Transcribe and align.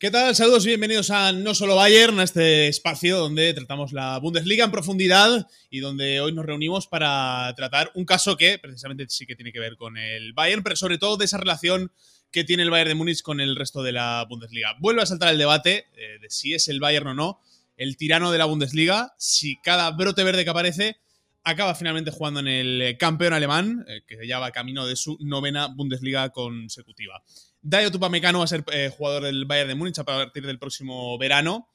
¿Qué 0.00 0.10
tal? 0.10 0.34
Saludos 0.34 0.64
y 0.64 0.68
bienvenidos 0.68 1.10
a 1.10 1.30
No 1.30 1.54
Solo 1.54 1.76
Bayern, 1.76 2.20
a 2.20 2.22
este 2.22 2.68
espacio 2.68 3.18
donde 3.18 3.52
tratamos 3.52 3.92
la 3.92 4.18
Bundesliga 4.18 4.64
en 4.64 4.70
profundidad 4.70 5.46
y 5.68 5.80
donde 5.80 6.22
hoy 6.22 6.32
nos 6.32 6.46
reunimos 6.46 6.86
para 6.86 7.52
tratar 7.54 7.92
un 7.94 8.06
caso 8.06 8.38
que 8.38 8.58
precisamente 8.58 9.04
sí 9.10 9.26
que 9.26 9.36
tiene 9.36 9.52
que 9.52 9.60
ver 9.60 9.76
con 9.76 9.98
el 9.98 10.32
Bayern, 10.32 10.62
pero 10.62 10.74
sobre 10.74 10.96
todo 10.96 11.18
de 11.18 11.26
esa 11.26 11.36
relación 11.36 11.92
que 12.30 12.44
tiene 12.44 12.62
el 12.62 12.70
Bayern 12.70 12.88
de 12.88 12.94
Múnich 12.94 13.20
con 13.20 13.42
el 13.42 13.54
resto 13.54 13.82
de 13.82 13.92
la 13.92 14.24
Bundesliga. 14.26 14.74
Vuelve 14.80 15.02
a 15.02 15.06
saltar 15.06 15.28
el 15.28 15.36
debate 15.36 15.88
eh, 15.94 16.18
de 16.18 16.30
si 16.30 16.54
es 16.54 16.68
el 16.68 16.80
Bayern 16.80 17.08
o 17.08 17.14
no 17.14 17.40
el 17.76 17.98
tirano 17.98 18.32
de 18.32 18.38
la 18.38 18.46
Bundesliga, 18.46 19.12
si 19.18 19.60
cada 19.60 19.90
brote 19.90 20.24
verde 20.24 20.44
que 20.44 20.50
aparece 20.50 20.96
acaba 21.44 21.74
finalmente 21.74 22.10
jugando 22.10 22.40
en 22.40 22.48
el 22.48 22.96
campeón 22.96 23.34
alemán, 23.34 23.84
eh, 23.86 24.00
que 24.06 24.26
ya 24.26 24.38
va 24.38 24.50
camino 24.50 24.86
de 24.86 24.96
su 24.96 25.18
novena 25.20 25.66
Bundesliga 25.66 26.30
consecutiva. 26.30 27.22
Dayo 27.62 27.90
Tupamecano 27.90 28.38
va 28.38 28.44
a 28.44 28.48
ser 28.48 28.64
eh, 28.72 28.90
jugador 28.96 29.24
del 29.24 29.44
Bayern 29.44 29.68
de 29.68 29.74
Múnich 29.74 29.98
a 29.98 30.04
partir 30.04 30.46
del 30.46 30.58
próximo 30.58 31.18
verano. 31.18 31.68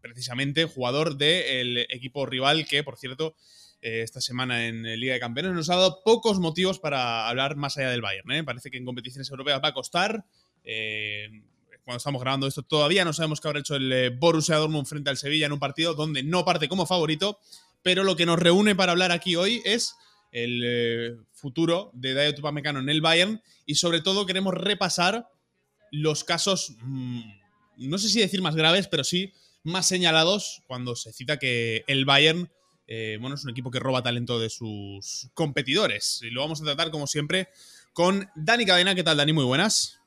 Precisamente 0.00 0.64
jugador 0.64 1.16
del 1.16 1.78
equipo 1.90 2.24
rival 2.24 2.66
que, 2.66 2.84
por 2.84 2.96
cierto, 2.96 3.34
eh, 3.82 4.02
esta 4.02 4.20
semana 4.20 4.66
en 4.66 4.84
Liga 5.00 5.14
de 5.14 5.20
Campeones 5.20 5.54
nos 5.54 5.70
ha 5.70 5.74
dado 5.74 6.02
pocos 6.04 6.38
motivos 6.38 6.78
para 6.78 7.28
hablar 7.28 7.56
más 7.56 7.76
allá 7.76 7.90
del 7.90 8.00
Bayern. 8.00 8.30
¿eh? 8.30 8.44
Parece 8.44 8.70
que 8.70 8.78
en 8.78 8.84
competiciones 8.84 9.28
europeas 9.28 9.60
va 9.62 9.68
a 9.68 9.74
costar. 9.74 10.24
cuando 11.84 11.96
estamos 11.96 12.20
grabando 12.22 12.46
esto 12.46 12.62
todavía 12.62 13.04
no 13.04 13.12
sabemos 13.12 13.40
qué 13.40 13.48
habrá 13.48 13.60
hecho 13.60 13.74
el 13.74 14.10
Borussia 14.18 14.56
Dortmund 14.56 14.86
frente 14.86 15.10
al 15.10 15.16
Sevilla 15.16 15.46
en 15.46 15.52
un 15.52 15.58
partido 15.58 15.94
donde 15.94 16.22
no 16.22 16.44
parte 16.44 16.68
como 16.68 16.86
favorito. 16.86 17.40
Pero 17.82 18.04
lo 18.04 18.14
que 18.14 18.26
nos 18.26 18.38
reúne 18.38 18.76
para 18.76 18.92
hablar 18.92 19.10
aquí 19.10 19.34
hoy 19.34 19.62
es 19.64 19.96
el 20.30 20.62
eh, 20.64 21.16
futuro 21.32 21.90
de 21.94 22.14
Dayo 22.14 22.34
Tupamecano 22.34 22.80
en 22.80 22.88
el 22.88 23.00
Bayern 23.00 23.42
y 23.66 23.76
sobre 23.76 24.00
todo 24.00 24.26
queremos 24.26 24.54
repasar 24.54 25.28
los 25.90 26.24
casos, 26.24 26.76
mm, 26.82 27.20
no 27.78 27.98
sé 27.98 28.08
si 28.08 28.20
decir 28.20 28.42
más 28.42 28.56
graves, 28.56 28.88
pero 28.88 29.04
sí 29.04 29.32
más 29.62 29.86
señalados 29.86 30.62
cuando 30.66 30.96
se 30.96 31.12
cita 31.12 31.38
que 31.38 31.84
el 31.86 32.04
Bayern 32.04 32.50
eh, 32.90 33.18
bueno, 33.20 33.36
es 33.36 33.44
un 33.44 33.50
equipo 33.50 33.70
que 33.70 33.78
roba 33.78 34.02
talento 34.02 34.40
de 34.40 34.48
sus 34.48 35.28
competidores. 35.34 36.20
Y 36.22 36.30
lo 36.30 36.40
vamos 36.40 36.62
a 36.62 36.64
tratar, 36.64 36.90
como 36.90 37.06
siempre, 37.06 37.48
con 37.92 38.30
Dani 38.34 38.64
Cadena. 38.64 38.94
¿Qué 38.94 39.04
tal, 39.04 39.18
Dani? 39.18 39.34
Muy 39.34 39.44
buenas. 39.44 40.00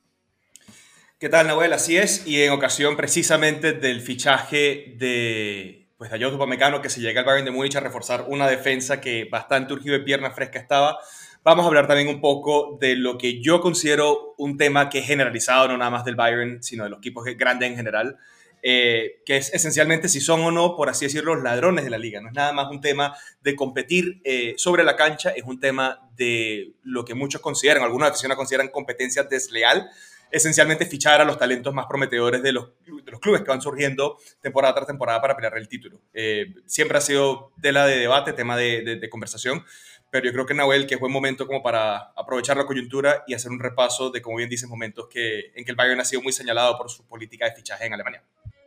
¿Qué 1.20 1.28
tal, 1.28 1.46
Nahuel? 1.46 1.72
Así 1.72 1.96
es. 1.96 2.26
Y 2.26 2.42
en 2.42 2.50
ocasión 2.50 2.96
precisamente 2.96 3.72
del 3.72 4.00
fichaje 4.00 4.96
de 4.98 5.81
pues 6.02 6.10
Dayot 6.10 6.34
Upamecano 6.34 6.82
que 6.82 6.90
se 6.90 7.00
llega 7.00 7.20
al 7.20 7.26
Bayern 7.26 7.44
de 7.44 7.52
Múnich 7.52 7.76
a 7.76 7.80
reforzar 7.80 8.24
una 8.26 8.48
defensa 8.48 9.00
que 9.00 9.28
bastante 9.30 9.72
urgido 9.72 9.96
de 9.96 10.00
pierna 10.00 10.32
fresca 10.32 10.58
estaba. 10.58 10.98
Vamos 11.44 11.64
a 11.64 11.68
hablar 11.68 11.86
también 11.86 12.08
un 12.08 12.20
poco 12.20 12.76
de 12.80 12.96
lo 12.96 13.16
que 13.16 13.40
yo 13.40 13.60
considero 13.60 14.34
un 14.36 14.56
tema 14.56 14.90
que 14.90 14.98
es 14.98 15.06
generalizado, 15.06 15.68
no 15.68 15.78
nada 15.78 15.92
más 15.92 16.04
del 16.04 16.16
Bayern, 16.16 16.60
sino 16.60 16.82
de 16.82 16.90
los 16.90 16.98
equipos 16.98 17.24
grandes 17.36 17.70
en 17.70 17.76
general, 17.76 18.16
eh, 18.64 19.22
que 19.24 19.36
es 19.36 19.54
esencialmente 19.54 20.08
si 20.08 20.20
son 20.20 20.40
o 20.40 20.50
no, 20.50 20.74
por 20.74 20.88
así 20.88 21.04
decirlo, 21.04 21.36
los 21.36 21.44
ladrones 21.44 21.84
de 21.84 21.90
la 21.90 21.98
liga. 21.98 22.20
No 22.20 22.30
es 22.30 22.34
nada 22.34 22.52
más 22.52 22.68
un 22.68 22.80
tema 22.80 23.16
de 23.40 23.54
competir 23.54 24.20
eh, 24.24 24.54
sobre 24.56 24.82
la 24.82 24.96
cancha, 24.96 25.30
es 25.30 25.44
un 25.44 25.60
tema 25.60 26.00
de 26.16 26.72
lo 26.82 27.04
que 27.04 27.14
muchos 27.14 27.40
consideran, 27.40 27.84
algunas 27.84 28.10
aficionados 28.10 28.38
consideran 28.38 28.70
competencia 28.70 29.22
desleal, 29.22 29.88
esencialmente 30.32 30.86
fichar 30.86 31.20
a 31.20 31.24
los 31.24 31.38
talentos 31.38 31.72
más 31.74 31.86
prometedores 31.86 32.42
de 32.42 32.52
los, 32.52 32.70
de 32.86 33.10
los 33.10 33.20
clubes 33.20 33.42
que 33.42 33.48
van 33.48 33.60
surgiendo 33.60 34.18
temporada 34.40 34.74
tras 34.74 34.86
temporada 34.86 35.20
para 35.20 35.36
pelear 35.36 35.58
el 35.58 35.68
título. 35.68 36.00
Eh, 36.14 36.46
siempre 36.66 36.98
ha 36.98 37.00
sido 37.02 37.52
tela 37.60 37.86
de 37.86 37.98
debate, 37.98 38.32
tema 38.32 38.56
de, 38.56 38.82
de, 38.82 39.10
conversación, 39.10 39.62
pero 40.10 40.26
yo 40.26 40.32
creo 40.32 40.46
que 40.46 40.54
Nahuel, 40.54 40.86
que 40.86 40.94
es 40.94 41.00
buen 41.00 41.12
momento 41.12 41.46
como 41.46 41.62
para 41.62 41.96
aprovechar 42.16 42.56
la 42.56 42.64
coyuntura 42.64 43.24
y 43.26 43.34
hacer 43.34 43.50
un 43.50 43.60
repaso 43.60 44.10
de, 44.10 44.22
como 44.22 44.38
bien 44.38 44.48
dices, 44.48 44.68
momentos 44.68 45.06
que, 45.08 45.52
en 45.54 45.64
que 45.64 45.70
el 45.70 45.76
Bayern 45.76 46.00
ha 46.00 46.04
sido 46.04 46.22
muy 46.22 46.32
señalado 46.32 46.76
por 46.78 46.90
su 46.90 47.06
política 47.06 47.44
de 47.44 47.54
fichaje 47.54 47.84
en 47.84 47.92
Alemania. 47.92 48.22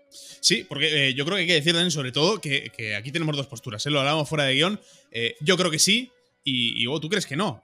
Sí, 0.09 0.65
porque 0.69 1.09
eh, 1.09 1.13
yo 1.13 1.25
creo 1.25 1.35
que 1.35 1.41
hay 1.41 1.47
que 1.47 1.61
decir 1.61 1.91
sobre 1.91 2.11
todo 2.11 2.39
que, 2.39 2.71
que 2.75 2.95
aquí 2.95 3.11
tenemos 3.11 3.35
dos 3.35 3.47
posturas. 3.47 3.85
¿eh? 3.85 3.89
Lo 3.89 3.99
hablábamos 3.99 4.29
fuera 4.29 4.45
de 4.45 4.53
guion. 4.53 4.79
Eh, 5.11 5.35
yo 5.41 5.57
creo 5.57 5.71
que 5.71 5.79
sí, 5.79 6.11
y, 6.43 6.83
y 6.83 6.99
tú 6.99 7.09
crees 7.09 7.25
que 7.25 7.35
no. 7.35 7.63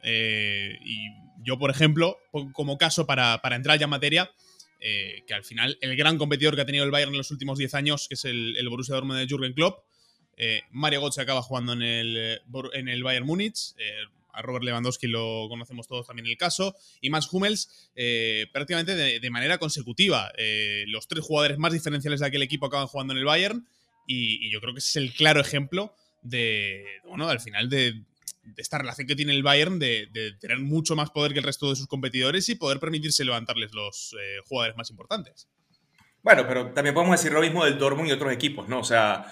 Yo, 1.43 1.57
por 1.57 1.71
ejemplo, 1.71 2.17
como 2.53 2.77
caso 2.77 3.05
para, 3.05 3.39
entrar 3.51 3.77
ya 3.79 3.85
en 3.85 3.89
materia, 3.89 4.31
eh, 4.79 5.23
que 5.27 5.33
al 5.33 5.43
final 5.43 5.77
el 5.81 5.95
gran 5.95 6.17
competidor 6.17 6.55
que 6.55 6.61
ha 6.61 6.65
tenido 6.65 6.83
el 6.83 6.91
Bayern 6.91 7.11
en 7.11 7.17
los 7.17 7.31
últimos 7.31 7.57
10 7.57 7.73
años, 7.75 8.07
que 8.07 8.15
es 8.15 8.25
el, 8.25 8.67
Borussia 8.69 8.95
Dortmund 8.95 9.19
de 9.19 9.27
Jürgen 9.27 9.53
Klopp, 9.53 9.83
eh, 10.37 10.61
Mario 10.71 11.01
Götze 11.01 11.21
acaba 11.21 11.41
jugando 11.41 11.73
en 11.73 11.81
el, 11.81 12.41
en 12.73 12.87
el 12.87 13.03
Bayern 13.03 13.25
Múnich. 13.25 13.75
a 14.33 14.41
Robert 14.41 14.63
Lewandowski 14.63 15.07
lo 15.07 15.47
conocemos 15.49 15.87
todos 15.87 16.07
también 16.07 16.25
el 16.25 16.37
caso. 16.37 16.75
Y 17.01 17.09
Mats 17.09 17.27
Hummels, 17.31 17.91
prácticamente 18.51 18.95
de, 18.95 19.29
manera 19.29 19.57
consecutiva. 19.57 20.31
los 20.87 21.07
tres 21.07 21.23
jugadores 21.23 21.57
más 21.57 21.73
diferenciales 21.73 22.21
de 22.21 22.27
aquel 22.27 22.41
equipo 22.41 22.65
acaban 22.65 22.87
jugando 22.87 23.13
en 23.13 23.19
el 23.19 23.25
Bayern. 23.25 23.67
Y, 24.07 24.47
y, 24.47 24.51
yo 24.51 24.61
creo 24.61 24.73
que 24.73 24.79
ese 24.79 24.89
es 24.89 24.95
el 24.95 25.13
claro 25.13 25.41
ejemplo 25.41 25.93
de, 26.23 26.85
bueno, 27.05 27.29
al 27.29 27.39
final 27.39 27.69
de 27.69 28.03
esta 28.57 28.77
relación 28.77 29.07
que 29.07 29.15
tiene 29.15 29.33
el 29.33 29.43
Bayern 29.43 29.79
de, 29.79 30.09
tener 30.39 30.59
mucho 30.59 30.95
más 30.95 31.09
poder 31.11 31.33
que 31.33 31.39
el 31.39 31.45
resto 31.45 31.69
de 31.69 31.75
sus 31.75 31.87
competidores 31.87 32.49
y 32.49 32.55
poder 32.55 32.79
permitirse 32.79 33.23
levantarles 33.23 33.73
los 33.73 34.15
eh, 34.19 34.39
jugadores 34.45 34.75
más 34.77 34.89
importantes. 34.89 35.47
Bueno, 36.23 36.45
pero 36.47 36.71
también 36.71 36.93
podemos 36.93 37.19
decir 37.19 37.31
lo 37.31 37.41
mismo 37.41 37.65
del 37.65 37.77
Dortmund 37.77 38.09
y 38.09 38.11
otros 38.11 38.31
equipos, 38.31 38.67
¿no? 38.69 38.79
O 38.79 38.83
sea, 38.83 39.25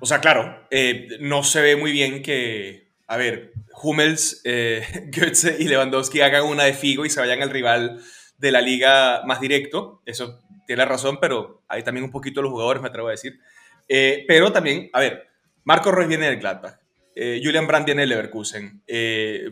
o 0.00 0.06
sea 0.06 0.20
claro, 0.20 0.66
eh, 0.70 1.08
no 1.20 1.42
se 1.42 1.62
ve 1.62 1.76
muy 1.76 1.92
bien 1.92 2.22
que, 2.22 2.92
a 3.06 3.16
ver, 3.16 3.52
Hummels, 3.82 4.42
eh, 4.44 4.84
Goetze 5.16 5.56
y 5.58 5.68
Lewandowski 5.68 6.20
hagan 6.20 6.44
una 6.44 6.64
de 6.64 6.74
Figo 6.74 7.06
y 7.06 7.10
se 7.10 7.20
vayan 7.20 7.42
al 7.42 7.50
rival 7.50 8.00
de 8.38 8.52
la 8.52 8.60
liga 8.60 9.22
más 9.24 9.40
directo. 9.40 10.02
Eso 10.04 10.42
tiene 10.66 10.84
razón, 10.84 11.18
pero 11.20 11.62
hay 11.68 11.82
también 11.82 12.04
un 12.04 12.10
poquito 12.10 12.42
los 12.42 12.50
jugadores, 12.50 12.82
me 12.82 12.88
atrevo 12.88 13.08
a 13.08 13.12
decir. 13.12 13.40
pero 13.88 14.52
también, 14.52 14.90
a 14.92 15.00
ver, 15.00 15.28
Marco 15.64 15.90
Roy 15.90 16.06
viene 16.06 16.26
del 16.26 16.38
Gladbach. 16.38 16.85
Eh, 17.18 17.40
Julian 17.42 17.66
Brandt 17.66 17.86
viene 17.86 18.02
del 18.02 18.10
Leverkusen, 18.10 18.82
eh, 18.86 19.50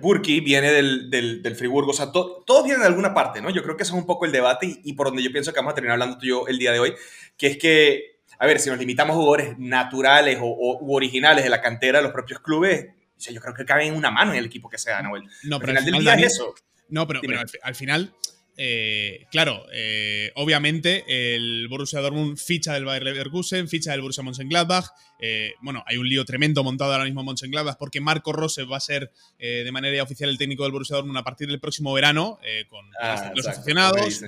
Burki 0.00 0.40
viene 0.40 0.72
del, 0.72 1.10
del, 1.10 1.54
Friburgo, 1.54 1.90
o 1.90 1.94
sea, 1.94 2.10
todos 2.10 2.64
vienen 2.64 2.80
de 2.80 2.86
alguna 2.86 3.12
parte, 3.12 3.42
¿no? 3.42 3.50
Yo 3.50 3.62
creo 3.62 3.76
que 3.76 3.82
ese 3.82 3.92
es 3.92 3.98
un 3.98 4.06
poco 4.06 4.24
el 4.24 4.32
debate 4.32 4.80
y, 4.82 4.94
por 4.94 5.08
donde 5.08 5.22
yo 5.22 5.30
pienso 5.30 5.52
que 5.52 5.58
vamos 5.58 5.72
a 5.72 5.74
terminar 5.74 5.96
hablando 5.96 6.16
tú 6.16 6.24
y 6.24 6.28
yo 6.30 6.46
el 6.48 6.58
día 6.58 6.72
de 6.72 6.80
hoy, 6.80 6.94
que 7.36 7.48
es 7.48 7.58
que, 7.58 8.20
a 8.38 8.46
ver, 8.46 8.60
si 8.60 8.70
nos 8.70 8.78
limitamos 8.78 9.12
a 9.12 9.18
jugadores 9.18 9.58
naturales 9.58 10.38
o, 10.40 10.78
originales 10.88 11.44
de 11.44 11.50
la 11.50 11.60
cantera 11.60 11.98
de 11.98 12.04
los 12.04 12.12
propios 12.12 12.40
clubes, 12.40 12.86
yo 13.18 13.40
creo 13.42 13.52
que 13.52 13.66
caben 13.66 13.88
en 13.88 13.94
una 13.96 14.10
mano 14.10 14.32
en 14.32 14.38
el 14.38 14.46
equipo 14.46 14.70
que 14.70 14.78
sea, 14.78 15.02
Noel. 15.02 15.24
No, 15.42 15.60
pero 15.60 15.72
al 15.72 15.84
final, 15.84 16.02
del 16.02 16.20
es 16.20 16.32
eso. 16.32 16.54
No, 16.88 17.06
pero, 17.06 17.20
al, 17.62 17.74
final 17.74 18.14
eh, 18.62 19.26
claro, 19.30 19.64
eh, 19.72 20.32
obviamente 20.34 21.02
el 21.08 21.66
Borussia 21.68 22.00
Dortmund 22.00 22.36
ficha 22.36 22.74
del 22.74 22.84
Bayer 22.84 23.04
Leverkusen, 23.04 23.68
ficha 23.68 23.92
del 23.92 24.02
Borussia 24.02 24.22
Mönchengladbach. 24.22 24.84
Eh, 25.18 25.54
bueno, 25.62 25.82
hay 25.86 25.96
un 25.96 26.06
lío 26.06 26.26
tremendo 26.26 26.62
montado 26.62 26.92
ahora 26.92 27.04
mismo 27.04 27.20
en 27.20 27.26
Mönchengladbach 27.28 27.78
porque 27.78 28.02
Marco 28.02 28.34
Rose 28.34 28.64
va 28.64 28.76
a 28.76 28.80
ser 28.80 29.10
de 29.38 29.72
manera 29.72 30.02
oficial 30.02 30.28
el 30.28 30.36
técnico 30.36 30.64
del 30.64 30.72
Borussia 30.72 30.96
Dortmund 30.96 31.16
a 31.16 31.24
partir 31.24 31.48
del 31.48 31.58
próximo 31.58 31.94
verano 31.94 32.38
con 32.68 32.84
ah, 33.00 33.32
los 33.34 33.46
aficionados, 33.46 34.20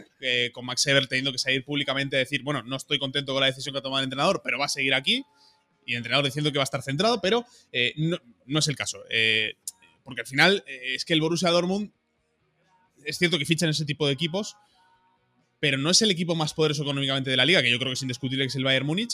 con 0.53 0.64
Max 0.64 0.87
Eber 0.87 1.06
teniendo 1.09 1.31
que 1.31 1.38
salir 1.38 1.62
públicamente 1.62 2.16
a 2.16 2.20
decir, 2.20 2.43
bueno, 2.43 2.62
no 2.62 2.76
estoy 2.76 2.99
contento 2.99 3.35
con 3.35 3.43
la 3.43 3.49
decisión 3.49 3.75
que 3.75 3.81
ha 3.81 3.82
tomado 3.82 4.00
el 4.00 4.05
entrenador, 4.05 4.40
pero 4.43 4.58
va 4.58 4.64
a 4.64 4.70
seguir 4.70 4.94
aquí. 4.94 5.26
Y 5.85 5.93
el 5.93 5.99
entrenador 5.99 6.25
diciendo 6.25 6.50
que 6.50 6.56
va 6.56 6.62
a 6.62 6.64
estar 6.64 6.82
centrado, 6.82 7.20
pero 7.20 7.44
no, 7.96 8.17
no, 8.46 8.58
es 8.61 8.69
el 8.69 8.76
caso. 8.76 8.99
porque 10.05 10.23
al 10.23 10.26
final 10.26 10.64
es 10.67 11.05
que 11.05 11.12
el 11.12 11.20
Borussia 11.20 11.50
Dortmund 11.50 11.93
es 13.04 13.19
cierto 13.19 13.38
que 13.38 13.46
fichan 13.46 13.69
ese 13.69 13.84
tipo 13.84 14.06
de 14.06 14.12
equipos, 14.12 14.56
pero 15.60 15.78
no 15.78 15.90
es 15.90 16.02
el 16.02 16.10
equipo 16.10 16.34
más 16.34 16.54
poderoso 16.54 16.82
económicamente 16.82 17.31
de 17.31 17.37
la 17.37 17.44
liga, 17.44 17.62
que 17.62 17.70
yo 17.70 17.78
creo 17.78 17.90
que 17.90 17.94
es 17.94 18.02
indiscutible 18.02 18.44
que 18.44 18.49
es 18.49 18.56
el 18.56 18.64
Bayern 18.64 18.84
Múnich, 18.84 19.12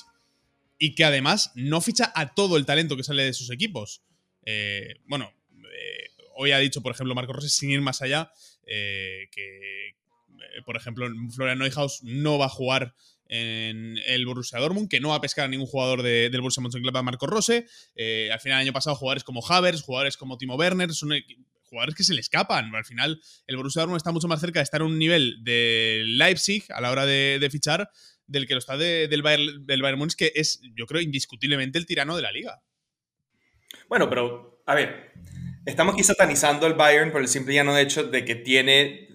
y 0.79 0.95
que 0.95 1.05
además 1.05 1.53
no 1.55 1.81
ficha 1.81 2.13
a 2.15 2.35
todo 2.35 2.57
el 2.57 2.65
talento 2.65 2.97
que 2.97 3.03
sale 3.03 3.25
de 3.25 3.33
sus 3.33 3.51
equipos. 3.51 4.03
Eh, 4.47 4.95
bueno, 5.07 5.31
eh, 5.57 6.11
hoy 6.37 6.53
ha 6.53 6.59
dicho, 6.59 6.81
por 6.81 6.93
ejemplo, 6.93 7.15
Marco 7.15 7.33
Rossi, 7.33 7.51
sin 7.51 7.71
ir 7.71 7.81
más 7.81 8.01
allá, 8.01 8.33
eh, 8.67 9.29
que, 9.33 9.97
por 10.65 10.77
ejemplo, 10.77 11.07
Florian 11.35 11.59
Neuhaus 11.59 12.03
no 12.03 12.39
va 12.39 12.47
a 12.47 12.49
jugar 12.49 12.95
en 13.27 13.99
el 14.07 14.25
Borussia 14.25 14.59
Dortmund, 14.59 14.89
que 14.89 15.01
no 15.01 15.11
va 15.11 15.17
a 15.17 15.21
pescar 15.21 15.45
a 15.45 15.49
ningún 15.49 15.67
jugador 15.67 16.03
del 16.03 16.41
Borussia 16.41 16.63
Mönchengladbach, 16.63 17.05
Marco 17.05 17.27
Rose. 17.27 17.67
al 18.33 18.41
final, 18.41 18.59
el 18.59 18.69
año 18.69 18.73
pasado, 18.73 18.97
jugadores 18.97 19.23
como 19.23 19.47
Havers, 19.47 19.83
jugadores 19.83 20.17
como 20.17 20.39
Timo 20.39 20.55
Werner, 20.55 20.95
son 20.95 21.13
jugadores 21.69 21.95
que 21.95 22.05
se 22.05 22.15
le 22.15 22.21
escapan. 22.21 22.75
Al 22.75 22.85
final, 22.85 23.21
el 23.47 23.57
Borussia 23.57 23.81
Dortmund 23.81 23.99
está 23.99 24.13
mucho 24.13 24.29
más 24.29 24.41
cerca 24.41 24.61
de 24.61 24.65
estar 24.65 24.81
en 24.81 24.89
un 24.89 24.99
nivel 24.99 25.43
de 25.43 26.03
Leipzig 26.05 26.65
a 26.71 26.81
la 26.81 26.91
hora 26.91 27.07
de, 27.07 27.47
fichar 27.51 27.91
del 28.27 28.47
que 28.47 28.55
lo 28.55 28.59
está 28.59 28.77
del, 28.77 29.23
Bayern, 29.23 29.67
del 29.67 29.83
Bayern 29.83 29.99
Munich, 29.99 30.17
que 30.17 30.33
es, 30.35 30.61
yo 30.75 30.87
creo, 30.87 31.01
indiscutiblemente 31.01 31.79
el 31.79 31.87
tirano 31.87 32.17
de 32.17 32.23
la 32.23 32.33
liga. 32.33 32.61
Bueno, 33.89 34.09
pero, 34.09 34.63
a 34.67 34.75
ver, 34.75 35.13
estamos 35.65 35.95
aquí 35.95 36.05
satanizando 36.05 36.67
el 36.67 36.75
Bayern 36.75 37.13
por 37.13 37.21
el 37.21 37.29
simple 37.29 37.55
llano 37.55 37.77
hecho 37.77 38.05
de 38.05 38.25
que 38.25 38.35
tiene 38.35 39.09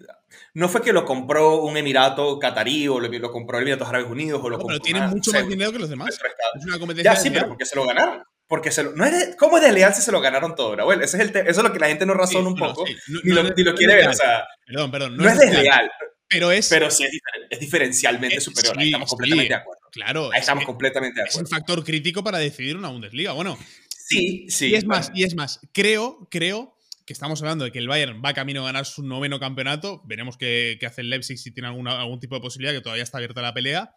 no 0.54 0.70
fue 0.70 0.82
que 0.82 0.94
lo 0.94 1.06
compró 1.06 1.64
un 1.64 1.78
Emirato 1.78 2.40
catarí 2.40 2.88
o 2.88 3.00
lo, 3.00 3.32
compró 3.32 3.58
el 3.58 3.64
Emiratos 3.64 3.88
Árabes 3.88 4.10
Unidos 4.10 4.42
o 4.44 4.50
lo 4.50 4.60
Pero 4.60 4.80
tiene 4.80 5.02
mucho 5.08 5.32
más 5.32 5.48
dinero 5.48 5.72
que 5.72 5.80
los 5.80 5.90
demás. 5.90 6.20
Es 6.56 6.66
una 6.66 6.80
competencia. 6.80 7.14
Ya, 7.14 7.20
sí, 7.20 7.30
pero 7.32 7.48
porque 7.48 7.66
se 7.66 7.76
lo 7.76 7.86
ganaron. 7.86 8.24
Porque 8.54 8.70
se 8.70 8.84
lo, 8.84 8.92
no 8.92 9.04
es 9.04 9.36
¿Cómo 9.36 9.58
es 9.58 9.64
desleal 9.64 9.96
si 9.96 10.04
se 10.04 10.12
lo 10.12 10.22
ganaron 10.22 10.54
todo, 10.54 10.76
Raúl? 10.76 11.02
Ese 11.02 11.18
es 11.18 11.24
el 11.24 11.36
eso 11.36 11.62
es 11.62 11.64
lo 11.64 11.74
que 11.74 11.80
la 11.80 11.88
gente 11.88 12.06
no 12.06 12.14
razona 12.14 12.48
un 12.48 12.56
poco, 12.56 12.86
ni, 13.08 13.32
lo, 13.64 13.74
quiere 13.74 13.96
ver. 13.96 14.10
O 14.10 14.14
sea, 14.14 14.46
perdón, 14.64 14.92
perdón. 14.92 15.18
No, 15.18 15.28
es 15.28 15.40
desleal. 15.40 15.90
pero 16.30 16.52
es. 16.52 16.70
Pero 16.70 16.92
sí 16.92 17.04
es, 17.50 17.60
diferencialmente 17.60 18.40
superior. 18.40 18.78
Ahí 18.78 18.90
estamos 18.90 19.10
completamente 19.10 19.54
de 19.56 19.60
acuerdo. 19.60 19.82
Claro. 19.92 20.30
Ahí 20.32 20.40
estamos 20.40 20.66
completamente 20.66 21.20
de 21.20 21.24
acuerdo. 21.24 21.46
Es 21.48 21.52
un 21.52 21.58
factor 21.58 21.84
crítico 21.84 22.24
para 22.24 22.38
decidir 22.38 22.78
una 22.78 22.90
Bundesliga. 22.90 23.32
Bueno. 23.32 23.58
Sí, 23.90 24.46
sí. 24.50 24.68
Y 24.68 24.76
es 24.76 24.86
más, 24.86 25.10
y 25.16 25.24
es 25.24 25.34
más. 25.34 25.60
Creo, 25.72 26.28
creo 26.30 26.78
que 27.08 27.14
estamos 27.14 27.42
hablando 27.42 27.66
de 27.66 27.72
que 27.72 27.80
el 27.80 27.88
Bayern 27.88 28.22
va 28.24 28.36
camino 28.36 28.62
a 28.62 28.66
ganar 28.66 28.86
su 28.86 29.02
noveno 29.02 29.40
campeonato. 29.40 30.04
Veremos 30.06 30.38
qué, 30.38 30.78
hace 30.86 31.02
el 31.02 31.10
Leipzig 31.10 31.40
si 31.40 31.52
tiene 31.52 31.70
alguna, 31.70 32.00
algún 32.00 32.20
tipo 32.20 32.36
de 32.36 32.42
posibilidad, 32.42 32.76
que 32.76 32.82
todavía 32.82 33.04
está 33.04 33.18
abierta 33.18 33.42
la 33.42 33.56
pelea. 33.56 33.96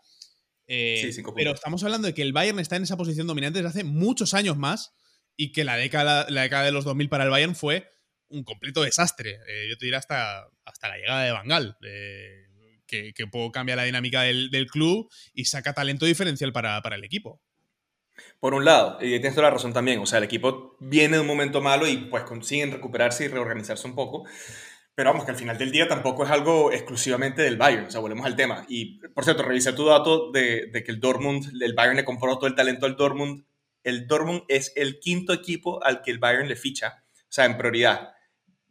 Eh, 0.69 1.15
pero 1.35 1.53
estamos 1.53 1.85
hablando 1.85 2.09
de 2.09 2.15
que 2.15 2.23
el 2.23 2.33
Bayern 2.33 2.59
está 2.59 2.77
en 2.77 2.83
esa 2.83 2.97
posición 2.97 3.27
dominante 3.27 3.63
desde 3.63 3.69
hace 3.69 3.85
muchos 3.85 4.35
años 4.35 4.57
más 4.57 4.95
y 5.37 5.53
que 5.53 5.65
la 5.65 5.77
década, 5.77 6.27
la 6.29 6.43
década 6.43 6.65
de 6.65 6.73
los 6.73 6.85
2000 6.85 7.09
para 7.09 7.25
el 7.25 7.31
Bayern 7.31 7.55
fue 7.55 7.89
un 8.29 8.43
completo 8.43 8.83
desastre. 8.83 9.39
Eh, 9.49 9.67
yo 9.69 9.77
te 9.77 9.87
diría 9.87 9.99
hasta, 9.99 10.49
hasta 10.65 10.89
la 10.89 10.97
llegada 10.97 11.25
de 11.25 11.33
Bangal, 11.33 11.77
eh, 11.83 12.47
que, 12.87 13.13
que 13.13 13.27
poco 13.27 13.53
cambia 13.53 13.77
la 13.77 13.85
dinámica 13.85 14.23
del, 14.23 14.67
club 14.71 15.11
y 15.33 15.45
saca 15.45 15.73
talento 15.73 16.07
diferencial 16.07 16.53
para, 16.53 16.81
para 16.83 16.97
el 16.97 17.05
equipo. 17.05 17.41
Por 18.41 18.55
un 18.55 18.65
lado, 18.65 18.97
y 19.01 19.11
tienes 19.11 19.35
toda 19.35 19.49
la 19.49 19.55
razón 19.55 19.75
también, 19.75 20.01
o 20.01 20.07
sea, 20.07 20.19
el 20.19 20.25
equipo 20.25 20.77
viene 20.81 21.17
de 21.17 21.21
un 21.21 21.27
momento 21.27 21.61
malo 21.61 21.87
y 21.87 21.99
pues 21.99 22.25
consiguen 22.25 22.73
recuperarse 22.73 23.27
y 23.27 23.29
reorganizarse 23.29 23.87
un 23.87 23.95
poco, 23.95 24.25
pero 24.97 25.11
vamos, 25.11 25.25
que 25.25 25.31
al 25.31 25.37
final 25.37 25.57
del 25.57 25.71
día 25.71 25.87
tampoco 25.87 26.25
es 26.25 26.31
algo 26.31 26.73
exclusivamente 26.73 27.43
del 27.43 27.57
Bayern, 27.57 27.87
o 27.87 27.91
sea, 27.91 28.01
volvemos 28.01 28.27
al 28.27 28.35
tema. 28.35 28.67
Y, 28.69 28.99
por 29.15 29.23
cierto, 29.23 29.45
revisé 29.45 29.73
tu 29.73 29.85
dato 29.85 30.33
de, 30.33 30.71
de 30.73 30.83
que 30.83 30.91
el 30.91 30.99
Dortmund, 30.99 31.63
el 31.63 31.75
Bayern 31.75 31.97
le 31.97 32.05
compró 32.05 32.37
todo 32.37 32.49
el 32.49 32.57
talento 32.57 32.87
al 32.87 32.97
Dortmund. 32.97 33.45
El 33.85 34.09
Dortmund 34.09 34.43
es 34.49 34.73
el 34.75 34.99
quinto 34.99 35.33
equipo 35.33 35.85
al 35.85 36.03
que 36.03 36.11
el 36.11 36.19
Bayern 36.19 36.49
le 36.49 36.57
ficha, 36.57 37.05
o 37.15 37.33
sea, 37.33 37.45
en 37.45 37.57
prioridad. 37.57 38.15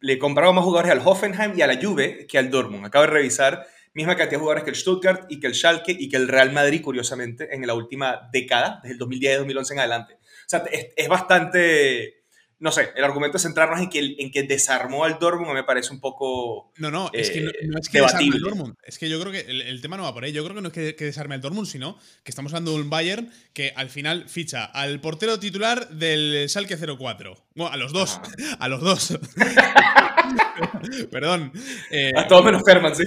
Le 0.01 0.19
compraron 0.19 0.55
más 0.55 0.65
jugadores 0.65 0.91
al 0.91 1.01
Hoffenheim 1.07 1.57
y 1.57 1.61
a 1.61 1.67
la 1.67 1.81
Juve 1.81 2.27
que 2.27 2.37
al 2.37 2.49
Dortmund. 2.49 2.85
Acabo 2.85 3.05
de 3.05 3.11
revisar 3.11 3.65
misma 3.95 4.15
cantidad 4.17 4.31
de 4.31 4.37
jugadores 4.39 4.63
que 4.65 4.69
el 4.69 4.75
Stuttgart 4.75 5.25
y 5.29 5.39
que 5.39 5.47
el 5.47 5.55
Schalke 5.55 5.95
y 5.97 6.09
que 6.09 6.17
el 6.17 6.27
Real 6.27 6.51
Madrid, 6.51 6.81
curiosamente, 6.81 7.55
en 7.55 7.65
la 7.65 7.73
última 7.73 8.29
década, 8.31 8.79
desde 8.83 8.93
el 8.93 8.99
2010 8.99 9.33
y 9.33 9.37
2011 9.37 9.73
en 9.73 9.79
adelante. 9.79 10.13
O 10.15 10.47
sea, 10.47 10.63
es, 10.95 11.07
bastante, 11.07 12.24
no 12.59 12.71
sé, 12.71 12.91
el 12.95 13.03
argumento 13.03 13.37
es 13.37 13.43
centrarnos 13.43 13.79
en 13.81 13.89
que, 13.89 14.15
en 14.17 14.31
que 14.31 14.43
desarmó 14.43 15.03
al 15.03 15.19
Dortmund 15.19 15.53
me 15.53 15.63
parece 15.63 15.93
un 15.93 15.99
poco 15.99 16.71
No, 16.77 16.89
no, 16.89 17.09
es 17.11 17.29
que 17.29 17.41
no, 17.41 17.79
es 17.79 17.89
que 17.89 17.99
desarme 17.99 18.29
al 18.33 18.41
Dortmund. 18.41 18.75
Es 18.83 18.97
que 18.97 19.09
yo 19.09 19.19
creo 19.19 19.31
que 19.31 19.41
el, 19.41 19.81
tema 19.81 19.97
no 19.97 20.03
va 20.03 20.13
por 20.13 20.23
ahí. 20.23 20.31
Yo 20.31 20.43
creo 20.43 20.55
que 20.55 20.61
no 20.61 20.69
es 20.69 20.73
que, 20.73 20.95
que, 20.95 21.05
desarme 21.05 21.35
al 21.35 21.41
Dortmund, 21.41 21.67
sino 21.67 21.97
que 22.23 22.31
estamos 22.31 22.53
hablando 22.53 22.71
de 22.71 22.81
un 22.81 22.89
Bayern 22.89 23.31
que 23.53 23.73
al 23.75 23.89
final 23.89 24.29
ficha 24.29 24.65
al 24.65 25.01
portero 25.01 25.39
titular 25.39 25.89
del 25.89 26.47
Schalke 26.49 26.77
04. 26.77 27.35
Bueno, 27.55 27.73
a 27.73 27.77
los 27.77 27.91
dos. 27.91 28.19
A 28.59 28.67
los 28.69 28.81
dos. 28.81 29.19
Perdón. 31.11 31.51
Eh, 31.91 32.11
a 32.15 32.27
todos 32.27 32.45
menos 32.45 32.63
Ferman, 32.65 32.95
sí. 32.95 33.03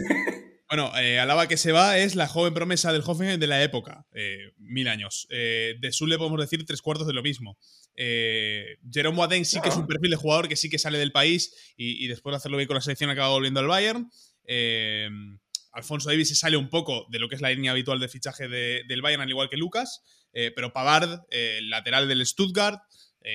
Bueno, 0.68 0.92
eh, 0.98 1.18
Alaba 1.18 1.48
que 1.48 1.56
se 1.56 1.72
va 1.72 1.96
es 1.96 2.14
la 2.14 2.28
joven 2.28 2.52
promesa 2.52 2.92
del 2.92 3.02
Hoffenheim 3.04 3.40
de 3.40 3.46
la 3.46 3.62
época, 3.62 4.06
eh, 4.12 4.52
mil 4.58 4.86
años. 4.88 5.26
Eh, 5.30 5.76
de 5.80 5.92
Sule 5.92 6.18
podemos 6.18 6.38
decir 6.38 6.62
tres 6.66 6.82
cuartos 6.82 7.06
de 7.06 7.14
lo 7.14 7.22
mismo. 7.22 7.56
Eh, 8.00 8.78
Jerome 8.92 9.16
Boateng 9.16 9.44
sí 9.44 9.60
que 9.60 9.70
es 9.70 9.76
un 9.76 9.88
perfil 9.88 10.10
de 10.10 10.16
jugador 10.16 10.46
que 10.48 10.54
sí 10.54 10.70
que 10.70 10.78
sale 10.78 10.98
del 10.98 11.10
país 11.10 11.74
y, 11.76 12.06
después 12.06 12.32
de 12.32 12.36
hacerlo 12.36 12.56
bien 12.56 12.68
con 12.68 12.76
la 12.76 12.80
selección 12.80 13.10
acaba 13.10 13.30
volviendo 13.30 13.60
al 13.60 13.66
Bayern. 13.66 14.10
Alfonso 15.72 16.08
Davis 16.08 16.28
se 16.28 16.34
sale 16.34 16.56
un 16.56 16.70
poco 16.70 17.06
de 17.10 17.18
lo 17.18 17.28
que 17.28 17.34
es 17.34 17.40
la 17.40 17.50
línea 17.50 17.72
habitual 17.72 18.00
de 18.00 18.08
fichaje 18.08 18.48
del 18.48 19.02
Bayern, 19.02 19.22
al 19.22 19.28
igual 19.28 19.48
que 19.48 19.56
Lucas, 19.56 20.02
pero 20.32 20.72
Pavard, 20.72 21.22
lateral 21.62 22.08
del 22.08 22.24
Stuttgart, 22.24 22.80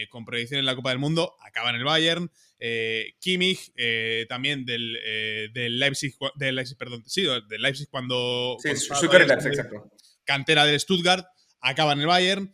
con 0.10 0.26
proyección 0.26 0.60
en 0.60 0.66
la 0.66 0.76
Copa 0.76 0.90
del 0.90 1.00
Mundo, 1.00 1.36
acaba 1.42 1.70
en 1.70 1.76
el 1.76 1.84
Bayern. 1.84 2.32
Eh, 2.66 3.16
Kimmich, 3.20 3.74
eh, 3.76 4.26
también 4.30 4.66
del, 4.66 4.98
eh, 5.04 5.50
del, 5.54 5.78
Leipzig, 5.78 6.16
del 6.36 6.56
Leipzig, 6.56 6.78
perdón, 6.78 7.04
sí, 7.06 7.24
del 7.50 7.62
Leipzig 7.62 7.90
cuando... 7.90 8.56
Sí, 8.62 8.70
Leipzig, 8.70 9.52
exacto. 9.52 9.92
Cantera 10.24 10.64
del 10.64 10.80
Stuttgart, 10.80 11.28
acaba 11.60 11.92
en 11.92 12.00
el 12.00 12.08
Bayern. 12.08 12.54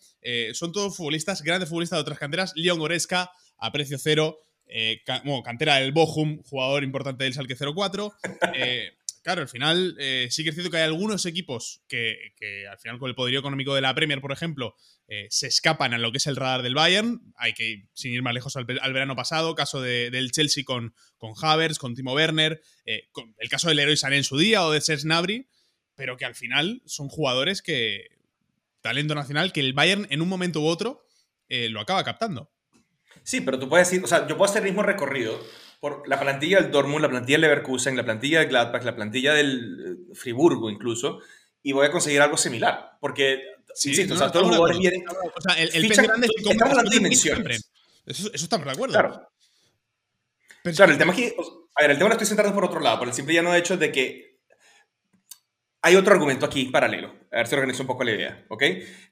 Son 0.54 0.72
todos 0.72 0.96
futbolistas, 0.96 1.42
grandes 1.42 1.70
futbolistas 1.70 1.98
de 1.98 2.02
otras 2.02 2.20
canteras. 2.20 2.54
Leon 2.56 2.80
Goretzka, 2.80 3.32
a 3.58 3.72
precio 3.72 3.98
cero. 3.98 4.40
bueno, 5.24 5.44
cantera 5.44 5.76
del 5.78 5.92
Bochum, 5.92 6.42
jugador 6.44 6.84
importante 6.84 7.24
del 7.24 7.34
Salque 7.34 7.56
04. 7.56 8.14
claro, 9.24 9.42
al 9.42 9.50
final 9.50 9.96
eh, 10.00 10.28
sí 10.32 10.44
que 10.44 10.50
es 10.50 10.56
cierto 10.56 10.72
que 10.72 10.78
hay 10.78 10.84
algunos 10.84 11.26
equipos 11.26 11.82
que, 11.88 12.34
al 12.70 12.80
final 12.80 13.00
con 13.00 13.10
el 13.10 13.16
poderío 13.16 13.40
económico 13.40 13.76
de 13.76 13.82
la 13.82 13.94
Premier, 13.94 14.22
por 14.22 14.32
ejemplo, 14.32 14.76
eh, 15.08 15.28
se 15.30 15.48
escapan 15.48 15.94
a 15.94 15.98
lo 15.98 16.12
que 16.12 16.18
es 16.18 16.28
el 16.28 16.36
radar 16.36 16.62
del 16.62 16.76
Bayern. 16.76 17.22
Hay 17.36 17.54
que, 17.54 17.88
sin 17.94 18.14
ir 18.14 18.22
más 18.22 18.34
lejos 18.34 18.56
al, 18.56 18.66
verano 18.66 19.16
pasado, 19.16 19.56
caso 19.56 19.82
del 19.82 20.32
Chelsea 20.32 20.64
con, 20.64 20.94
con 21.18 21.34
Havers, 21.42 21.80
con 21.80 21.96
Timo 21.96 22.14
Werner, 22.14 22.62
eh, 22.86 23.10
el 23.38 23.50
caso 23.50 23.68
del 23.68 23.78
Leroy 23.78 23.98
Sané 23.98 24.18
en 24.18 24.24
su 24.24 24.38
día 24.38 24.66
o 24.66 24.72
de 24.72 24.82
Serge 24.82 25.04
Gnabry, 25.04 25.48
pero 25.96 26.16
que 26.16 26.26
al 26.26 26.36
final 26.36 26.82
son 26.86 27.10
jugadores 27.10 27.62
que, 27.62 28.08
talento 28.82 29.16
nacional, 29.16 29.52
que 29.52 29.60
el 29.60 29.74
Bayern 29.74 30.08
en 30.10 30.22
un 30.22 30.30
momento 30.30 30.62
u 30.62 30.68
otro 30.68 31.06
lo 31.50 31.82
acaba 31.82 32.04
captando. 32.04 32.52
Sí, 33.24 33.42
pero 33.42 33.60
tú 33.60 33.70
puedes 33.70 33.90
decir, 33.90 34.04
o 34.04 34.08
sea, 34.08 34.28
yo 34.28 34.38
puedo 34.38 34.50
hacer 34.50 34.64
el 34.64 34.70
mismo 34.70 34.84
recorrido 34.84 35.40
por 35.80 36.08
la 36.08 36.20
plantilla 36.20 36.62
del 36.62 36.72
Dortmund, 36.72 37.02
la 37.02 37.10
plantilla 37.10 37.36
del 37.36 37.42
Leverkusen, 37.42 37.96
la 37.96 38.04
plantilla 38.04 38.40
del 38.40 38.50
Gladbach, 38.50 38.84
la 38.84 38.96
plantilla 38.96 39.34
del 39.34 40.10
eh, 40.12 40.16
Friburgo 40.16 40.70
incluso, 40.70 41.20
y 41.64 41.72
voy 41.72 41.86
a 41.86 41.92
conseguir 41.92 42.22
algo 42.22 42.38
similar. 42.38 42.98
Porque, 43.00 43.42
sí, 43.74 43.90
insisto, 43.90 44.16
o 44.16 44.18
sea, 44.18 44.32
todos 44.32 44.48
los 44.48 44.56
jugadores 44.56 44.80
vienen. 44.80 45.04
O 45.08 45.42
sea, 45.42 45.62
el, 45.62 45.70
el 45.74 45.90
grande 45.90 46.28
es 46.28 46.44
que 46.44 46.52
estamos 46.52 46.72
hablando 46.72 46.92
de 46.92 46.98
dimensiones. 46.98 47.72
Eso, 48.06 48.28
eso 48.34 48.44
estamos 48.44 48.66
de 48.66 48.72
acuerdo. 48.72 48.94
Claro. 48.94 49.30
claro, 50.76 50.92
el 50.92 50.98
tema 50.98 51.14
aquí. 51.14 51.34
A 51.76 51.82
ver, 51.82 51.92
el 51.92 51.98
tema 51.98 52.10
lo 52.10 52.14
estoy 52.14 52.28
centrando 52.28 52.54
por 52.54 52.66
otro 52.66 52.80
lado, 52.82 53.00
por 53.00 53.08
el 53.08 53.14
simple 53.14 53.34
llano 53.34 53.56
hecho 53.56 53.78
de 53.78 53.92
que 53.92 54.40
hay 55.82 55.96
otro 55.96 56.14
argumento 56.14 56.46
aquí 56.46 56.66
paralelo. 56.66 57.19
A 57.32 57.38
ver 57.38 57.48
si 57.48 57.56
organizo 57.56 57.84
un 57.84 57.88
poco 57.88 58.04
la 58.04 58.12
idea, 58.12 58.46
¿ok? 58.50 58.64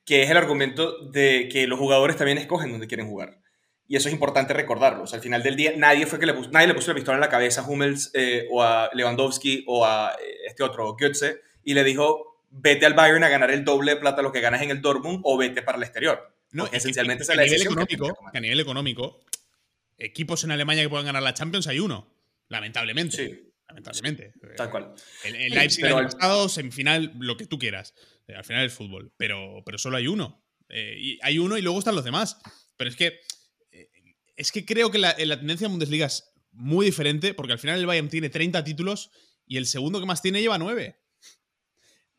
Que 0.05 0.23
es 0.23 0.29
el 0.29 0.37
argumento 0.37 1.07
de 1.09 1.49
que 1.51 1.67
los 1.67 1.77
jugadores 1.77 2.15
también 2.17 2.37
escogen 2.37 2.71
dónde 2.71 2.87
quieren 2.87 3.07
jugar. 3.07 3.41
Y 3.87 3.95
eso 3.95 4.09
es 4.09 4.13
importante 4.13 4.53
recordarlo. 4.53 5.05
al 5.11 5.21
final 5.21 5.43
del 5.43 5.55
día, 5.55 5.73
nadie 5.77 6.05
fue 6.05 6.19
que 6.19 6.25
le 6.25 6.33
puso, 6.33 6.49
nadie 6.51 6.67
le 6.67 6.73
puso 6.73 6.91
la 6.91 6.95
pistola 6.95 7.15
en 7.15 7.21
la 7.21 7.29
cabeza 7.29 7.61
a 7.61 7.67
Hummels 7.67 8.11
eh, 8.13 8.47
o 8.51 8.61
a 8.61 8.89
Lewandowski 8.93 9.63
o 9.67 9.85
a 9.85 10.13
eh, 10.21 10.47
este 10.47 10.63
otro, 10.63 10.95
Götze, 10.99 11.41
y 11.63 11.73
le 11.73 11.83
dijo, 11.83 12.43
vete 12.49 12.85
al 12.85 12.93
Bayern 12.93 13.23
a 13.23 13.29
ganar 13.29 13.51
el 13.51 13.63
doble 13.63 13.93
de 13.93 13.97
plata 13.97 14.21
lo 14.21 14.31
que 14.31 14.41
ganas 14.41 14.61
en 14.61 14.71
el 14.71 14.81
Dortmund 14.81 15.21
o 15.23 15.37
vete 15.37 15.61
para 15.61 15.77
el 15.77 15.83
exterior. 15.83 16.33
No, 16.51 16.67
esencialmente 16.71 17.23
es 17.23 17.29
la 17.29 17.43
nivel 17.43 17.61
económico, 17.61 18.17
que, 18.31 18.37
a 18.37 18.41
nivel 18.41 18.59
económico, 18.59 19.19
equipos 19.97 20.43
en 20.43 20.51
Alemania 20.51 20.83
que 20.83 20.89
puedan 20.89 21.05
ganar 21.05 21.23
la 21.23 21.33
Champions 21.33 21.67
hay 21.67 21.79
uno, 21.79 22.07
lamentablemente. 22.49 23.17
Sí. 23.17 23.46
Lamentablemente. 23.67 24.33
Tal 24.55 24.71
cual. 24.71 24.93
El, 25.23 25.35
el 25.35 25.53
Leipzig 25.53 25.85
el 25.85 25.93
año 25.93 26.09
pasado, 26.09 26.49
semifinal, 26.49 27.13
lo 27.19 27.37
que 27.37 27.45
tú 27.45 27.59
quieras. 27.59 27.93
Eh, 28.27 28.35
al 28.35 28.43
final 28.43 28.65
es 28.65 28.73
fútbol. 28.73 29.13
Pero, 29.17 29.61
pero 29.65 29.77
solo 29.77 29.97
hay 29.97 30.07
uno. 30.07 30.43
y 30.69 31.19
hay 31.21 31.39
uno 31.39 31.57
y 31.57 31.61
luego 31.61 31.79
están 31.79 31.95
los 31.95 32.05
demás. 32.05 32.39
Pero 32.77 32.89
es 32.89 32.95
que 32.95 33.19
es 34.37 34.51
que 34.51 34.65
creo 34.65 34.91
que 34.91 34.99
la, 34.99 35.15
la 35.17 35.37
tendencia 35.37 35.67
de 35.67 35.71
Bundesliga 35.71 36.05
es 36.05 36.31
muy 36.51 36.85
diferente, 36.85 37.33
porque 37.33 37.53
al 37.53 37.59
final 37.59 37.79
el 37.79 37.85
Bayern 37.85 38.07
tiene 38.07 38.29
30 38.29 38.63
títulos 38.63 39.11
y 39.45 39.57
el 39.57 39.65
segundo 39.65 39.99
que 39.99 40.05
más 40.05 40.21
tiene 40.21 40.41
lleva 40.41 40.57
9. 40.57 40.95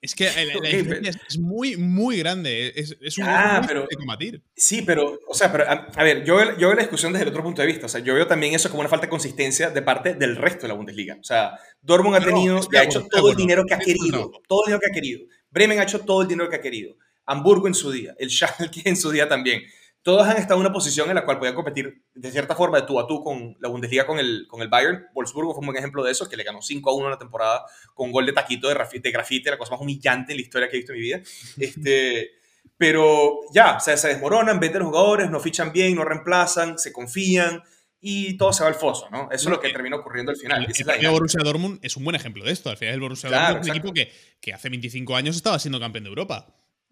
Es 0.00 0.14
que 0.14 0.26
la, 0.26 0.68
diferencia 0.68 1.20
es 1.28 1.38
muy, 1.38 1.76
muy 1.76 2.18
grande. 2.18 2.72
Es, 2.76 2.96
es 3.00 3.18
un 3.18 3.24
ah, 3.26 3.64
pero, 3.66 3.86
de 3.90 3.96
combatir. 3.96 4.42
Sí, 4.54 4.82
pero, 4.82 5.18
o 5.26 5.34
sea, 5.34 5.50
pero, 5.50 5.64
a, 5.68 6.04
ver, 6.04 6.24
yo, 6.24 6.38
yo 6.56 6.68
veo 6.68 6.74
la 6.74 6.82
discusión 6.82 7.12
desde 7.12 7.24
el 7.24 7.30
otro 7.30 7.42
punto 7.42 7.62
de 7.62 7.66
vista. 7.66 7.86
O 7.86 7.88
sea, 7.88 8.00
yo 8.00 8.14
veo 8.14 8.26
también 8.26 8.54
eso 8.54 8.70
como 8.70 8.80
una 8.80 8.88
falta 8.88 9.06
de 9.06 9.10
consistencia 9.10 9.70
de 9.70 9.82
parte 9.82 10.14
del 10.14 10.36
resto 10.36 10.62
de 10.62 10.68
la 10.68 10.74
Bundesliga. 10.74 11.16
O 11.20 11.24
sea, 11.24 11.58
Dortmund 11.82 12.16
ha 12.16 12.20
tenido 12.20 12.60
y 12.70 12.76
ha 12.76 12.84
hecho 12.84 13.06
todo 13.10 13.30
el 13.30 13.36
dinero 13.36 13.64
que 13.66 13.74
ha 13.74 13.78
querido. 13.78 14.30
Todo 14.46 14.62
el 14.64 14.68
dinero 14.68 14.80
que 14.80 14.90
ha 14.90 14.94
querido. 14.94 15.20
Bremen 15.50 15.80
ha 15.80 15.82
hecho 15.82 16.00
todo 16.00 16.22
el 16.22 16.28
dinero 16.28 16.48
que 16.48 16.56
ha 16.56 16.60
querido. 16.60 16.94
Hamburgo 17.26 17.66
en 17.66 17.74
su 17.74 17.90
día. 17.90 18.14
El 18.18 18.30
Schalke 18.30 18.82
en 18.84 18.96
su 18.96 19.10
día 19.10 19.28
también 19.28 19.62
todos 20.08 20.26
han 20.26 20.38
estado 20.38 20.58
en 20.58 20.64
una 20.64 20.72
posición 20.72 21.10
en 21.10 21.16
la 21.16 21.26
cual 21.26 21.38
podían 21.38 21.54
competir 21.54 22.02
de 22.14 22.30
cierta 22.30 22.54
forma 22.54 22.80
de 22.80 22.86
tú 22.86 22.98
a 22.98 23.06
tú 23.06 23.22
con 23.22 23.58
la 23.60 23.68
Bundesliga 23.68 24.06
con 24.06 24.18
el, 24.18 24.46
con 24.48 24.62
el 24.62 24.68
Bayern. 24.68 25.04
Wolfsburgo 25.12 25.52
fue 25.52 25.60
un 25.60 25.66
buen 25.66 25.76
ejemplo 25.76 26.02
de 26.02 26.12
eso, 26.12 26.26
que 26.26 26.34
le 26.34 26.44
ganó 26.44 26.62
5 26.62 26.88
a 26.88 26.94
1 26.94 27.04
en 27.04 27.10
la 27.10 27.18
temporada 27.18 27.66
con 27.92 28.06
un 28.06 28.12
gol 28.12 28.24
de 28.24 28.32
taquito 28.32 28.68
de, 28.68 28.74
de 28.74 29.10
grafite, 29.10 29.50
la 29.50 29.58
cosa 29.58 29.72
más 29.72 29.82
humillante 29.82 30.32
en 30.32 30.38
la 30.38 30.42
historia 30.42 30.66
que 30.70 30.76
he 30.76 30.78
visto 30.78 30.94
en 30.94 30.98
mi 30.98 31.04
vida. 31.04 31.20
Este, 31.58 32.30
pero 32.78 33.40
ya, 33.52 33.78
se 33.80 34.08
desmoronan, 34.08 34.58
venden 34.58 34.80
los 34.80 34.88
jugadores, 34.88 35.30
no 35.30 35.40
fichan 35.40 35.72
bien, 35.72 35.94
no 35.94 36.04
reemplazan, 36.04 36.78
se 36.78 36.90
confían 36.90 37.62
y 38.00 38.38
todo 38.38 38.54
se 38.54 38.62
va 38.62 38.70
al 38.70 38.76
foso, 38.76 39.10
¿no? 39.10 39.28
Eso 39.30 39.50
es 39.50 39.50
lo 39.50 39.60
que 39.60 39.68
termina 39.68 39.96
ocurriendo 39.96 40.32
al 40.32 40.38
final. 40.38 40.64
El, 40.64 41.04
el 41.04 41.10
Borussia 41.10 41.42
Dortmund 41.44 41.80
es 41.82 41.98
un 41.98 42.04
buen 42.04 42.16
ejemplo 42.16 42.46
de 42.46 42.52
esto. 42.52 42.70
Al 42.70 42.78
final 42.78 42.94
el 42.94 43.00
Borussia 43.00 43.28
Dortmund 43.28 43.60
es 43.60 43.66
un 43.66 43.76
equipo 43.76 43.92
que, 43.92 44.10
que 44.40 44.54
hace 44.54 44.70
25 44.70 45.16
años 45.16 45.36
estaba 45.36 45.58
siendo 45.58 45.78
campeón 45.78 46.04
de 46.04 46.08
Europa. 46.08 46.46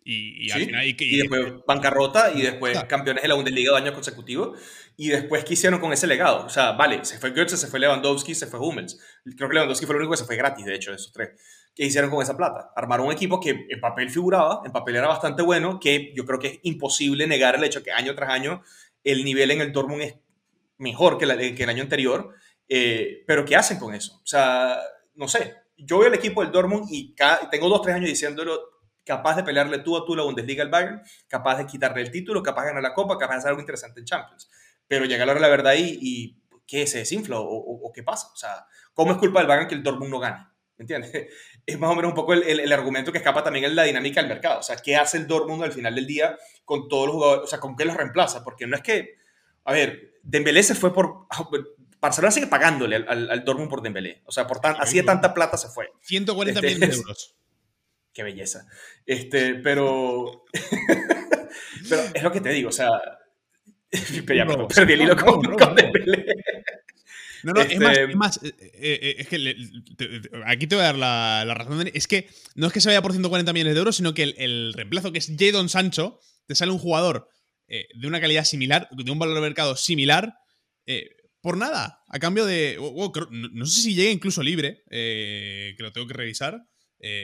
Y, 0.08 0.46
y, 0.46 1.18
después 1.18 1.54
bancarrota 1.66 2.30
y 2.32 2.40
después 2.40 2.80
campeones 2.84 3.22
de 3.22 3.28
la 3.28 3.34
Bundesliga 3.34 3.72
dos 3.72 3.80
años 3.80 3.92
consecutivos. 3.92 4.56
Y 4.96 5.08
después, 5.08 5.44
¿qué 5.44 5.54
hicieron 5.54 5.80
con 5.80 5.92
ese 5.92 6.06
legado? 6.06 6.46
O 6.46 6.48
sea, 6.48 6.72
vale, 6.72 7.04
se 7.04 7.18
fue 7.18 7.32
Götze, 7.32 7.56
se 7.56 7.66
fue 7.66 7.80
Lewandowski, 7.80 8.32
se 8.36 8.46
fue 8.46 8.60
Hummels. 8.60 9.00
Creo 9.36 9.48
que 9.48 9.54
Lewandowski 9.54 9.84
fue 9.84 9.96
el 9.96 10.02
único 10.02 10.12
que 10.12 10.18
se 10.18 10.24
fue 10.24 10.36
gratis, 10.36 10.64
de 10.64 10.76
hecho, 10.76 10.92
de 10.92 10.96
esos 10.96 11.12
tres. 11.12 11.30
¿Qué 11.74 11.84
hicieron 11.84 12.08
con 12.08 12.22
esa 12.22 12.36
plata? 12.36 12.70
Armaron 12.76 13.06
un 13.06 13.12
equipo 13.12 13.40
que 13.40 13.66
en 13.68 13.80
papel 13.80 14.08
figuraba, 14.08 14.62
en 14.64 14.70
papel 14.70 14.94
era 14.94 15.08
bastante 15.08 15.42
bueno, 15.42 15.80
que 15.80 16.12
yo 16.14 16.24
creo 16.24 16.38
que 16.38 16.46
es 16.46 16.58
imposible 16.62 17.26
negar 17.26 17.56
el 17.56 17.64
hecho 17.64 17.82
que 17.82 17.90
año 17.90 18.14
tras 18.14 18.30
año 18.30 18.62
el 19.02 19.24
nivel 19.24 19.50
en 19.50 19.60
el 19.60 19.72
Dortmund 19.72 20.02
es 20.02 20.14
mejor 20.78 21.18
que, 21.18 21.26
la, 21.26 21.36
que 21.36 21.62
el 21.64 21.68
año 21.68 21.82
anterior. 21.82 22.32
Eh, 22.68 23.24
pero 23.26 23.44
¿qué 23.44 23.56
hacen 23.56 23.78
con 23.80 23.92
eso? 23.92 24.20
O 24.22 24.26
sea, 24.26 24.78
no 25.16 25.26
sé. 25.26 25.54
yo 25.76 25.98
veo 25.98 26.08
el 26.08 26.14
equipo 26.14 26.42
del 26.42 26.52
Dortmund 26.52 26.86
y 26.90 27.12
tengo 27.50 27.68
dos, 27.68 27.82
tres 27.82 27.96
años 27.96 28.08
diciéndolo, 28.08 28.75
capaz 29.06 29.36
de 29.36 29.44
pelearle 29.44 29.78
tú 29.78 29.96
a 29.96 30.04
tú 30.04 30.16
la 30.16 30.24
Bundesliga 30.24 30.64
al 30.64 30.68
Bayern, 30.68 31.00
capaz 31.28 31.58
de 31.58 31.66
quitarle 31.66 32.02
el 32.02 32.10
título, 32.10 32.42
capaz 32.42 32.62
de 32.62 32.68
ganar 32.68 32.82
la 32.82 32.92
Copa, 32.92 33.16
capaz 33.16 33.34
de 33.34 33.38
hacer 33.38 33.48
algo 33.50 33.60
interesante 33.60 34.00
en 34.00 34.06
Champions. 34.06 34.50
Pero 34.88 35.04
llega 35.04 35.24
la 35.24 35.32
hora 35.32 35.40
de 35.40 35.46
la 35.46 35.56
verdad 35.56 35.74
y, 35.74 35.98
y 36.02 36.42
¿qué? 36.66 36.86
¿Se 36.86 36.98
desinfla 36.98 37.36
o, 37.38 37.90
qué 37.94 38.02
pasa? 38.02 38.28
O 38.34 38.36
sea, 38.36 38.66
¿cómo 38.92 39.12
es 39.12 39.18
culpa 39.18 39.38
del 39.38 39.48
Bayern 39.48 39.68
que 39.68 39.76
el 39.76 39.82
Dortmund 39.82 40.10
no 40.10 40.18
gane? 40.18 40.44
¿Me 40.76 40.82
entiendes? 40.82 41.12
Es 41.66 41.80
más 41.80 41.90
o 41.90 41.96
menos 41.96 42.10
un 42.10 42.14
poco 42.14 42.32
el, 42.32 42.44
el, 42.44 42.72
argumento 42.72 43.10
que 43.10 43.18
escapa 43.18 43.42
también 43.42 43.64
en 43.64 43.74
la 43.74 43.82
dinámica 43.82 44.20
del 44.20 44.28
mercado. 44.28 44.60
O 44.60 44.62
sea, 44.62 44.76
¿qué 44.76 44.94
hace 44.94 45.16
el 45.16 45.26
Dortmund 45.26 45.64
al 45.64 45.72
final 45.72 45.96
del 45.96 46.06
día 46.06 46.38
con 46.64 46.88
todos 46.88 47.06
los 47.06 47.14
jugadores? 47.16 47.44
O 47.44 47.46
sea, 47.48 47.58
¿con 47.58 47.74
qué 47.74 47.84
los 47.84 47.96
reemplaza? 47.96 48.44
Porque 48.44 48.68
no 48.68 48.76
es 48.76 48.82
que, 48.82 49.16
a 49.64 49.72
ver, 49.72 50.12
Dembélé 50.22 50.62
se 50.62 50.76
fue 50.76 50.94
por... 50.94 51.26
Barcelona 52.00 52.30
sigue 52.30 52.46
pagándole 52.46 52.94
al, 52.94 53.30
al, 53.30 53.44
Dortmund 53.44 53.68
por 53.68 53.82
Dembélé. 53.82 54.22
O 54.26 54.30
sea, 54.30 54.46
por 54.46 54.60
tan, 54.60 54.76
así 54.78 54.96
de 54.96 55.02
tanta 55.02 55.34
plata 55.34 55.56
se 55.56 55.68
fue. 55.68 55.90
140 56.02 56.60
este, 56.60 56.68
millones 56.68 56.90
de 56.90 56.96
euros. 57.02 57.36
Qué 58.16 58.22
belleza. 58.22 58.66
Este, 59.04 59.56
pero... 59.56 60.46
pero 61.90 62.02
es 62.14 62.22
lo 62.22 62.32
que 62.32 62.40
te 62.40 62.48
digo, 62.48 62.70
o 62.70 62.72
sea... 62.72 62.88
perdí 64.26 64.94
el 64.94 65.02
hilo 65.02 65.14
con, 65.14 65.42
con 65.42 65.74
Dembélé. 65.74 66.24
No, 67.42 67.52
no, 67.52 67.60
es 67.60 67.78
más, 67.78 67.98
este, 67.98 68.16
más 68.16 68.40
eh, 68.42 68.54
eh, 68.58 68.98
eh, 69.02 69.16
es 69.18 69.28
que 69.28 69.54
aquí 70.46 70.66
te 70.66 70.76
voy 70.76 70.82
a 70.82 70.92
dar 70.92 70.96
la, 70.96 71.54
razón. 71.54 71.90
Es 71.92 72.08
que 72.08 72.26
no 72.54 72.68
es 72.68 72.72
que 72.72 72.80
se 72.80 72.88
vaya 72.88 73.02
por 73.02 73.12
140 73.12 73.52
millones 73.52 73.74
de 73.74 73.78
euros, 73.78 73.96
sino 73.96 74.14
que 74.14 74.22
el, 74.22 74.72
reemplazo, 74.72 75.12
que 75.12 75.18
es 75.18 75.30
Jadon 75.38 75.68
Sancho, 75.68 76.18
te 76.46 76.54
sale 76.54 76.72
un 76.72 76.78
jugador 76.78 77.28
de 77.68 78.06
una 78.06 78.20
calidad 78.22 78.44
similar, 78.44 78.88
de 78.92 79.10
un 79.10 79.18
valor 79.18 79.34
de 79.34 79.42
mercado 79.42 79.76
similar, 79.76 80.38
por 81.42 81.58
nada, 81.58 82.02
a 82.08 82.18
cambio 82.18 82.46
de. 82.46 82.78
no, 83.30 83.66
sé 83.66 83.82
si 83.82 83.94
llega 83.94 84.10
incluso 84.10 84.42
libre, 84.42 84.82
que 84.88 85.76
lo 85.80 85.92
tengo 85.92 86.06
que 86.06 86.14
revisar. 86.14 86.66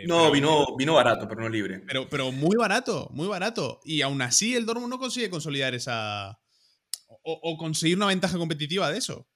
No, 0.07 0.31
vino, 0.31 0.77
vino 0.77 0.95
barato, 0.95 1.29
pero 1.29 1.41
no 1.41 1.49
libre. 1.49 1.81
Pero, 1.87 2.09
pero 2.09 2.33
muy 2.33 2.57
barato, 2.57 3.09
muy 3.13 3.29
barato. 3.29 3.81
Y 3.85 4.03
aún 4.03 4.23
así 4.23 4.55
el 4.55 4.67
Dortmund 4.67 4.91
no 4.91 4.99
consigue 4.99 5.31
consolidar 5.31 5.75
esa. 5.75 6.39
o 7.25 7.57
conseguir 7.57 7.97
una 7.97 8.07
ventaja 8.07 8.39
competitiva 8.39 8.91
de 8.91 8.99
eso. 8.99 9.29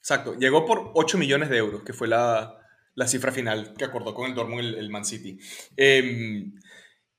Exacto, 0.00 0.34
llegó 0.38 0.64
por 0.64 0.92
8 0.94 1.18
millones 1.18 1.50
de 1.50 1.58
euros, 1.58 1.82
que 1.82 1.92
fue 1.92 2.08
la, 2.08 2.56
la 2.94 3.06
cifra 3.06 3.32
final 3.32 3.74
que 3.76 3.84
acordó 3.84 4.14
con 4.14 4.28
el 4.28 4.34
Dortmund 4.34 4.60
el, 4.60 4.74
el 4.76 4.90
Man 4.90 5.04
City. 5.04 5.38
Eh, 5.76 6.44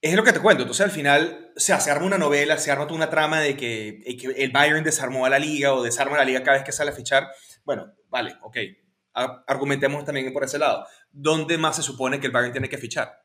es 0.01 0.15
lo 0.15 0.23
que 0.23 0.33
te 0.33 0.39
cuento, 0.39 0.63
entonces 0.63 0.83
al 0.83 0.91
final 0.91 1.51
o 1.55 1.59
sea, 1.59 1.79
se 1.79 1.91
arma 1.91 2.07
una 2.07 2.17
novela, 2.17 2.57
se 2.57 2.71
arma 2.71 2.87
una 2.91 3.09
trama 3.11 3.39
de 3.39 3.55
que, 3.55 4.03
que, 4.19 4.27
el 4.43 4.51
Bayern 4.51 4.83
desarmó 4.83 5.27
a 5.27 5.29
la 5.29 5.37
liga 5.37 5.73
o 5.73 5.83
desarma 5.83 6.15
a 6.15 6.19
la 6.19 6.25
liga 6.25 6.41
cada 6.41 6.57
vez 6.57 6.65
que 6.65 6.71
sale 6.71 6.89
a 6.89 6.95
fichar. 6.95 7.29
Bueno, 7.63 7.93
vale, 8.09 8.35
ok, 8.41 8.57
argumentemos 9.13 10.05
también 10.05 10.31
por 10.33 10.43
ese 10.43 10.59
lado. 10.59 10.85
¿Dónde 11.11 11.57
más 11.57 11.75
se 11.75 11.83
supone 11.83 12.19
que 12.19 12.27
el 12.27 12.33
Bayern 12.33 12.53
tiene 12.53 12.69
que 12.69 12.77
fichar? 12.77 13.21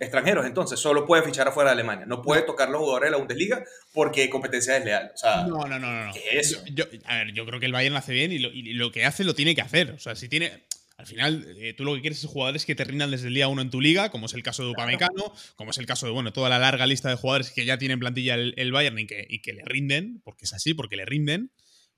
extranjeros, 0.00 0.44
entonces 0.46 0.78
solo 0.78 1.06
puede 1.06 1.22
fichar 1.22 1.48
afuera 1.48 1.70
de 1.70 1.74
Alemania. 1.74 2.06
No 2.06 2.22
puede 2.22 2.42
tocar 2.42 2.68
los 2.68 2.80
jugadores 2.80 3.08
de 3.08 3.10
la 3.12 3.16
Bundesliga 3.18 3.64
porque 3.92 4.28
competencia 4.28 4.74
desleal. 4.74 5.10
O 5.14 5.16
sea, 5.16 5.44
no, 5.44 5.66
no, 5.66 5.78
no, 5.78 6.06
no. 6.06 6.12
¿qué 6.12 6.38
es 6.38 6.50
eso? 6.50 6.64
Yo, 6.72 6.84
a 7.04 7.18
ver, 7.18 7.32
yo 7.32 7.46
creo 7.46 7.60
que 7.60 7.66
el 7.66 7.72
Bayern 7.72 7.92
lo 7.92 7.98
hace 7.98 8.12
bien 8.12 8.32
y 8.32 8.38
lo, 8.38 8.92
que 8.92 9.04
hace 9.04 9.24
lo 9.24 9.34
tiene 9.34 9.54
que 9.54 9.62
hacer. 9.62 9.90
O 9.90 9.98
sea, 9.98 10.14
si 10.14 10.28
tiene. 10.28 10.64
Al 10.96 11.06
final, 11.06 11.56
eh, 11.58 11.74
tú 11.74 11.84
lo 11.84 11.92
que 11.96 12.02
quieres 12.02 12.22
es 12.22 12.30
jugadores 12.30 12.64
que 12.64 12.76
te 12.76 12.84
rindan 12.84 13.10
desde 13.10 13.26
el 13.26 13.34
día 13.34 13.48
uno 13.48 13.60
en 13.62 13.70
tu 13.70 13.80
liga, 13.80 14.10
como 14.10 14.26
es 14.26 14.34
el 14.34 14.44
caso 14.44 14.62
de 14.62 14.70
Upamecano, 14.70 15.34
como 15.56 15.72
es 15.72 15.78
el 15.78 15.86
caso 15.86 16.06
de, 16.06 16.12
bueno, 16.12 16.32
toda 16.32 16.48
la 16.48 16.60
larga 16.60 16.86
lista 16.86 17.08
de 17.08 17.16
jugadores 17.16 17.50
que 17.50 17.64
ya 17.64 17.78
tienen 17.78 17.98
plantilla 17.98 18.36
el, 18.36 18.72
Bayern 18.72 18.96
y 19.00 19.06
que, 19.08 19.26
y 19.28 19.42
que, 19.42 19.54
le 19.54 19.64
rinden, 19.64 20.20
porque 20.22 20.44
es 20.44 20.54
así, 20.54 20.72
porque 20.72 20.94
le 20.94 21.04
rinden. 21.04 21.50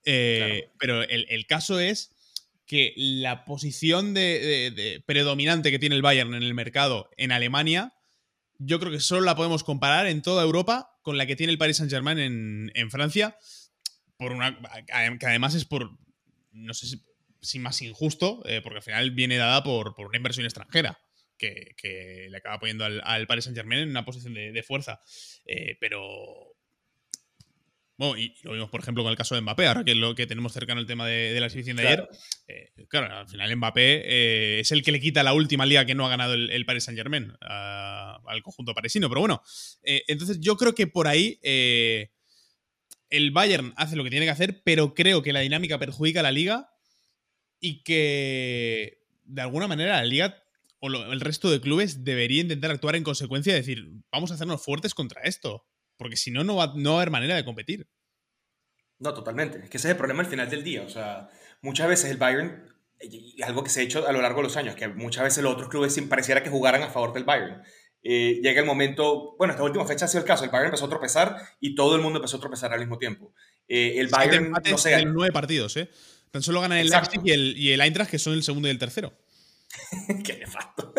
Eh, 0.07 0.71
pero 0.79 1.03
el, 1.03 1.27
el 1.29 1.47
caso 1.47 1.79
es 1.79 2.16
que 2.67 2.93
la 2.97 3.45
posición 3.45 4.13
de, 4.13 5.03
predominante 5.07 5.71
que 5.71 5.79
tiene 5.79 5.95
el 5.95 6.03
Bayern 6.03 6.35
en 6.35 6.43
el 6.43 6.55
mercado 6.55 7.09
en 7.17 7.33
Alemania, 7.33 7.95
yo 8.59 8.81
creo 8.81 8.91
que 8.91 9.01
solo 9.01 9.23
la 9.23 9.37
podemos 9.37 9.63
comparar 9.63 10.07
en 10.07 10.23
toda 10.23 10.43
Europa 10.43 10.91
con 11.03 11.17
la 11.17 11.27
que 11.27 11.37
tiene 11.37 11.53
el 11.53 11.59
Paris 11.59 11.77
Saint-Germain 11.77 12.19
en, 12.75 12.91
Francia, 12.91 13.39
por 14.17 14.33
una, 14.33 14.59
que 14.87 15.27
además 15.27 15.55
es 15.55 15.65
por, 15.65 15.97
no 16.51 16.75
sé 16.75 16.99
si, 17.41 17.59
más 17.61 17.81
injusto, 17.83 18.43
eh, 18.47 18.61
porque 18.63 18.79
al 18.79 18.83
final 18.83 19.11
viene 19.13 19.37
dada 19.37 19.63
por, 19.63 19.95
una 19.99 20.17
inversión 20.17 20.45
extranjera. 20.45 20.99
Que, 21.39 22.29
le 22.31 22.37
acaba 22.39 22.59
poniendo 22.59 22.85
al, 22.85 23.27
Paris 23.27 23.45
Saint 23.45 23.57
Germain 23.57 23.83
en 23.83 23.91
una 23.91 24.05
posición 24.05 24.35
de, 24.35 24.63
fuerza. 24.63 25.01
Eh, 25.45 25.77
pero, 25.79 26.46
bueno, 27.99 28.19
y 28.19 28.35
lo 28.43 28.53
vimos, 28.53 28.69
por 28.69 28.81
ejemplo, 28.81 29.03
con 29.03 29.11
el 29.11 29.17
caso 29.17 29.35
de 29.35 29.41
Mbappé, 29.41 29.67
ahora 29.67 29.85
que 29.85 29.93
es 29.93 29.97
lo 29.97 30.15
que 30.15 30.27
tenemos 30.27 30.53
cercano 30.53 30.81
el 30.81 30.87
tema 30.87 31.07
de, 31.07 31.39
la 31.41 31.47
exhibición 31.47 31.79
de 31.79 31.87
ayer. 31.87 32.09
Eh, 32.47 32.73
claro, 32.89 33.15
al 33.15 33.29
final 33.29 33.57
Mbappé 33.57 34.03
eh, 34.05 34.61
es 34.61 34.71
el 34.71 34.83
que 34.83 34.93
le 34.93 35.01
quita 35.01 35.23
la 35.23 35.33
última 35.33 35.65
liga 35.65 35.87
que 35.87 35.95
no 35.95 36.05
ha 36.05 36.11
ganado 36.11 36.35
el, 36.35 36.67
Paris 36.67 36.85
Saint 36.85 36.99
Germain 36.99 37.33
al 37.41 38.43
conjunto 38.43 38.75
parisino. 38.75 39.09
Pero 39.09 39.21
bueno, 39.21 39.43
eh, 39.83 40.05
entonces 40.09 40.41
yo 40.41 40.59
creo 40.59 40.75
que 40.75 40.87
por 40.87 41.09
ahí 41.09 41.41
el 41.43 43.31
Bayern 43.31 43.73
hace 43.77 43.97
lo 43.97 44.05
que 44.05 44.11
tiene 44.11 44.27
que 44.27 44.33
hacer, 44.33 44.63
pero 44.63 44.93
creo 44.95 45.23
que 45.23 45.33
la 45.33 45.41
dinámica 45.41 45.79
perjudica 45.79 46.21
a 46.21 46.25
la 46.25 46.33
liga 46.33 46.69
y 47.61 47.83
que 47.83 49.07
de 49.25 49.41
alguna 49.41 49.69
manera 49.69 49.97
la 49.97 50.05
liga 50.05 50.43
o 50.81 50.89
el 50.89 51.21
resto 51.21 51.51
de 51.51 51.63
clubes 51.63 52.05
debería 52.05 52.43
intentar 52.43 52.71
actuar 52.71 52.97
en 52.97 53.05
consecuencia 53.05 53.55
y 53.55 53.57
decir, 53.57 53.89
vamos 54.13 54.31
a 54.31 54.35
hacernos 54.35 54.63
fuertes 54.63 54.93
contra 54.93 55.23
esto. 55.23 55.67
Porque 55.97 56.17
si 56.17 56.31
no, 56.31 56.45
no 56.45 56.57
va, 56.57 56.73
no 56.77 56.93
a 56.93 56.97
haber 56.97 57.11
manera 57.11 57.37
de 57.37 57.45
competir. 57.45 57.87
No, 58.99 59.13
totalmente. 59.15 59.59
Es 59.65 59.71
que 59.71 59.77
ese 59.77 59.89
es 59.89 59.93
el 59.93 59.97
problema 59.97 60.21
al 60.23 60.29
final 60.29 60.49
del 60.49 60.65
día. 60.65 60.83
O 60.83 60.89
sea, 60.89 61.29
muchas 61.63 61.89
veces 61.89 62.11
el 62.11 62.17
Bayern, 62.17 62.75
y 63.01 63.43
algo 63.43 63.63
que 63.63 63.71
se 63.71 63.81
ha 63.81 63.83
hecho 63.83 64.07
a 64.07 64.13
lo 64.13 64.23
largo 64.23 64.39
de 64.39 64.45
los 64.45 64.57
años, 64.57 64.75
que 64.75 64.89
muchas 64.89 65.25
veces 65.25 65.43
los 65.43 65.53
otros 65.53 65.69
clubes 65.69 65.99
pareciera 66.09 66.43
que 66.43 66.51
jugaran 66.51 66.83
a 66.83 66.91
favor 66.91 67.13
del 67.13 67.25
Bayern. 67.25 67.63
Eh, 68.03 68.41
llega 68.43 68.61
el 68.61 68.67
momento, 68.67 69.35
bueno, 69.37 69.53
esta 69.53 69.65
última 69.65 69.85
fecha 69.85 70.05
ha 70.05 70.09
sido 70.09 70.21
el 70.21 70.27
caso, 70.27 70.45
el 70.45 70.51
Bayern 70.51 70.67
empezó 70.67 70.87
a 70.87 70.89
tropezar 70.89 71.37
y 71.61 71.75
todo 71.75 71.97
el 71.97 72.03
mundo 72.03 72.19
empezó 72.19 72.37
a 72.37 72.41
tropezar 72.41 72.73
al 72.73 72.79
mismo 72.79 72.99
tiempo. 72.99 73.35
Eh, 73.67 73.95
el 73.97 74.09
Bayern, 74.09 74.53
no 74.53 74.79
sé... 74.79 75.05
nueve 75.05 75.33
partidos, 75.33 75.77
¿eh? 75.77 75.91
Tan 76.31 76.43
solo 76.43 76.61
ganan 76.61 76.79
el 76.79 76.89
Leipzig 76.89 77.21
y 77.25 77.31
el, 77.33 77.57
y 77.57 77.73
el 77.73 77.81
Eintracht, 77.81 78.11
que 78.11 78.19
son 78.19 78.35
el 78.35 78.43
segundo 78.43 78.69
y 78.69 78.71
el 78.71 78.79
tercero. 78.79 79.13
Qué 80.25 80.39
nefasto. 80.39 80.95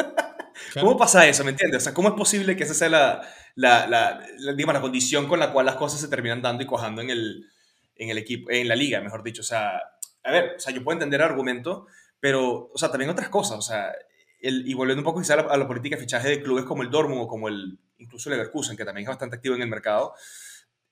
¿Cómo 0.73 0.97
pasa 0.97 1.27
eso? 1.27 1.43
¿Me 1.43 1.51
entiendes? 1.51 1.81
O 1.81 1.83
sea, 1.83 1.93
¿cómo 1.93 2.09
es 2.09 2.15
posible 2.15 2.55
que 2.55 2.63
esa 2.63 2.73
sea 2.73 2.89
la, 2.89 3.21
la, 3.55 3.87
la, 3.87 4.53
digamos, 4.53 4.75
la 4.75 4.81
condición 4.81 5.27
con 5.27 5.39
la 5.39 5.51
cual 5.51 5.65
las 5.65 5.75
cosas 5.75 5.99
se 5.99 6.07
terminan 6.07 6.41
dando 6.41 6.63
y 6.63 6.67
cojando 6.67 7.01
en 7.01 7.09
el, 7.09 7.49
en 7.95 8.09
el 8.09 8.17
equipo, 8.17 8.49
en 8.51 8.67
la 8.67 8.75
liga, 8.75 9.01
mejor 9.01 9.23
dicho? 9.23 9.41
O 9.41 9.45
sea, 9.45 9.81
a 10.23 10.31
ver, 10.31 10.55
o 10.57 10.59
sea, 10.59 10.73
yo 10.73 10.83
puedo 10.83 10.95
entender 10.95 11.21
el 11.21 11.27
argumento, 11.27 11.87
pero, 12.19 12.69
o 12.73 12.77
sea, 12.77 12.89
también 12.89 13.09
otras 13.09 13.29
cosas, 13.29 13.57
o 13.57 13.61
sea, 13.61 13.91
el, 14.39 14.67
y 14.67 14.73
volviendo 14.73 15.01
un 15.01 15.05
poco 15.05 15.19
quizá 15.19 15.33
a 15.33 15.37
la, 15.37 15.43
a 15.43 15.57
la, 15.57 15.67
política 15.67 15.95
de 15.95 16.01
fichaje 16.01 16.29
de 16.29 16.41
clubes 16.43 16.65
como 16.65 16.83
el 16.83 16.89
Dortmund 16.89 17.21
o 17.21 17.27
como 17.27 17.47
el, 17.47 17.79
incluso 17.97 18.29
el 18.29 18.37
Leverkusen, 18.37 18.77
que 18.77 18.85
también 18.85 19.05
es 19.05 19.09
bastante 19.09 19.35
activo 19.35 19.55
en 19.55 19.61
el 19.61 19.69
mercado, 19.69 20.13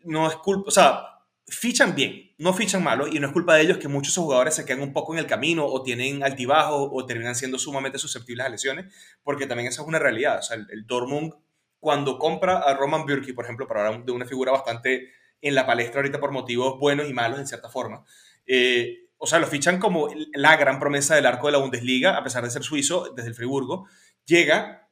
no 0.03 0.27
es 0.27 0.35
culpa, 0.37 0.67
o 0.67 0.71
sea, 0.71 1.14
fichan 1.47 1.95
bien, 1.95 2.33
no 2.37 2.53
fichan 2.53 2.83
malo, 2.83 3.07
y 3.07 3.19
no 3.19 3.27
es 3.27 3.33
culpa 3.33 3.55
de 3.55 3.61
ellos 3.61 3.77
que 3.77 3.87
muchos 3.87 4.15
jugadores 4.15 4.55
se 4.55 4.65
quedan 4.65 4.81
un 4.81 4.93
poco 4.93 5.13
en 5.13 5.19
el 5.19 5.27
camino 5.27 5.65
o 5.65 5.83
tienen 5.83 6.23
altibajos 6.23 6.89
o 6.91 7.05
terminan 7.05 7.35
siendo 7.35 7.59
sumamente 7.59 7.99
susceptibles 7.99 8.45
a 8.45 8.49
lesiones, 8.49 8.93
porque 9.23 9.45
también 9.45 9.69
esa 9.69 9.81
es 9.81 9.87
una 9.87 9.99
realidad. 9.99 10.39
O 10.39 10.41
sea, 10.41 10.57
el, 10.57 10.87
Dortmund, 10.87 11.33
cuando 11.79 12.17
compra 12.17 12.59
a 12.59 12.73
Roman 12.73 13.05
Bürki, 13.05 13.33
por 13.33 13.45
ejemplo, 13.45 13.67
para 13.67 13.85
hablar 13.85 14.05
de 14.05 14.11
una 14.11 14.25
figura 14.25 14.51
bastante 14.51 15.11
en 15.41 15.53
la 15.53 15.67
palestra 15.67 15.99
ahorita 15.99 16.19
por 16.19 16.31
motivos 16.31 16.79
buenos 16.79 17.07
y 17.07 17.13
malos, 17.13 17.39
en 17.39 17.47
cierta 17.47 17.69
forma, 17.69 18.03
eh, 18.47 19.05
o 19.17 19.27
sea, 19.27 19.39
lo 19.39 19.47
fichan 19.47 19.79
como 19.79 20.09
la 20.33 20.57
gran 20.57 20.79
promesa 20.79 21.15
del 21.15 21.25
arco 21.25 21.47
de 21.47 21.53
la 21.53 21.59
Bundesliga, 21.59 22.17
a 22.17 22.23
pesar 22.23 22.43
de 22.43 22.49
ser 22.49 22.63
suizo, 22.63 23.13
desde 23.15 23.29
el 23.29 23.35
Friburgo, 23.35 23.87
llega 24.25 24.84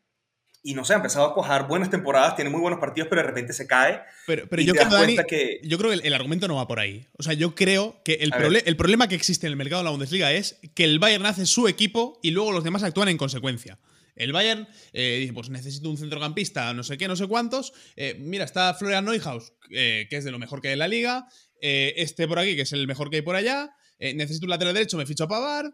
y 0.63 0.73
no 0.73 0.85
sé, 0.85 0.93
ha 0.93 0.95
empezado 0.95 1.25
a 1.27 1.33
cojar 1.33 1.67
buenas 1.67 1.89
temporadas, 1.89 2.35
tiene 2.35 2.49
muy 2.49 2.61
buenos 2.61 2.79
partidos, 2.79 3.09
pero 3.09 3.21
de 3.21 3.27
repente 3.27 3.51
se 3.51 3.67
cae. 3.67 4.01
Pero, 4.25 4.47
pero 4.47 4.61
yo, 4.61 4.73
creo, 4.73 5.25
que... 5.27 5.59
yo 5.61 5.77
creo 5.77 5.91
que 5.91 6.07
el, 6.07 6.13
argumento 6.13 6.47
no 6.47 6.55
va 6.55 6.67
por 6.67 6.79
ahí. 6.79 7.05
O 7.17 7.23
sea, 7.23 7.33
yo 7.33 7.53
creo 7.53 8.01
que 8.03 8.13
el, 8.13 8.31
el 8.65 8.75
problema 8.77 9.07
que 9.09 9.15
existe 9.15 9.45
en 9.45 9.51
el 9.51 9.57
mercado 9.57 9.81
de 9.81 9.85
la 9.85 9.91
Bundesliga 9.91 10.31
es 10.31 10.59
que 10.73 10.85
el 10.85 10.99
Bayern 10.99 11.25
hace 11.25 11.45
su 11.45 11.67
equipo 11.67 12.17
y 12.23 12.31
luego 12.31 12.53
los 12.53 12.63
demás 12.63 12.81
actúan 12.83 13.09
en 13.09 13.17
consecuencia. 13.17 13.77
El 14.15 14.31
Bayern 14.31 14.67
eh, 14.93 15.17
dice, 15.19 15.33
pues 15.33 15.49
necesito 15.49 15.89
un 15.89 15.97
centrocampista, 15.97 16.73
no 16.73 16.83
sé 16.83 16.97
qué, 16.97 17.07
no 17.07 17.15
sé 17.15 17.27
cuántos. 17.27 17.73
Eh, 17.95 18.15
mira, 18.19 18.45
está 18.45 18.73
Florian 18.73 19.05
Neuhaus, 19.05 19.53
eh, 19.71 20.07
que 20.09 20.17
es 20.17 20.23
de 20.23 20.31
lo 20.31 20.39
mejor 20.39 20.61
que 20.61 20.69
hay 20.69 20.73
en 20.73 20.79
la 20.79 20.87
liga. 20.87 21.27
este 21.59 22.27
por 22.27 22.39
aquí, 22.39 22.55
que 22.55 22.63
es 22.63 22.73
el 22.73 22.87
mejor 22.87 23.09
que 23.09 23.17
hay 23.17 23.21
por 23.21 23.35
allá. 23.35 23.75
necesito 23.99 24.45
un 24.45 24.51
lateral 24.51 24.73
derecho, 24.73 24.97
me 24.97 25.05
ficho 25.05 25.23
a 25.23 25.27
Pavard. 25.27 25.71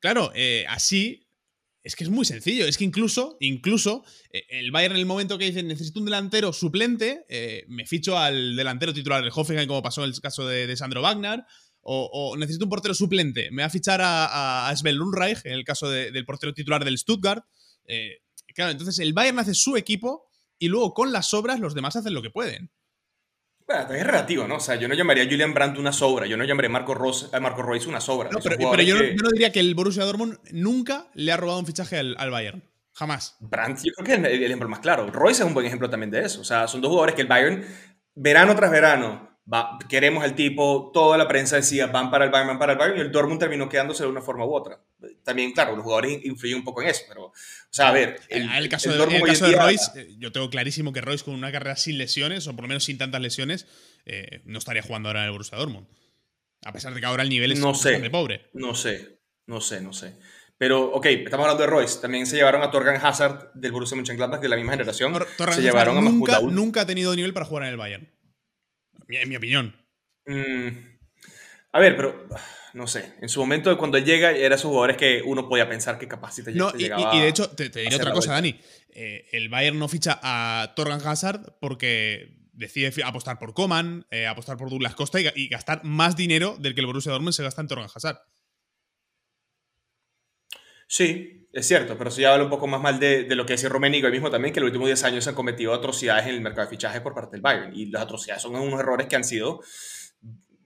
claro, 0.00 0.32
así 0.68 1.27
es 1.88 1.96
que 1.96 2.04
es 2.04 2.10
muy 2.10 2.26
sencillo. 2.26 2.66
Es 2.66 2.76
que 2.76 2.84
incluso, 2.84 3.38
incluso, 3.40 4.04
eh, 4.30 4.44
el 4.50 4.70
Bayern 4.70 4.94
en 4.94 5.00
el 5.00 5.06
momento 5.06 5.38
que 5.38 5.46
dice 5.46 5.62
necesito 5.62 6.00
un 6.00 6.04
delantero 6.04 6.52
suplente, 6.52 7.24
eh, 7.30 7.64
me 7.68 7.86
ficho 7.86 8.18
al 8.18 8.56
delantero 8.56 8.92
titular 8.92 9.22
del 9.22 9.32
Hoffenheim, 9.34 9.66
como 9.66 9.82
pasó 9.82 10.04
en 10.04 10.10
el 10.10 10.20
caso 10.20 10.46
de, 10.46 10.76
Sandro 10.76 11.00
Wagner. 11.00 11.44
O, 11.90 12.36
necesito 12.36 12.66
un 12.66 12.68
portero 12.68 12.92
suplente, 12.92 13.50
me 13.50 13.62
va 13.62 13.68
a 13.68 13.70
fichar 13.70 14.02
a, 14.02 14.68
a 14.68 14.76
Sven 14.76 14.96
Lundreich, 14.96 15.38
en 15.44 15.52
el 15.52 15.64
caso 15.64 15.88
del 15.88 16.26
portero 16.26 16.52
titular 16.52 16.84
del 16.84 16.98
Stuttgart. 16.98 17.42
Eh, 17.86 18.18
claro, 18.54 18.72
entonces 18.72 18.98
el 18.98 19.14
Bayern 19.14 19.38
hace 19.38 19.54
su 19.54 19.74
equipo 19.78 20.28
y 20.58 20.68
luego 20.68 20.92
con 20.92 21.12
las 21.12 21.30
sobras 21.30 21.60
los 21.60 21.72
demás 21.72 21.96
hacen 21.96 22.12
lo 22.12 22.20
que 22.20 22.28
pueden. 22.28 22.70
Bueno, 23.68 23.92
es 23.92 24.06
relativo, 24.06 24.48
¿no? 24.48 24.56
O 24.56 24.60
sea, 24.60 24.76
yo 24.76 24.88
no 24.88 24.94
llamaría 24.94 25.24
a 25.24 25.26
Julian 25.26 25.52
Brandt 25.52 25.76
una 25.76 25.92
sobra, 25.92 26.26
yo 26.26 26.38
no 26.38 26.44
llamaría 26.44 26.70
a 26.70 26.72
Marco, 26.72 26.96
a 27.32 27.40
Marco 27.40 27.60
Royce 27.60 27.86
una 27.86 28.00
sobra. 28.00 28.30
No, 28.30 28.38
pero, 28.42 28.82
yo, 28.82 28.96
no, 28.96 29.28
diría 29.30 29.52
que 29.52 29.60
el 29.60 29.74
Borussia 29.74 30.06
Dortmund 30.06 30.38
nunca 30.52 31.08
le 31.12 31.32
ha 31.32 31.36
robado 31.36 31.58
un 31.58 31.66
fichaje 31.66 31.98
al, 31.98 32.30
Bayern. 32.30 32.62
Jamás. 32.94 33.36
Brandt, 33.40 33.80
yo 33.84 33.92
creo 33.92 34.06
que 34.06 34.14
es 34.14 34.34
el 34.34 34.42
ejemplo 34.42 34.70
más 34.70 34.80
claro. 34.80 35.06
Royce 35.08 35.42
es 35.42 35.46
un 35.46 35.52
buen 35.52 35.66
ejemplo 35.66 35.90
también 35.90 36.10
de 36.10 36.20
eso. 36.22 36.40
O 36.40 36.44
sea, 36.44 36.66
son 36.66 36.80
dos 36.80 36.88
jugadores 36.88 37.14
que 37.14 37.20
el 37.20 37.28
Bayern, 37.28 37.62
verano 38.14 38.56
tras 38.56 38.70
verano, 38.70 39.27
queremos 39.88 40.24
al 40.24 40.34
tipo, 40.34 40.90
toda 40.92 41.16
la 41.16 41.26
prensa 41.26 41.56
decía, 41.56 41.86
van 41.86 42.10
para 42.10 42.24
el 42.24 42.30
Bayern, 42.30 42.48
van 42.48 42.58
para 42.58 42.72
el 42.72 42.78
Bayern, 42.78 42.98
y 42.98 43.00
el 43.00 43.12
Dortmund 43.12 43.40
terminó 43.40 43.68
quedándose 43.68 44.02
de 44.02 44.10
una 44.10 44.20
forma 44.20 44.44
u 44.44 44.54
otra. 44.54 44.80
También, 45.24 45.52
claro, 45.52 45.74
los 45.74 45.84
jugadores 45.84 46.24
influyen 46.24 46.58
un 46.58 46.64
poco 46.64 46.82
en 46.82 46.88
eso, 46.88 47.02
pero, 47.08 47.26
o 47.26 47.32
sea, 47.70 47.88
a 47.88 47.92
ver. 47.92 48.20
En 48.28 48.50
el, 48.50 48.68
caso, 48.68 48.90
de, 48.90 48.98
Royce, 48.98 50.00
eh, 50.00 50.14
yo 50.18 50.32
tengo 50.32 50.50
clarísimo 50.50 50.92
que 50.92 51.00
Royce 51.00 51.24
con 51.24 51.34
una 51.34 51.50
carrera 51.50 51.76
sin 51.76 51.96
lesiones, 51.96 52.46
o 52.46 52.54
por 52.54 52.64
lo 52.64 52.68
menos 52.68 52.84
sin 52.84 52.98
tantas 52.98 53.20
lesiones, 53.20 53.66
eh, 54.04 54.42
no 54.44 54.58
estaría 54.58 54.82
jugando 54.82 55.08
ahora 55.08 55.20
en 55.20 55.26
el 55.26 55.32
Borussia 55.32 55.56
Dortmund. 55.56 55.86
A 56.64 56.72
pesar 56.72 56.92
de 56.92 57.00
que 57.00 57.06
ahora 57.06 57.22
el 57.22 57.28
nivel 57.28 57.52
es 57.52 57.60
no 57.60 57.68
bastante 57.68 58.10
pobre. 58.10 58.50
No 58.52 58.74
sé, 58.74 59.20
no 59.46 59.60
sé, 59.60 59.80
no 59.80 59.92
sé. 59.92 60.14
Pero, 60.58 60.90
ok, 60.92 61.06
estamos 61.06 61.44
hablando 61.44 61.62
de 61.62 61.70
Royce. 61.70 62.00
También 62.00 62.26
se 62.26 62.36
llevaron 62.36 62.62
a 62.62 62.70
Torgan 62.70 62.96
Hazard 63.00 63.52
del 63.54 63.70
Borussia 63.70 63.94
Mönchengladbach 63.94 64.40
de 64.40 64.48
la 64.48 64.56
misma 64.56 64.72
generación. 64.72 65.14
se 65.52 65.62
llevaron 65.62 65.98
a 65.98 66.00
nunca, 66.00 66.40
nunca 66.40 66.80
ha 66.80 66.86
tenido 66.86 67.14
nivel 67.14 67.32
para 67.32 67.46
jugar 67.46 67.62
en 67.62 67.70
el 67.70 67.76
Bayern. 67.76 68.17
En 69.08 69.28
mi 69.28 69.36
opinión. 69.36 69.74
Mm, 70.26 70.68
a 71.72 71.80
ver, 71.80 71.96
pero 71.96 72.28
no 72.74 72.86
sé. 72.86 73.14
En 73.20 73.28
su 73.28 73.40
momento, 73.40 73.76
cuando 73.78 73.98
él 73.98 74.04
llega, 74.04 74.30
era 74.30 74.54
esos 74.54 74.68
jugadores 74.68 74.96
que 74.96 75.22
uno 75.24 75.48
podía 75.48 75.68
pensar 75.68 75.98
que 75.98 76.06
capaz 76.06 76.32
si 76.32 76.44
te, 76.44 76.52
no, 76.52 76.72
y, 76.76 76.84
y, 76.84 77.20
de 77.20 77.28
hecho, 77.28 77.50
te, 77.50 77.68
diré 77.68 77.96
otra 77.96 78.12
cosa, 78.12 78.32
Dani. 78.32 78.58
Eh, 78.90 79.26
el 79.32 79.48
Bayern 79.48 79.78
no 79.78 79.88
ficha 79.88 80.18
a 80.22 80.74
Torgan 80.76 81.00
Hazard 81.04 81.56
porque 81.60 82.36
decide 82.52 82.92
apostar 83.04 83.38
por 83.38 83.54
Coman, 83.54 84.06
eh, 84.10 84.26
apostar 84.26 84.56
por 84.56 84.68
Douglas 84.68 84.94
Costa 84.94 85.20
y, 85.20 85.48
gastar 85.48 85.84
más 85.84 86.16
dinero 86.16 86.56
del 86.58 86.74
que 86.74 86.80
el 86.80 86.86
Borussia 86.86 87.12
Dortmund 87.12 87.32
se 87.32 87.44
gasta 87.44 87.60
en 87.60 87.68
Torgan 87.68 87.88
Hazard. 87.94 88.18
Sí, 90.88 91.37
es 91.52 91.66
cierto, 91.66 91.96
pero 91.96 92.10
si 92.10 92.22
ya 92.22 92.32
habla 92.32 92.44
un 92.44 92.50
poco 92.50 92.66
más 92.66 92.80
mal 92.80 93.00
de, 93.00 93.26
lo 93.34 93.46
que 93.46 93.54
decía 93.54 93.68
Romenico 93.68 94.06
hoy 94.06 94.12
mismo 94.12 94.30
también, 94.30 94.52
que 94.52 94.60
en 94.60 94.64
los 94.64 94.70
últimos 94.70 94.88
10 94.88 95.04
años 95.04 95.24
se 95.24 95.30
han 95.30 95.36
cometido 95.36 95.72
atrocidades 95.74 96.26
en 96.26 96.34
el 96.34 96.40
mercado 96.40 96.66
de 96.66 96.70
fichajes 96.70 97.00
por 97.00 97.14
parte 97.14 97.32
del 97.32 97.40
Bayern. 97.40 97.74
Y 97.74 97.86
las 97.86 98.02
atrocidades 98.02 98.42
son 98.42 98.54
unos 98.54 98.80
errores 98.80 99.06
que 99.06 99.16
han 99.16 99.24
sido 99.24 99.60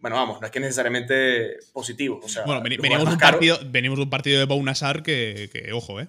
bueno, 0.02 0.16
vamos, 0.16 0.40
no 0.40 0.46
es 0.46 0.52
que 0.52 0.58
necesariamente 0.58 1.58
positivo. 1.72 2.20
bueno, 2.44 2.60
venimos, 2.60 3.04
de 3.04 3.12
un 3.12 3.18
partido, 3.18 3.56
venimos 3.66 3.96
de 3.98 4.02
un 4.02 4.10
partido 4.10 4.40
de 4.40 4.46
Bounazar 4.46 5.04
que, 5.04 5.48
que, 5.52 5.72
ojo, 5.72 6.00
¿eh? 6.00 6.08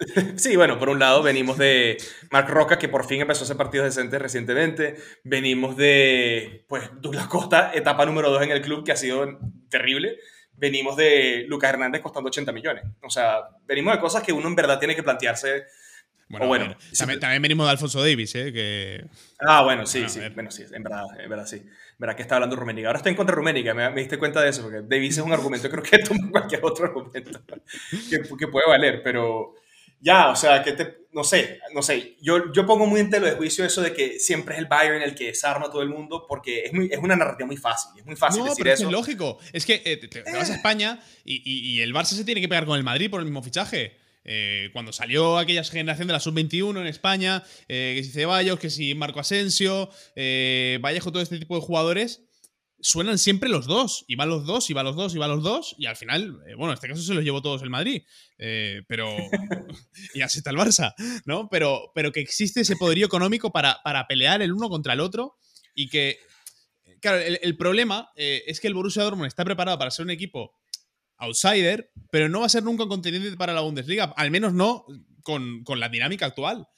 sí, 0.36 0.56
bueno, 0.56 0.76
por 0.76 0.88
un 0.88 0.98
lado 0.98 1.22
venimos 1.22 1.56
de 1.56 1.98
Marc 2.32 2.48
Roca, 2.48 2.80
que 2.80 2.88
por 2.88 3.06
fin 3.06 3.20
empezó 3.20 3.42
a 3.42 3.44
hacer 3.44 3.56
partidos 3.56 3.86
decentes 3.86 4.20
recientemente. 4.20 4.96
Venimos 5.22 5.76
de, 5.76 6.64
pues, 6.68 6.90
Douglas 7.00 7.28
Costa, 7.28 7.70
etapa 7.72 8.04
número 8.06 8.28
2 8.30 8.42
en 8.42 8.50
el 8.50 8.60
club, 8.60 8.84
que 8.84 8.90
ha 8.90 8.96
sido 8.96 9.38
terrible. 9.68 10.18
Venimos 10.54 10.96
de 10.96 11.44
Lucas 11.48 11.70
Hernández 11.70 12.00
costando 12.00 12.28
80 12.28 12.52
millones. 12.52 12.84
O 13.02 13.10
sea, 13.10 13.40
venimos 13.66 13.94
de 13.94 14.00
cosas 14.00 14.22
que 14.22 14.32
uno 14.32 14.48
en 14.48 14.54
verdad 14.54 14.78
tiene 14.78 14.94
que 14.94 15.02
plantearse 15.02 15.64
bueno, 16.38 16.76
también, 16.96 17.42
venimos 17.42 17.66
de 17.66 17.72
Alfonso 17.72 18.00
Davis, 18.00 18.34
¿eh? 18.34 18.52
Que... 18.52 19.04
Ah, 19.40 19.62
bueno, 19.62 19.86
sí, 19.86 20.08
sí. 20.08 20.20
Bueno, 20.34 20.50
sí, 20.50 20.64
en 20.72 20.82
verdad, 20.82 21.04
en 21.18 21.28
verdad 21.28 21.46
sí. 21.46 21.62
Verdad 21.98 22.16
que 22.16 22.22
está 22.22 22.36
hablando 22.36 22.56
Ruménica. 22.56 22.88
Ahora 22.88 22.98
estoy 22.98 23.10
en 23.10 23.16
contra 23.16 23.34
de 23.34 23.36
Ruménica, 23.36 23.74
me, 23.74 23.92
diste 23.92 24.18
cuenta 24.18 24.40
de 24.40 24.48
eso, 24.48 24.62
porque 24.62 24.80
Davis 24.82 25.18
es 25.18 25.24
un 25.24 25.32
argumento, 25.32 25.68
creo 25.68 25.82
que 25.82 25.98
toma 26.04 26.30
cualquier 26.30 26.64
otro 26.64 26.86
argumento 26.86 27.40
que, 28.08 28.22
que, 28.22 28.48
puede 28.48 28.66
valer, 28.66 29.02
pero 29.04 29.54
ya, 30.02 30.28
o 30.28 30.36
sea, 30.36 30.62
que 30.62 30.72
te, 30.72 31.06
no 31.12 31.24
sé, 31.24 31.60
no 31.74 31.82
sé. 31.82 32.16
Yo, 32.20 32.52
yo 32.52 32.66
pongo 32.66 32.86
muy 32.86 33.00
en 33.00 33.08
telo 33.08 33.26
de 33.26 33.32
juicio 33.32 33.64
eso 33.64 33.80
de 33.80 33.94
que 33.94 34.18
siempre 34.18 34.54
es 34.54 34.60
el 34.60 34.66
Bayern 34.66 35.00
el 35.02 35.14
que 35.14 35.26
desarma 35.26 35.66
a 35.66 35.70
todo 35.70 35.82
el 35.82 35.88
mundo, 35.88 36.26
porque 36.28 36.64
es, 36.64 36.72
muy, 36.72 36.90
es 36.92 36.98
una 36.98 37.16
narrativa 37.16 37.46
muy 37.46 37.56
fácil, 37.56 37.92
es 37.98 38.04
muy 38.04 38.16
fácil 38.16 38.44
decir 38.44 38.68
eso. 38.68 38.86
Es 38.86 38.92
lógico, 38.92 39.38
es 39.52 39.64
que 39.64 39.80
eh, 39.84 39.96
te, 39.96 40.22
vas 40.32 40.50
a 40.50 40.54
España 40.54 41.00
y, 41.24 41.36
y, 41.44 41.70
y 41.70 41.80
el 41.80 41.94
Barça 41.94 42.14
se 42.14 42.24
tiene 42.24 42.40
que 42.40 42.48
pegar 42.48 42.66
con 42.66 42.76
el 42.76 42.84
Madrid 42.84 43.10
por 43.10 43.20
el 43.20 43.26
mismo 43.26 43.42
fichaje. 43.42 44.02
Eh, 44.24 44.70
cuando 44.72 44.92
salió 44.92 45.38
aquella 45.38 45.64
generación 45.64 46.06
de 46.06 46.12
la 46.12 46.20
sub-21 46.20 46.80
en 46.80 46.86
España, 46.86 47.42
eh, 47.68 47.94
que 47.96 48.04
si 48.04 48.10
Ceballos, 48.10 48.58
que 48.58 48.70
si 48.70 48.94
Marco 48.94 49.20
Asensio, 49.20 49.90
eh, 50.14 50.78
Vallejo, 50.80 51.10
todo 51.10 51.22
este 51.22 51.38
tipo 51.38 51.56
de 51.56 51.62
jugadores, 51.62 52.22
suenan 52.82 53.18
siempre 53.18 53.48
los 53.48 53.66
dos. 53.66 54.04
Y 54.06 54.16
van 54.16 54.28
los 54.28 54.44
dos, 54.44 54.68
y 54.68 54.74
van 54.74 54.84
los 54.84 54.96
dos, 54.96 55.14
y 55.14 55.18
van 55.18 55.30
los 55.30 55.42
dos. 55.42 55.74
Y 55.78 55.86
al 55.86 55.96
final, 55.96 56.32
bueno, 56.56 56.68
en 56.68 56.74
este 56.74 56.88
caso 56.88 57.00
se 57.00 57.14
los 57.14 57.24
llevó 57.24 57.40
todos 57.40 57.62
el 57.62 57.70
Madrid. 57.70 58.02
pero. 58.36 59.08
y 60.14 60.20
así 60.20 60.38
está 60.38 60.50
el 60.50 60.56
Barça, 60.56 60.94
¿no? 61.24 61.48
Pero, 61.48 61.92
pero 61.94 62.12
que 62.12 62.20
existe 62.20 62.60
ese 62.60 62.76
poderío 62.76 63.06
económico 63.06 63.50
para, 63.50 63.80
para 63.82 64.06
pelear 64.06 64.42
el 64.42 64.52
uno 64.52 64.68
contra 64.68 64.92
el 64.92 65.00
otro. 65.00 65.36
Y 65.74 65.88
que. 65.88 66.18
Claro, 67.00 67.18
el, 67.18 67.40
el 67.42 67.56
problema 67.56 68.10
es 68.14 68.60
que 68.60 68.68
el 68.68 68.74
Borussia 68.74 69.02
Dortmund 69.02 69.26
está 69.26 69.44
preparado 69.44 69.76
para 69.78 69.90
ser 69.90 70.04
un 70.04 70.10
equipo 70.10 70.54
outsider, 71.22 71.90
pero 72.10 72.28
no 72.28 72.40
va 72.40 72.46
a 72.46 72.48
ser 72.48 72.62
nunca 72.62 72.82
un 72.82 72.88
contendiente 72.88 73.36
para 73.36 73.52
la 73.52 73.60
Bundesliga, 73.60 74.12
al 74.16 74.30
menos 74.30 74.52
no 74.52 74.86
con, 75.22 75.64
la 75.76 75.88
dinámica 75.88 76.26
actual. 76.26 76.68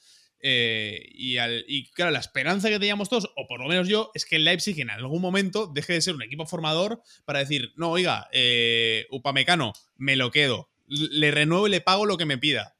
Eh, 0.47 1.09
y, 1.15 1.89
claro, 1.93 2.11
la 2.11 2.19
esperanza 2.19 2.69
que 2.69 2.77
teníamos 2.77 3.09
todos, 3.09 3.31
o 3.35 3.47
por 3.47 3.59
lo 3.59 3.67
menos 3.67 3.87
yo, 3.87 4.11
es 4.13 4.27
que 4.27 4.35
el 4.35 4.45
Leipzig 4.45 4.79
en 4.79 4.91
algún 4.91 5.19
momento 5.19 5.65
deje 5.65 5.93
de 5.93 6.01
ser 6.01 6.13
un 6.13 6.21
equipo 6.21 6.45
formador 6.45 7.01
para 7.25 7.39
decir, 7.39 7.73
no, 7.77 7.89
oiga, 7.89 8.29
eh, 8.31 9.07
Upamecano, 9.09 9.73
me 9.95 10.15
lo 10.15 10.29
quedo, 10.29 10.69
le 10.85 11.31
renuevo 11.31 11.65
y 11.65 11.71
le 11.71 11.81
pago 11.81 12.05
lo 12.05 12.17
que 12.17 12.27
me 12.27 12.37
pida. 12.37 12.75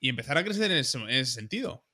Y 0.00 0.08
empezar 0.08 0.38
a 0.38 0.44
crecer 0.44 0.70
en 0.70 0.78
ese, 0.78 1.26
sentido. 1.26 1.84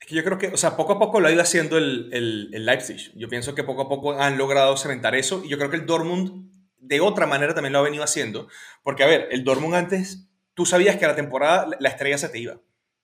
Es 0.00 0.06
que 0.06 0.14
yo 0.14 0.22
creo 0.22 0.38
que, 0.38 0.46
o 0.48 0.56
sea, 0.56 0.76
poco 0.76 0.92
a 0.92 0.98
poco 1.00 1.18
lo 1.18 1.26
ha 1.26 1.32
ido 1.32 1.42
haciendo 1.42 1.76
el, 1.76 2.08
el, 2.12 2.64
Leipzig. 2.64 3.10
Yo 3.16 3.28
pienso 3.28 3.56
que 3.56 3.64
poco 3.64 3.82
a 3.82 3.88
poco 3.88 4.20
han 4.20 4.38
logrado 4.38 4.76
cementar 4.76 5.16
eso. 5.16 5.42
Y 5.44 5.48
yo 5.48 5.58
creo 5.58 5.68
que 5.68 5.76
el 5.78 5.86
Dortmund 5.86 6.48
de 6.78 7.00
otra 7.00 7.26
manera 7.26 7.54
también 7.54 7.72
lo 7.72 7.80
ha 7.80 7.82
venido 7.82 8.04
haciendo. 8.04 8.46
Porque, 8.84 9.02
a 9.02 9.08
ver, 9.08 9.26
el 9.32 9.42
Dortmund 9.42 9.74
antes, 9.74 10.28
tú 10.54 10.64
sabías 10.64 10.96
que 10.96 11.06
a 11.06 11.08
la 11.08 11.16
temporada 11.16 11.66
la 11.80 11.88
estrella 11.88 12.18
se 12.18 12.28
te 12.28 12.38
iba. 12.38 12.60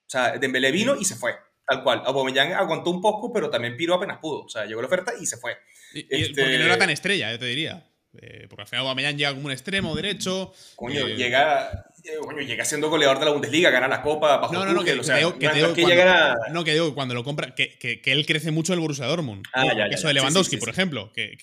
O 0.08 0.10
sea, 0.10 0.38
Dembélé 0.38 0.72
vino 0.72 0.96
y 0.98 1.04
se 1.04 1.16
fue. 1.16 1.34
Tal 1.66 1.82
cual. 1.82 2.02
Aubameyang 2.06 2.54
aguantó 2.54 2.90
un 2.90 3.02
poco, 3.02 3.30
pero 3.30 3.50
también 3.50 3.76
piró 3.76 3.94
apenas 3.94 4.18
pudo. 4.18 4.44
O 4.44 4.48
sea, 4.48 4.64
llegó 4.64 4.80
la 4.80 4.86
oferta 4.86 5.12
y 5.20 5.26
se 5.26 5.36
fue. 5.36 5.58
Este 5.92 6.42
porque 6.42 6.58
no 6.58 6.64
era 6.64 6.78
tan 6.78 6.88
estrella, 6.88 7.30
yo 7.30 7.38
te 7.38 7.44
diría. 7.44 7.84
Eh, 8.20 8.46
porque 8.48 8.62
al 8.62 8.68
final 8.68 8.86
Aubameyang 8.86 9.18
llega 9.18 9.34
como 9.34 9.46
un 9.46 9.52
extremo 9.52 9.94
derecho. 9.94 10.54
Coño, 10.76 11.06
eh, 11.06 11.14
llega, 11.14 11.70
eh, 12.02 12.46
llega 12.46 12.64
siendo 12.64 12.88
goleador 12.88 13.18
de 13.18 13.26
la 13.26 13.32
Bundesliga, 13.32 13.68
gana 13.68 13.86
la 13.86 14.00
Copa 14.00 14.38
bajo 14.38 14.54
No, 14.54 14.64
no, 14.64 14.72
no, 14.72 14.82
que, 14.82 14.92
o 14.94 15.04
sea, 15.04 15.18
que, 15.18 15.46
cuando, 15.46 15.74
llega... 15.74 16.34
no, 16.50 16.64
que 16.64 16.72
digo, 16.72 16.94
cuando 16.94 17.14
lo 17.14 17.22
compra, 17.22 17.54
que, 17.54 17.78
que, 17.78 18.00
él 18.06 18.24
crece 18.24 18.50
mucho 18.50 18.72
el 18.72 18.80
Borussia 18.80 19.04
Dortmund. 19.04 19.44
Ah, 19.52 19.66
ya, 19.66 19.74
ya, 19.74 19.86
Eso 19.88 20.08
de 20.08 20.14
Lewandowski, 20.14 20.56
por 20.56 20.70
ejemplo, 20.70 21.12
que, 21.12 21.36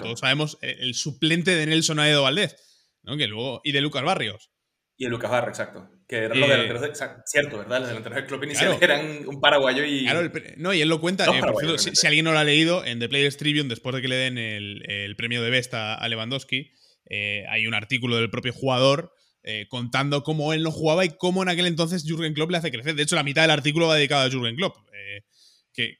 todos 0.00 0.20
sabemos 0.20 0.58
el 0.60 0.94
suplente 0.94 1.56
de 1.56 1.66
Nelson 1.66 1.98
Aedo 1.98 2.22
Valdez, 2.22 2.54
¿no? 3.02 3.16
que 3.16 3.26
luego, 3.26 3.60
y 3.64 3.72
de 3.72 3.80
Lucas 3.80 4.04
Barrios. 4.04 4.52
Y 4.96 5.04
de 5.04 5.10
Lucas 5.10 5.30
Barrios, 5.30 5.58
exacto. 5.58 5.95
Que 6.08 6.16
eran 6.16 6.38
los 6.38 6.48
delanteros, 6.48 6.82
de, 6.82 6.92
cierto, 7.26 7.58
¿verdad? 7.58 7.80
Los 7.80 7.88
delanteros 7.88 8.16
del 8.16 8.26
club 8.26 8.44
inicial 8.44 8.78
eran 8.80 9.26
un 9.26 9.40
paraguayo 9.40 9.84
y... 9.84 10.04
Claro, 10.04 10.30
no, 10.56 10.72
y 10.72 10.80
él 10.80 10.88
lo 10.88 11.00
cuenta, 11.00 11.24
eh, 11.24 11.78
si, 11.78 12.06
alguien 12.06 12.24
no 12.24 12.32
lo 12.32 12.38
ha 12.38 12.44
leído, 12.44 12.84
en 12.84 13.00
The 13.00 13.08
Players 13.08 13.36
Tribune, 13.36 13.68
después 13.68 13.94
de 13.94 14.02
que 14.02 14.08
le 14.08 14.16
den 14.16 14.38
el, 14.38 14.88
el 14.88 15.16
premio 15.16 15.42
de 15.42 15.50
Besta 15.50 15.94
a 15.94 16.08
Lewandowski, 16.08 16.70
eh, 17.08 17.44
hay 17.48 17.66
un 17.66 17.74
artículo 17.74 18.16
del 18.16 18.30
propio 18.30 18.52
jugador 18.52 19.12
eh, 19.42 19.66
contando 19.68 20.24
cómo 20.24 20.52
él 20.52 20.62
no 20.62 20.72
jugaba 20.72 21.04
y 21.04 21.10
cómo 21.10 21.42
en 21.42 21.48
aquel 21.48 21.66
entonces 21.66 22.04
Jürgen 22.04 22.34
Klopp 22.34 22.50
le 22.50 22.58
hace 22.58 22.72
crecer. 22.72 22.94
De 22.94 23.02
hecho, 23.02 23.14
la 23.14 23.22
mitad 23.22 23.42
del 23.42 23.52
artículo 23.52 23.86
va 23.86 23.96
dedicado 23.96 24.26
a 24.26 24.30
Jürgen 24.30 24.56
Klopp. 24.56 24.76
Eh, 24.92 25.22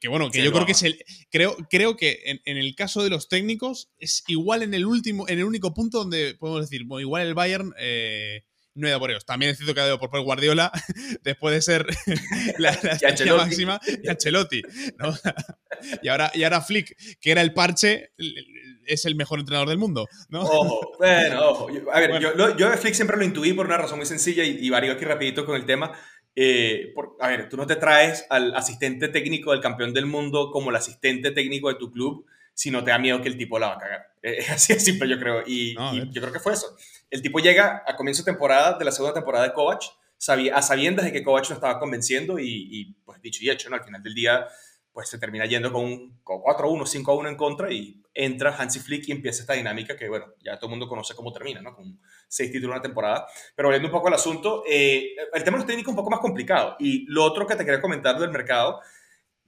que, 0.01 0.07
bueno, 0.07 0.31
que 0.31 0.43
yo 0.43 0.51
creo 0.51 0.65
que 0.65 0.71
es 0.71 0.83
el. 0.83 0.97
Creo, 1.29 1.55
creo 1.69 1.95
que 1.95 2.19
en, 2.23 2.57
el 2.57 2.75
caso 2.75 3.03
de 3.03 3.11
los 3.11 3.29
técnicos 3.29 3.91
es 3.99 4.23
igual 4.27 4.63
en 4.63 4.73
el 4.73 4.87
último, 4.87 5.27
en 5.29 5.37
el 5.37 5.45
único 5.45 5.73
punto 5.75 5.99
donde 5.99 6.33
podemos 6.33 6.61
decir, 6.61 6.83
bueno, 6.85 7.01
igual 7.01 7.27
el 7.27 7.35
Bayern 7.35 7.73
no 8.77 8.87
ha 8.87 8.91
ido 8.91 8.99
por 8.99 9.11
ellos. 9.11 9.25
También 9.25 9.51
es 9.51 9.57
cierto 9.57 9.73
que 9.73 9.81
ha 9.81 9.87
ido 9.87 9.99
por 9.99 10.09
Pep 10.09 10.23
Guardiola 10.23 10.71
después 11.23 11.53
de 11.53 11.61
ser 11.61 11.85
la, 12.57 12.71
la 12.71 13.35
máxima 13.35 13.79
y 14.03 14.07
Ancelotti. 14.07 14.61
y, 16.01 16.07
ahora, 16.07 16.31
y 16.33 16.43
ahora 16.43 16.61
Flick, 16.61 16.95
que 17.19 17.31
era 17.31 17.41
el 17.41 17.53
parche, 17.53 18.11
es 18.85 19.05
el 19.05 19.15
mejor 19.15 19.39
entrenador 19.39 19.69
del 19.69 19.77
mundo, 19.77 20.07
¿no? 20.29 20.41
Ojo, 20.41 20.93
bueno, 20.97 21.49
ojo. 21.49 21.67
A 21.91 21.99
ver, 21.99 22.19
yo, 22.19 22.55
yo 22.55 22.69
Flick 22.77 22.93
siempre 22.93 23.17
lo 23.17 23.23
intuí 23.23 23.53
por 23.53 23.65
una 23.65 23.77
razón 23.77 23.97
muy 23.97 24.05
sencilla 24.05 24.43
y, 24.43 24.57
y 24.59 24.69
varío 24.69 24.93
aquí 24.93 25.05
rapidito 25.05 25.45
con 25.45 25.55
el 25.55 25.65
tema. 25.65 25.91
Eh, 26.39 26.93
a 27.19 27.29
ver, 27.29 27.49
tú 27.49 27.57
no 27.57 27.65
te 27.65 27.77
traes 27.77 28.27
al 28.29 28.53
asistente 28.53 29.07
técnico 29.07 29.53
del 29.53 29.59
campeón 29.59 29.91
del 29.91 30.05
mundo 30.05 30.51
como 30.51 30.69
el 30.69 30.75
asistente 30.75 31.31
técnico 31.31 31.67
de 31.67 31.79
tu 31.79 31.91
club 31.91 32.27
si 32.53 32.69
no 32.69 32.83
te 32.83 32.91
da 32.91 32.99
miedo 32.99 33.19
que 33.21 33.27
el 33.27 33.37
tipo 33.37 33.57
la 33.57 33.69
va 33.69 33.73
a 33.73 33.79
cagar. 33.79 34.01
Eh, 34.21 34.35
es 34.39 34.49
así 34.51 34.73
de 34.73 34.79
simple, 34.79 35.09
yo 35.09 35.19
creo. 35.19 35.41
Y, 35.47 35.73
yo 35.73 36.21
creo 36.21 36.31
que 36.31 36.39
fue 36.39 36.53
eso. 36.53 36.75
El 37.09 37.21
tipo 37.21 37.39
llega 37.39 37.83
a 37.85 37.95
comienzo 37.95 38.23
de 38.23 38.31
temporada, 38.31 38.77
de 38.77 38.85
la 38.85 38.91
segunda 38.91 39.13
temporada 39.13 39.45
de 39.45 39.53
Kovac, 39.53 39.83
sabía, 40.17 40.55
a 40.55 40.61
sabiendas 40.61 41.05
de 41.05 41.11
que 41.11 41.23
Kovac 41.23 41.47
lo 41.49 41.55
estaba 41.55 41.79
convenciendo 41.79 42.39
y, 42.39 42.67
y, 42.71 42.93
pues 43.05 43.21
dicho 43.21 43.43
y 43.43 43.49
hecho, 43.49 43.69
¿no? 43.69 43.75
Al 43.75 43.83
final 43.83 44.03
del 44.03 44.13
día 44.13 44.47
pues 44.97 45.09
se 45.09 45.19
termina 45.19 45.45
yendo 45.45 45.71
con, 45.71 46.17
con 46.23 46.39
4-1, 46.39 47.03
5-1 47.05 47.29
en 47.29 47.35
contra 47.35 47.71
y 47.71 48.01
entra 48.15 48.55
Hansi 48.57 48.79
Flick 48.79 49.07
y 49.07 49.11
empieza 49.11 49.41
esta 49.41 49.53
dinámica 49.53 49.95
que, 49.95 50.09
bueno, 50.09 50.33
ya 50.43 50.57
todo 50.57 50.65
el 50.65 50.71
mundo 50.71 50.87
conoce 50.87 51.13
cómo 51.13 51.31
termina, 51.31 51.61
¿no? 51.61 51.75
Con 51.75 51.99
seis 52.27 52.51
títulos 52.51 52.73
en 52.73 52.79
una 52.79 52.81
temporada. 52.81 53.27
Pero 53.55 53.67
volviendo 53.67 53.89
un 53.89 53.91
poco 53.91 54.07
al 54.07 54.15
asunto, 54.15 54.63
eh, 54.67 55.15
el 55.33 55.43
tema 55.43 55.57
de 55.57 55.59
los 55.59 55.67
técnicos 55.67 55.91
un 55.91 55.97
poco 55.97 56.09
más 56.09 56.19
complicado. 56.19 56.77
Y 56.79 57.05
lo 57.11 57.23
otro 57.23 57.45
que 57.45 57.55
te 57.55 57.63
quería 57.63 57.79
comentar 57.79 58.17
del 58.17 58.31
mercado 58.31 58.81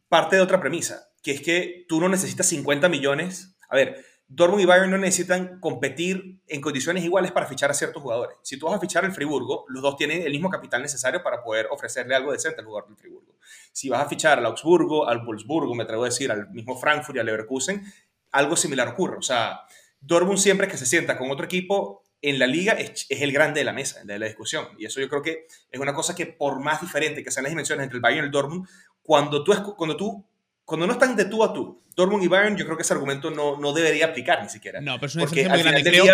parte 0.07 0.35
de 0.35 0.43
otra 0.43 0.59
premisa. 0.59 1.09
que 1.23 1.31
es 1.31 1.41
que 1.41 1.85
tú 1.87 1.99
no 1.99 2.09
necesitas 2.09 2.45
50 2.45 2.87
millones. 2.87 3.57
A 3.69 3.75
ver, 3.75 4.05
Dortmund 4.31 4.61
y 4.61 4.65
Bayern 4.65 4.91
no 4.91 4.97
necesitan 4.99 5.59
competir 5.59 6.39
en 6.47 6.61
condiciones 6.61 7.03
iguales 7.03 7.31
para 7.31 7.47
fichar 7.47 7.71
a 7.71 7.73
ciertos 7.73 8.01
jugadores. 8.01 8.37
Si 8.43 8.59
tú 8.59 8.67
vas 8.67 8.75
a 8.75 8.79
fichar 8.79 9.03
al 9.03 9.11
Friburgo, 9.11 9.65
los 9.69 9.81
dos 9.81 9.97
tienen 9.97 10.21
el 10.21 10.31
mismo 10.31 10.51
capital 10.51 10.83
necesario 10.83 11.23
para 11.23 11.41
poder 11.41 11.67
ofrecerle 11.71 12.13
algo 12.15 12.31
decente 12.31 12.59
al 12.59 12.67
jugador 12.67 12.89
del 12.89 12.97
Friburgo. 12.97 13.35
Si 13.71 13.89
vas 13.89 14.05
a 14.05 14.07
fichar 14.07 14.37
al 14.37 14.45
Augsburgo, 14.45 15.07
al 15.07 15.25
Wolfsburgo, 15.25 15.73
me 15.73 15.83
atrevo 15.83 16.03
a 16.03 16.09
decir, 16.09 16.31
al 16.31 16.47
mismo 16.51 16.77
Frankfurt 16.77 17.15
y 17.15 17.19
al 17.19 17.25
Leverkusen, 17.25 17.83
algo 18.31 18.55
similar 18.55 18.89
ocurre. 18.89 19.17
O 19.17 19.23
sea, 19.23 19.61
Dortmund 19.99 20.37
siempre 20.37 20.67
que 20.67 20.77
se 20.77 20.85
sienta 20.85 21.17
con 21.17 21.31
otro 21.31 21.45
equipo 21.45 22.03
en 22.21 22.37
la 22.37 22.45
liga 22.45 22.73
es, 22.73 23.07
el 23.09 23.31
grande 23.31 23.61
de 23.61 23.63
la 23.63 23.73
mesa, 23.73 24.03
de 24.03 24.19
la 24.19 24.27
discusión. 24.27 24.67
Y 24.77 24.85
eso 24.85 24.99
yo 24.99 25.09
creo 25.09 25.23
que 25.23 25.47
es 25.71 25.79
una 25.79 25.95
cosa 25.95 26.13
que 26.13 26.27
por 26.27 26.59
más 26.59 26.81
diferente 26.81 27.23
que 27.23 27.31
sean 27.31 27.45
las 27.45 27.51
dimensiones 27.51 27.83
entre 27.83 27.95
el 27.95 28.01
Bayern 28.01 28.25
y 28.25 28.27
el 28.27 28.31
Dortmund, 28.31 28.67
cuando 29.01 29.43
tú, 29.43 29.53
cuando 29.75 29.97
tú 29.97 30.23
cuando 30.69 30.85
no 30.85 30.93
están 30.93 31.15
de 31.15 31.25
tú 31.25 31.43
a 31.43 31.51
tú, 31.51 31.83
Dortmund 31.95 32.23
y 32.23 32.27
Bayern, 32.27 32.55
yo 32.55 32.63
creo 32.63 32.77
que 32.77 32.83
ese 32.83 32.93
argumento 32.93 33.31
no, 33.31 33.57
no 33.57 33.73
debería 33.73 34.05
aplicar 34.05 34.43
ni 34.43 34.49
siquiera. 34.49 34.79
No, 34.79 34.99
pero 34.99 35.07
es 35.07 35.15
una 35.15 35.25
diferencia 35.25 35.51
muy 35.55 35.63
grande. 35.63 35.89
Creo, 35.89 36.05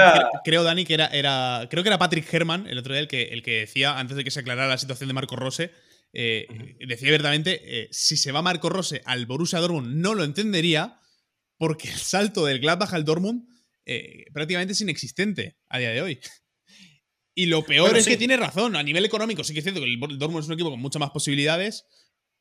creo, 0.45 0.63
Dani, 0.63 0.85
que 0.85 0.93
era, 0.93 1.07
era, 1.07 1.67
creo 1.69 1.83
que 1.83 1.89
era 1.89 1.97
Patrick 1.97 2.33
Herman 2.33 2.65
el 2.65 2.77
otro 2.77 2.93
día 2.93 3.01
el 3.01 3.09
que, 3.09 3.23
el 3.23 3.43
que 3.43 3.59
decía, 3.59 3.99
antes 3.99 4.15
de 4.15 4.23
que 4.23 4.31
se 4.31 4.39
aclarara 4.39 4.69
la 4.69 4.77
situación 4.77 5.09
de 5.09 5.13
Marco 5.13 5.35
Rose, 5.35 5.71
eh, 6.13 6.47
decía 6.87 7.09
abiertamente, 7.09 7.59
eh, 7.65 7.89
si 7.91 8.15
se 8.15 8.31
va 8.31 8.41
Marco 8.41 8.69
Rose 8.69 9.01
al 9.03 9.25
Borussia 9.25 9.59
Dortmund 9.59 9.93
no 9.97 10.15
lo 10.15 10.23
entendería 10.23 11.01
porque 11.57 11.89
el 11.89 11.97
salto 11.97 12.45
del 12.45 12.59
Gladbach 12.59 12.93
al 12.93 13.03
Dortmund 13.03 13.49
eh, 13.85 14.23
prácticamente 14.31 14.71
es 14.71 14.79
inexistente 14.79 15.57
a 15.67 15.79
día 15.79 15.89
de 15.89 16.01
hoy. 16.01 16.19
Y 17.33 17.47
lo 17.47 17.65
peor 17.65 17.97
es 17.97 18.07
que 18.07 18.15
tiene 18.15 18.37
razón, 18.37 18.77
a 18.77 18.83
nivel 18.83 19.03
económico 19.03 19.43
sí 19.43 19.51
que 19.51 19.59
es 19.59 19.65
cierto 19.65 19.81
que 19.81 19.87
el 19.87 19.99
Dortmund 19.99 20.43
es 20.43 20.47
un 20.47 20.53
equipo 20.53 20.71
con 20.71 20.79
muchas 20.79 21.01
más 21.01 21.11
posibilidades, 21.11 21.85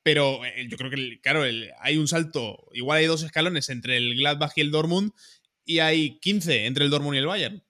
pero 0.04 0.44
eh, 0.44 0.68
yo 0.68 0.76
creo 0.76 0.90
que, 0.90 1.18
claro, 1.20 1.42
hay 1.80 1.96
un 1.96 2.06
salto, 2.06 2.68
igual 2.72 2.98
hay 2.98 3.06
dos 3.06 3.22
escalones 3.24 3.70
entre 3.70 3.96
el 3.96 4.14
Gladbach 4.14 4.52
y 4.54 4.60
el 4.60 4.70
Dortmund, 4.70 5.12
y 5.64 5.78
hay 5.78 6.20
15 6.20 6.66
entre 6.66 6.84
el 6.84 6.90
Dortmund 6.90 7.16
y 7.16 7.18
el 7.18 7.26
Bayern. 7.26 7.64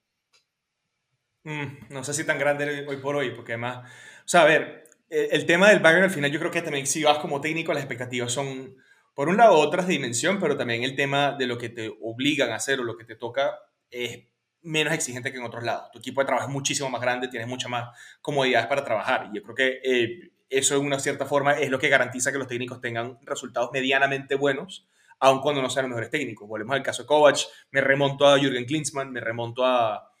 Mm, 1.45 1.93
no 1.93 2.03
sé 2.03 2.13
si 2.13 2.25
tan 2.25 2.37
grande 2.37 2.85
hoy 2.87 2.97
por 2.97 3.15
hoy, 3.15 3.31
porque 3.31 3.53
además, 3.53 3.89
o 4.25 4.27
sea, 4.27 4.41
a 4.41 4.45
ver, 4.45 4.85
el, 5.09 5.45
tema 5.45 5.69
del 5.69 5.79
Bayern 5.79 6.03
al 6.03 6.11
final 6.11 6.29
yo 6.29 6.39
creo 6.39 6.51
que 6.51 6.61
también 6.61 6.85
si 6.87 7.03
vas 7.03 7.19
como 7.19 7.39
técnico 7.39 7.71
las 7.71 7.83
expectativas 7.83 8.33
son, 8.33 8.75
por 9.13 9.29
un 9.29 9.37
lado, 9.37 9.53
otras 9.53 9.87
de 9.87 9.93
dimensión, 9.93 10.37
pero 10.39 10.57
también 10.57 10.83
el 10.83 10.95
tema 10.95 11.37
de 11.39 11.47
lo 11.47 11.57
que 11.57 11.69
te 11.69 11.89
obligan 12.01 12.51
a 12.51 12.55
hacer 12.55 12.81
o 12.81 12.83
lo 12.83 12.97
que 12.97 13.05
te 13.05 13.15
toca 13.15 13.59
es 13.89 14.25
menos 14.61 14.93
exigente 14.93 15.31
que 15.31 15.37
en 15.37 15.45
otros 15.45 15.63
lados. 15.63 15.89
Tu 15.93 15.99
equipo 15.99 16.19
de 16.19 16.25
trabajo 16.25 16.49
es 16.49 16.53
muchísimo 16.53 16.89
más 16.89 16.99
grande, 16.99 17.29
tienes 17.29 17.47
muchas 17.47 17.69
más 17.71 17.97
comodidades 18.19 18.67
para 18.67 18.83
trabajar. 18.83 19.29
Y 19.31 19.37
yo 19.37 19.43
creo 19.43 19.55
que 19.55 19.79
eh, 19.83 20.31
eso 20.49 20.75
en 20.75 20.85
una 20.85 20.99
cierta 20.99 21.25
forma 21.25 21.53
es 21.53 21.69
lo 21.69 21.79
que 21.79 21.89
garantiza 21.89 22.31
que 22.31 22.37
los 22.37 22.47
técnicos 22.47 22.81
tengan 22.81 23.17
resultados 23.23 23.69
medianamente 23.73 24.35
buenos, 24.35 24.87
aun 25.19 25.41
cuando 25.41 25.61
no 25.61 25.69
sean 25.69 25.83
los 25.83 25.89
mejores 25.89 26.09
técnicos. 26.09 26.47
Volvemos 26.47 26.75
al 26.75 26.83
caso 26.83 27.03
de 27.03 27.07
Kovac, 27.07 27.37
me 27.71 27.81
remonto 27.81 28.27
a 28.27 28.39
Jürgen 28.39 28.65
Klinsmann, 28.65 29.11
me 29.11 29.19
remonto 29.19 29.65
a, 29.65 30.11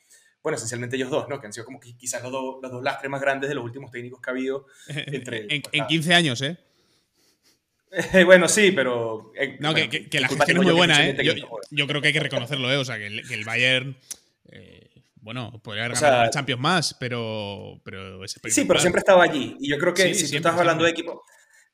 bueno, 0.41 0.57
esencialmente 0.57 0.95
ellos 0.95 1.09
dos, 1.09 1.27
¿no? 1.27 1.39
Que 1.39 1.47
han 1.47 1.53
sido 1.53 1.65
como 1.65 1.79
quizás 1.79 2.21
los, 2.23 2.31
los 2.61 2.71
dos 2.71 2.83
lastres 2.83 3.09
más 3.09 3.19
grandes 3.19 3.49
de 3.49 3.55
los 3.55 3.63
últimos 3.63 3.91
técnicos 3.91 4.21
que 4.21 4.29
ha 4.29 4.33
habido 4.33 4.67
entre... 4.87 5.47
en, 5.49 5.87
15 5.87 6.13
años, 6.13 6.41
¿eh? 6.41 6.57
bueno, 8.25 8.47
sí, 8.47 8.71
pero... 8.71 9.31
Eh, 9.35 9.57
no, 9.59 9.73
que, 9.73 10.07
la 10.19 10.27
gestión 10.27 10.57
es 10.57 10.63
muy 10.63 10.73
buena, 10.73 11.03
¿eh? 11.03 11.17
Yo, 11.71 11.87
creo 11.87 12.01
que 12.01 12.07
hay 12.07 12.13
que 12.13 12.19
reconocerlo, 12.19 12.71
¿eh? 12.71 12.77
O 12.77 12.85
sea, 12.85 12.97
que 12.97 13.07
el, 13.07 13.43
Bayern... 13.45 13.97
Eh, 14.51 14.84
bueno, 15.25 15.59
podría 15.63 15.85
haber 15.85 15.97
ganado 15.97 16.29
Champions 16.29 16.61
más, 16.61 16.93
pero, 16.99 17.81
pero 17.83 18.25
Sí, 18.27 18.65
pero 18.65 18.79
siempre 18.79 18.99
estaba 18.99 19.23
allí. 19.23 19.57
Y 19.59 19.71
yo 19.71 19.77
creo 19.79 19.91
que 19.91 20.13
si 20.13 20.29
tú 20.29 20.37
estás 20.37 20.57
hablando 20.57 20.85
de 20.85 20.91
equipo. 20.91 21.23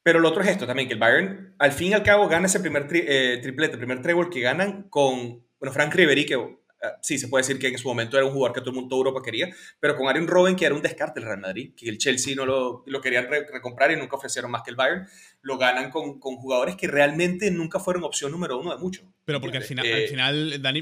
Pero 0.03 0.19
lo 0.19 0.29
otro 0.29 0.41
es 0.41 0.49
esto 0.49 0.65
también, 0.65 0.87
que 0.87 0.95
el 0.95 0.99
Bayern, 0.99 1.53
al 1.59 1.73
fin 1.73 1.91
y 1.91 1.93
al 1.93 2.01
cabo, 2.01 2.27
gana 2.27 2.47
ese 2.47 2.59
primer 2.59 2.87
eh, 2.91 3.37
triplete, 3.39 3.77
primer 3.77 4.01
treble 4.01 4.29
que 4.31 4.39
ganan 4.39 4.89
con, 4.89 5.45
bueno, 5.59 5.71
Frank 5.71 5.93
Ribery, 5.93 6.25
que 6.25 6.37
Ah, 6.83 6.97
sí, 6.99 7.19
se 7.19 7.27
puede 7.27 7.43
decir 7.43 7.59
que 7.59 7.67
en 7.67 7.77
su 7.77 7.87
momento 7.87 8.17
era 8.17 8.25
un 8.25 8.33
jugador 8.33 8.55
que 8.55 8.61
todo 8.61 8.71
el 8.71 8.77
mundo 8.77 8.95
de 8.95 8.99
Europa 9.01 9.21
quería, 9.23 9.49
pero 9.79 9.95
con 9.95 10.07
Arion 10.07 10.27
Robben, 10.27 10.55
que 10.55 10.65
era 10.65 10.73
un 10.73 10.81
descarte 10.81 11.19
del 11.19 11.27
Real 11.27 11.39
Madrid, 11.39 11.73
que 11.77 11.87
el 11.87 11.99
Chelsea 11.99 12.35
no 12.35 12.43
lo, 12.43 12.83
lo 12.87 13.01
querían 13.01 13.27
recomprar 13.29 13.91
y 13.91 13.97
nunca 13.97 14.15
ofrecieron 14.15 14.49
más 14.49 14.63
que 14.63 14.71
el 14.71 14.75
Bayern, 14.75 15.07
lo 15.43 15.59
ganan 15.59 15.91
con, 15.91 16.19
con, 16.19 16.37
jugadores 16.37 16.75
que 16.75 16.87
realmente 16.87 17.51
nunca 17.51 17.79
fueron 17.79 18.03
opción 18.03 18.31
número 18.31 18.57
uno 18.57 18.71
de 18.75 18.81
muchos. 18.81 19.05
Pero 19.25 19.39
porque 19.39 19.57
al 19.57 19.63
final, 19.63 19.85
al 19.85 19.91
eh, 19.91 20.07
final 20.07 20.61
Dani, 20.61 20.81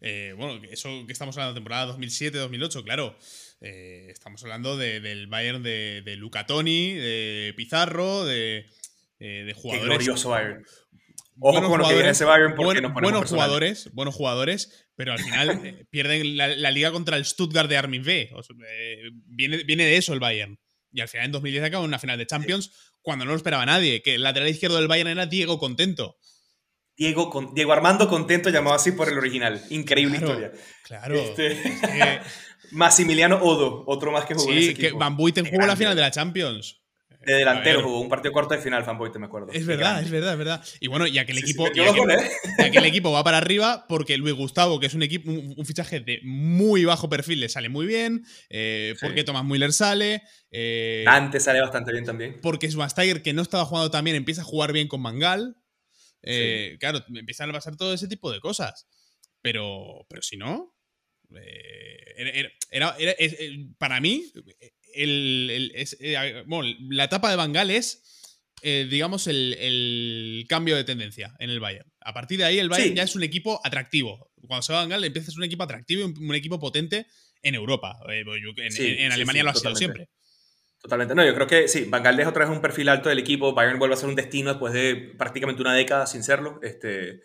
eh, 0.00 0.34
bueno, 0.36 0.62
eso 0.70 1.04
que 1.06 1.12
estamos 1.12 1.36
hablando 1.36 1.54
de 1.54 1.60
temporada 1.60 1.96
2007-2008, 1.96 2.84
claro. 2.84 3.16
Eh, 3.60 4.08
estamos 4.10 4.42
hablando 4.42 4.76
del 4.76 5.26
Bayern 5.26 5.62
de, 5.62 6.02
de 6.04 6.16
Luca 6.16 6.46
Toni, 6.46 6.92
de 6.92 7.54
Pizarro, 7.56 8.24
de, 8.24 8.66
de 9.18 9.52
jugadores. 9.54 9.88
Qué 9.88 10.04
glorioso 10.04 10.30
Bayern. 10.30 10.64
Ojo 11.38 11.68
con 11.68 11.78
lo 11.78 11.88
que 11.88 11.94
viene 11.94 12.10
ese 12.10 12.24
Bayern 12.24 12.54
porque 12.54 12.80
nos 12.80 12.92
Buenos 12.94 13.28
jugadores, 13.28 13.90
buenos 13.92 14.14
jugadores, 14.14 14.88
pero 14.94 15.12
al 15.12 15.18
final 15.18 15.60
eh, 15.64 15.86
pierden 15.90 16.36
la, 16.36 16.70
liga 16.70 16.90
contra 16.92 17.16
el 17.16 17.24
Stuttgart 17.24 17.68
de 17.68 17.76
Armin 17.76 18.02
B. 18.02 18.30
Eh, 18.68 19.10
viene, 19.26 19.58
viene 19.64 19.84
de 19.84 19.96
eso 19.96 20.14
el 20.14 20.20
Bayern. 20.20 20.58
Y 20.92 21.00
al 21.00 21.08
final 21.08 21.26
en 21.26 21.32
2010 21.32 21.64
acabó 21.64 21.84
en 21.84 21.88
una 21.88 21.98
final 21.98 22.16
de 22.16 22.26
Champions 22.26 22.70
cuando 23.02 23.24
no 23.24 23.32
lo 23.32 23.36
esperaba 23.36 23.66
nadie, 23.66 24.02
que 24.02 24.14
el 24.14 24.22
lateral 24.22 24.48
izquierdo 24.48 24.76
del 24.76 24.88
Bayern 24.88 25.10
era 25.10 25.26
Diego 25.26 25.58
Contento. 25.58 26.16
Diego, 26.96 27.52
Diego 27.54 27.72
Armando 27.72 28.08
Contento, 28.08 28.50
llamado 28.50 28.76
así 28.76 28.92
por 28.92 29.08
el 29.08 29.18
original. 29.18 29.62
Increíble 29.70 30.16
historia. 30.16 30.52
Claro. 30.82 31.14
Este, 31.14 31.56
Massimiliano 32.70 33.36
Odo, 33.36 33.84
otro 33.86 34.10
más 34.12 34.24
que 34.24 34.34
jugó 34.34 34.52
sí, 34.52 34.74
que 34.74 34.92
Van 34.92 35.16
Buiten 35.16 35.46
jugó 35.46 35.66
la 35.66 35.76
final 35.76 35.94
de 35.94 36.02
la 36.02 36.10
Champions. 36.10 36.80
De 37.26 37.34
delantero 37.34 37.82
jugó 37.82 38.00
un 38.00 38.08
partido 38.08 38.32
corto 38.32 38.54
de 38.54 38.60
final, 38.60 38.84
Fanboy, 38.84 39.10
me 39.18 39.26
acuerdo. 39.26 39.48
Es 39.52 39.66
verdad, 39.66 40.00
es 40.00 40.12
verdad, 40.12 40.32
es 40.32 40.38
verdad. 40.38 40.64
Y 40.78 40.86
bueno, 40.86 41.08
y 41.08 41.18
aquel 41.18 41.38
equipo. 41.38 41.66
aquel, 41.66 42.84
equipo 42.84 43.10
va 43.10 43.24
para 43.24 43.38
arriba 43.38 43.84
porque 43.88 44.16
Luis 44.16 44.34
Gustavo, 44.34 44.78
que 44.78 44.86
es 44.86 44.94
un 44.94 45.02
equipo, 45.02 45.28
un, 45.28 45.66
fichaje 45.66 45.98
de 45.98 46.20
muy 46.22 46.84
bajo 46.84 47.08
perfil, 47.08 47.40
le 47.40 47.48
sale 47.48 47.68
muy 47.68 47.84
bien. 47.84 48.24
Eh, 48.48 48.94
porque 49.00 49.24
Thomas 49.24 49.44
Müller 49.44 49.72
sale. 49.72 50.22
Eh, 50.52 51.02
Dante 51.04 51.40
sale 51.40 51.60
bastante 51.60 51.90
bien 51.90 52.04
también. 52.04 52.36
Porque 52.40 52.70
Schweinsteiger, 52.70 53.22
que 53.22 53.32
no 53.32 53.42
estaba 53.42 53.64
jugando 53.64 53.90
también, 53.90 54.16
empieza 54.16 54.42
a 54.42 54.44
jugar 54.44 54.72
bien 54.72 54.86
con 54.86 55.02
Mangal. 55.02 55.56
Eh, 56.26 56.76
claro, 56.78 57.04
empiezan 57.14 57.50
a 57.50 57.52
pasar 57.52 57.76
todo 57.76 57.94
ese 57.94 58.08
tipo 58.08 58.30
de 58.32 58.40
cosas. 58.40 58.86
Pero, 59.40 60.06
pero 60.08 60.22
si 60.22 60.36
no. 60.36 60.74
Eh, 61.34 62.50
era, 62.70 62.96
era, 62.98 63.14
para 63.78 64.00
mí, 64.00 64.30
el, 64.96 65.72
eh, 65.74 66.44
la 66.88 67.04
etapa 67.04 67.30
de 67.30 67.36
Bangal 67.36 67.70
es, 67.70 68.02
eh, 68.62 68.86
digamos, 68.90 69.26
el, 69.26 70.44
cambio 70.48 70.76
de 70.76 70.84
tendencia 70.84 71.34
en 71.38 71.50
el 71.50 71.60
Bayern. 71.60 71.90
A 72.00 72.12
partir 72.12 72.38
de 72.38 72.44
ahí, 72.44 72.58
el 72.58 72.68
Bayern 72.68 72.94
ya 72.94 73.02
es 73.02 73.14
un 73.14 73.22
equipo 73.22 73.60
atractivo. 73.64 74.32
Cuando 74.46 74.62
se 74.62 74.72
va 74.72 74.80
Bangal, 74.80 75.04
empieza 75.04 75.28
a 75.28 75.32
ser 75.32 75.38
un 75.38 75.44
equipo 75.44 75.62
atractivo 75.62 76.00
y 76.00 76.04
un, 76.04 76.34
equipo 76.34 76.58
potente 76.58 77.06
en 77.42 77.54
Europa. 77.54 77.98
Eh, 78.08 78.24
en, 78.98 79.12
Alemania 79.12 79.44
lo 79.44 79.50
ha 79.50 79.54
sido 79.54 79.76
siempre. 79.76 80.08
Totalmente. 80.86 81.16
No, 81.16 81.24
yo 81.24 81.34
creo 81.34 81.48
que 81.48 81.66
sí, 81.66 81.86
Bangal 81.86 82.16
deja 82.16 82.30
otra 82.30 82.44
vez 82.44 82.54
un 82.54 82.62
perfil 82.62 82.88
alto 82.88 83.08
del 83.08 83.18
equipo. 83.18 83.52
Bayern 83.54 83.80
vuelve 83.80 83.94
a 83.94 83.96
ser 83.96 84.08
un 84.08 84.14
destino 84.14 84.50
después 84.50 84.72
de 84.72 85.14
prácticamente 85.18 85.60
una 85.60 85.74
década 85.74 86.06
sin 86.06 86.22
serlo. 86.22 86.60
Este, 86.62 87.22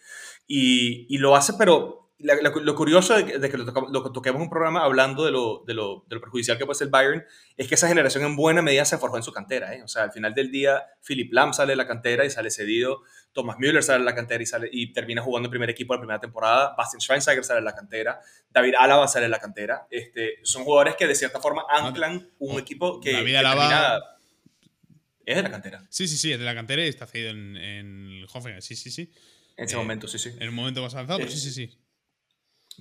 y, 0.47 1.05
y 1.13 1.19
lo 1.19 1.35
hace, 1.35 1.53
pero 1.59 2.00
lo 2.23 2.75
curioso 2.75 3.15
de 3.15 3.49
que, 3.49 3.57
lo, 3.57 4.11
toquemos 4.11 4.41
un 4.41 4.49
programa 4.49 4.83
hablando 4.83 5.25
de 5.25 5.31
lo, 5.31 5.63
de, 5.65 5.73
lo, 5.73 6.05
de 6.07 6.15
lo, 6.15 6.21
perjudicial 6.21 6.57
que 6.57 6.65
puede 6.65 6.77
ser 6.77 6.85
el 6.85 6.91
Bayern 6.91 7.23
es 7.57 7.67
que 7.67 7.75
esa 7.75 7.87
generación 7.87 8.23
en 8.23 8.35
buena 8.35 8.61
medida 8.61 8.85
se 8.85 8.97
forjó 8.97 9.17
en 9.17 9.23
su 9.23 9.31
cantera. 9.31 9.75
¿eh? 9.75 9.83
O 9.83 9.87
sea, 9.87 10.03
al 10.03 10.11
final 10.11 10.33
del 10.33 10.51
día, 10.51 10.83
Philip 11.05 11.31
Lam 11.33 11.53
sale 11.53 11.71
de 11.71 11.75
la 11.75 11.87
cantera 11.87 12.25
y 12.25 12.29
sale 12.29 12.51
cedido. 12.51 13.03
Thomas 13.33 13.57
Müller 13.59 13.83
sale 13.83 13.99
de 13.99 14.05
la 14.05 14.15
cantera 14.15 14.43
y, 14.43 14.45
sale, 14.45 14.69
y 14.71 14.91
termina 14.93 15.21
jugando 15.21 15.47
el 15.47 15.51
primer 15.51 15.69
equipo 15.69 15.93
de 15.93 15.97
la 15.97 16.01
primera 16.01 16.19
temporada. 16.19 16.75
Bastian 16.77 17.01
Schweinsteiger 17.01 17.43
sale 17.43 17.59
de 17.59 17.65
la 17.65 17.75
cantera. 17.75 18.19
David 18.49 18.75
Alaba 18.79 19.07
sale 19.07 19.25
de 19.25 19.29
la 19.29 19.39
cantera. 19.39 19.87
Este, 19.89 20.39
son 20.43 20.63
jugadores 20.63 20.95
que 20.95 21.07
de 21.07 21.15
cierta 21.15 21.39
forma 21.39 21.63
anclan 21.69 22.29
un 22.39 22.59
equipo 22.59 22.99
que, 22.99 23.13
David 23.13 23.35
Alaba... 23.35 24.17
es 25.25 25.35
de 25.35 25.43
la 25.43 25.51
cantera. 25.51 25.85
Sí, 25.89 26.07
sí, 26.07 26.17
sí, 26.17 26.31
es 26.31 26.39
de 26.39 26.45
la 26.45 26.55
cantera 26.55 26.83
y 26.85 26.89
está 26.89 27.07
cedido 27.07 27.31
en, 27.31 27.57
en 27.57 28.25
Hoffenheim. 28.33 28.61
Sí, 28.61 28.75
sí, 28.75 28.91
sí. 28.91 29.11
En 29.57 29.65
ese 29.65 29.75
eh, 29.75 29.77
momento, 29.77 30.07
sí, 30.07 30.17
sí. 30.17 30.29
En 30.29 30.41
el 30.41 30.51
momento 30.51 30.81
más 30.81 30.93
avanzado, 30.95 31.19
sí, 31.27 31.37
sí, 31.37 31.51
sí. 31.51 31.77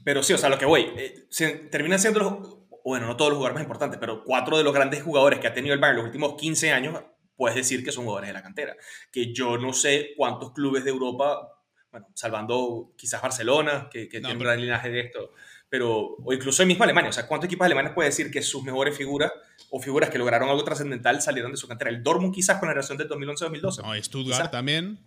Pero 0.05 0.23
sí, 0.23 0.33
o 0.33 0.39
sea, 0.39 0.49
lo 0.49 0.59
que 0.59 0.67
voy, 0.67 0.91
eh, 0.97 1.69
terminan 1.71 1.99
siendo 1.99 2.21
los, 2.21 2.59
bueno, 2.85 3.07
no 3.07 3.17
todos 3.17 3.31
los 3.31 3.37
jugadores 3.39 3.55
más 3.55 3.65
importantes, 3.65 3.99
pero 3.99 4.25
cuatro 4.25 4.57
de 4.57 4.65
los 4.65 4.73
grandes 4.73 5.03
jugadores 5.03 5.39
que 5.39 5.47
ha 5.47 5.55
tenido 5.55 5.75
el 5.75 5.81
Bayern 5.81 5.99
los 5.99 6.07
últimos 6.07 6.35
15 6.39 6.73
años, 6.73 7.03
puedes 7.37 7.57
decir 7.57 7.85
que 7.85 7.93
son 7.93 8.05
jugadores 8.05 8.29
de 8.29 8.35
la 8.35 8.43
cantera. 8.43 8.77
Que 9.11 9.33
yo 9.33 9.59
no 9.59 9.73
sé 9.73 10.11
cuántos 10.17 10.53
clubes 10.53 10.85
de 10.85 10.91
Europa, 10.91 11.49
bueno, 11.91 12.07
salvando 12.15 12.93
quizás 12.97 13.21
Barcelona, 13.21 13.89
que, 13.91 14.09
que 14.09 14.21
tiene 14.21 14.35
un 14.35 14.41
gran 14.41 14.61
linaje 14.61 14.91
de 14.91 15.01
esto, 15.01 15.33
pero, 15.71 16.17
o 16.17 16.33
incluso 16.33 16.63
el 16.63 16.69
mismo 16.69 16.83
Alemania, 16.83 17.11
o 17.11 17.13
sea, 17.13 17.29
¿cuántos 17.29 17.47
equipos 17.47 17.65
alemanes 17.65 17.93
puede 17.93 18.09
decir 18.09 18.29
que 18.29 18.43
sus 18.43 18.65
mejores 18.65 18.97
figuras 18.97 19.31
o 19.71 19.81
figuras 19.81 20.11
que 20.11 20.19
lograron 20.19 20.49
algo 20.49 20.65
trascendental 20.65 21.23
salieron 21.23 21.53
de 21.53 21.57
su 21.57 21.69
cantera? 21.69 21.91
El 21.91 22.03
Dortmund 22.03 22.35
quizás 22.35 22.59
con 22.59 22.67
la 22.67 22.73
generación 22.73 22.99
del 22.99 23.09
2011-2012. 23.09 23.83
No, 23.83 24.03
Stuttgart 24.03 24.51
también. 24.51 24.99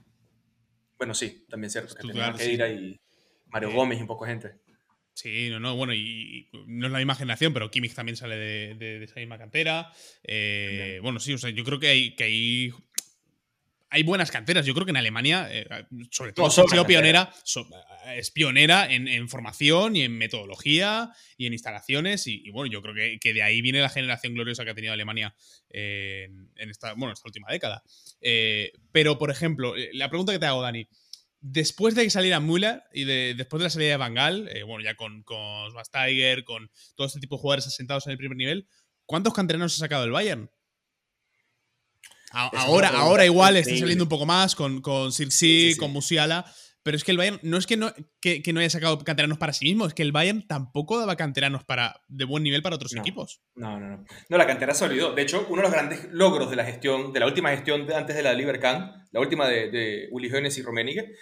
Bueno, 0.97 1.13
sí, 1.13 1.45
también 1.49 1.69
cierto. 1.69 1.93
Stuttgart, 1.93 2.37
que 2.37 2.53
y 2.53 2.99
Mario 3.47 3.69
eh, 3.69 3.73
Gómez 3.75 3.99
y 3.99 4.01
un 4.03 4.07
poco 4.07 4.25
gente. 4.25 4.61
Sí, 5.13 5.49
no, 5.49 5.59
no, 5.59 5.75
bueno, 5.75 5.93
y, 5.93 6.49
no 6.65 6.87
es 6.87 6.91
la 6.91 6.97
misma 6.97 7.15
generación, 7.15 7.53
pero 7.53 7.69
Kimmich 7.69 7.93
también 7.93 8.17
sale 8.17 8.35
de, 8.35 9.03
esa 9.03 9.19
misma 9.19 9.37
cantera. 9.37 9.91
Eh, 10.23 10.99
bueno, 11.03 11.19
sí, 11.19 11.33
o 11.33 11.37
sea, 11.37 11.51
yo 11.51 11.63
creo 11.63 11.79
que 11.79 11.87
hay, 11.87 12.15
que 12.15 12.23
hay, 12.23 12.73
hay 13.89 14.01
buenas 14.01 14.31
canteras. 14.31 14.65
Yo 14.65 14.73
creo 14.73 14.85
que 14.85 14.91
en 14.91 14.97
Alemania, 14.97 15.47
eh, 15.51 15.67
sobre 16.09 16.33
todo, 16.33 16.47
ha 16.47 16.49
sido 16.49 16.85
pionera, 16.87 17.31
es 18.15 18.31
pionera 18.31 18.91
en, 18.91 19.29
formación 19.29 19.95
y 19.95 20.01
en 20.01 20.17
metodología 20.17 21.11
y 21.37 21.45
en 21.45 21.53
instalaciones. 21.53 22.25
Y, 22.25 22.49
bueno, 22.49 22.71
yo 22.71 22.81
creo 22.81 22.95
que, 23.19 23.33
de 23.33 23.43
ahí 23.43 23.61
viene 23.61 23.81
la 23.81 23.89
generación 23.89 24.33
gloriosa 24.33 24.65
que 24.65 24.71
ha 24.71 24.75
tenido 24.75 24.93
Alemania 24.93 25.35
en, 25.69 26.49
esta, 26.57 26.93
bueno, 26.93 27.13
esta 27.13 27.27
última 27.27 27.51
década. 27.51 27.83
Eh, 28.19 28.71
pero, 28.91 29.19
por 29.19 29.29
ejemplo, 29.29 29.75
eh, 29.77 29.91
la 29.93 30.09
pregunta 30.09 30.33
que 30.33 30.39
te 30.39 30.47
hago, 30.47 30.63
Dani. 30.63 30.87
Después 31.45 31.93
de 31.93 32.03
que 32.03 32.09
saliera 32.09 32.39
Müller 32.39 32.83
y 32.93 33.03
después 33.03 33.59
de 33.59 33.65
la 33.65 33.69
salida 33.69 33.89
de 33.89 33.97
Van 33.97 34.13
Gaal, 34.13 34.49
bueno, 34.65 34.81
ya 34.81 34.95
con, 34.95 35.23
con 35.23 35.69
Schwasteiger, 35.71 36.45
con 36.45 36.71
todo 36.95 37.05
este 37.05 37.19
tipo 37.19 37.35
de 37.35 37.41
jugadores 37.41 37.67
asentados 37.67 38.07
en 38.07 38.13
el 38.13 38.17
primer 38.17 38.37
nivel, 38.37 38.65
¿cuántos 39.05 39.33
canteranos 39.33 39.75
ha 39.75 39.79
sacado 39.79 40.05
el 40.05 40.11
Bayern? 40.11 40.49
Ahora, 42.31 42.87
ahora 42.89 43.25
igual 43.25 43.57
está 43.57 43.77
saliendo 43.77 44.05
un 44.05 44.09
poco 44.09 44.25
más 44.25 44.55
con, 44.55 44.81
con 44.81 45.11
con 45.11 45.91
Musiala. 45.91 46.45
Pero 46.83 46.97
es 46.97 47.03
que 47.03 47.11
el 47.11 47.17
Bayern 47.17 47.39
no 47.43 47.57
es 47.57 47.65
que 47.65 47.77
no, 47.77 47.93
que, 48.19 48.43
no 48.53 48.59
haya 48.59 48.69
sacado 48.69 48.99
canteranos 48.99 49.37
para 49.37 49.53
sí 49.53 49.65
mismo, 49.65 49.85
es 49.85 49.93
que 49.93 50.03
el 50.03 50.11
Bayern 50.11 50.45
tampoco 50.45 50.99
daba 50.99 51.15
canteranos 51.15 51.63
para, 51.63 52.01
de 52.09 52.25
buen 52.25 52.43
nivel 52.43 52.61
para 52.61 52.75
otros 52.75 52.93
equipos. 52.95 53.41
No, 53.55 53.79
no, 53.79 53.89
no. 53.89 54.05
No, 54.29 54.37
la 54.37 54.45
cantera 54.45 54.73
se 54.73 54.85
olvidó. 54.85 55.13
De 55.13 55.21
hecho, 55.21 55.45
uno 55.49 55.57
de 55.57 55.63
los 55.63 55.71
grandes 55.71 56.07
logros 56.11 56.49
de 56.49 56.57
la 56.57 56.65
gestión, 56.65 57.13
de 57.13 57.19
la 57.21 57.25
última 57.25 57.51
gestión 57.51 57.91
antes 57.91 58.15
de 58.15 58.23
la 58.23 58.33
Libercan, 58.33 59.05
la 59.11 59.19
última 59.19 59.47
de, 59.47 59.71
de 59.71 60.07
Uli 60.11 60.29
Hoeneß 60.29 60.57
y 60.57 60.61
Rummenigge, 60.61 61.15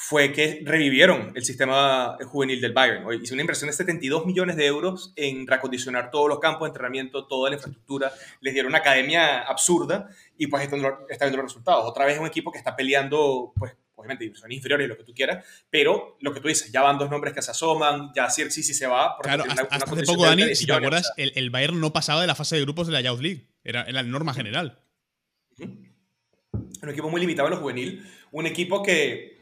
fue 0.00 0.32
que 0.32 0.62
revivieron 0.64 1.32
el 1.34 1.44
sistema 1.44 2.16
juvenil 2.24 2.60
del 2.60 2.72
Bayern. 2.72 3.04
Hizo 3.20 3.34
una 3.34 3.42
inversión 3.42 3.68
de 3.68 3.72
72 3.72 4.26
millones 4.26 4.54
de 4.56 4.64
euros 4.64 5.12
en 5.16 5.44
reacondicionar 5.44 6.12
todos 6.12 6.28
los 6.28 6.38
campos 6.38 6.66
de 6.66 6.68
entrenamiento, 6.68 7.26
toda 7.26 7.50
la 7.50 7.56
infraestructura, 7.56 8.12
les 8.40 8.54
dieron 8.54 8.70
una 8.70 8.78
academia 8.78 9.40
absurda 9.40 10.08
y 10.36 10.46
pues 10.46 10.62
está 10.62 10.76
viendo 11.24 11.38
los 11.38 11.52
resultados. 11.52 11.84
Otra 11.84 12.06
vez 12.06 12.16
un 12.20 12.28
equipo 12.28 12.52
que 12.52 12.58
está 12.58 12.76
peleando, 12.76 13.52
pues 13.56 13.74
obviamente 13.98 14.24
divisiones 14.24 14.56
inferiores, 14.56 14.88
lo 14.88 14.96
que 14.96 15.04
tú 15.04 15.12
quieras, 15.12 15.44
pero 15.68 16.16
lo 16.20 16.32
que 16.32 16.40
tú 16.40 16.48
dices, 16.48 16.70
ya 16.70 16.82
van 16.82 16.98
dos 16.98 17.10
nombres 17.10 17.34
que 17.34 17.42
se 17.42 17.50
asoman, 17.50 18.12
ya 18.14 18.30
sí 18.30 18.48
sí 18.50 18.62
se 18.62 18.86
va. 18.86 19.16
Claro, 19.20 19.44
hasta, 19.48 19.62
hace 19.62 20.04
poco, 20.04 20.24
Dani, 20.24 20.54
si 20.54 20.66
te 20.66 20.72
acuerdas, 20.72 21.12
el, 21.16 21.50
Bayern 21.50 21.80
no 21.80 21.92
pasaba 21.92 22.20
de 22.20 22.28
la 22.28 22.34
fase 22.34 22.56
de 22.56 22.62
grupos 22.62 22.86
de 22.86 22.92
la 22.92 23.00
Youth 23.00 23.20
League, 23.20 23.48
era, 23.64 23.90
la 23.90 24.02
norma 24.04 24.32
general. 24.32 24.78
Un 25.58 26.88
equipo 26.88 27.10
muy 27.10 27.20
limitado 27.20 27.48
en 27.48 27.54
lo 27.54 27.60
juvenil, 27.60 28.08
un 28.30 28.46
equipo 28.46 28.82
que 28.82 29.38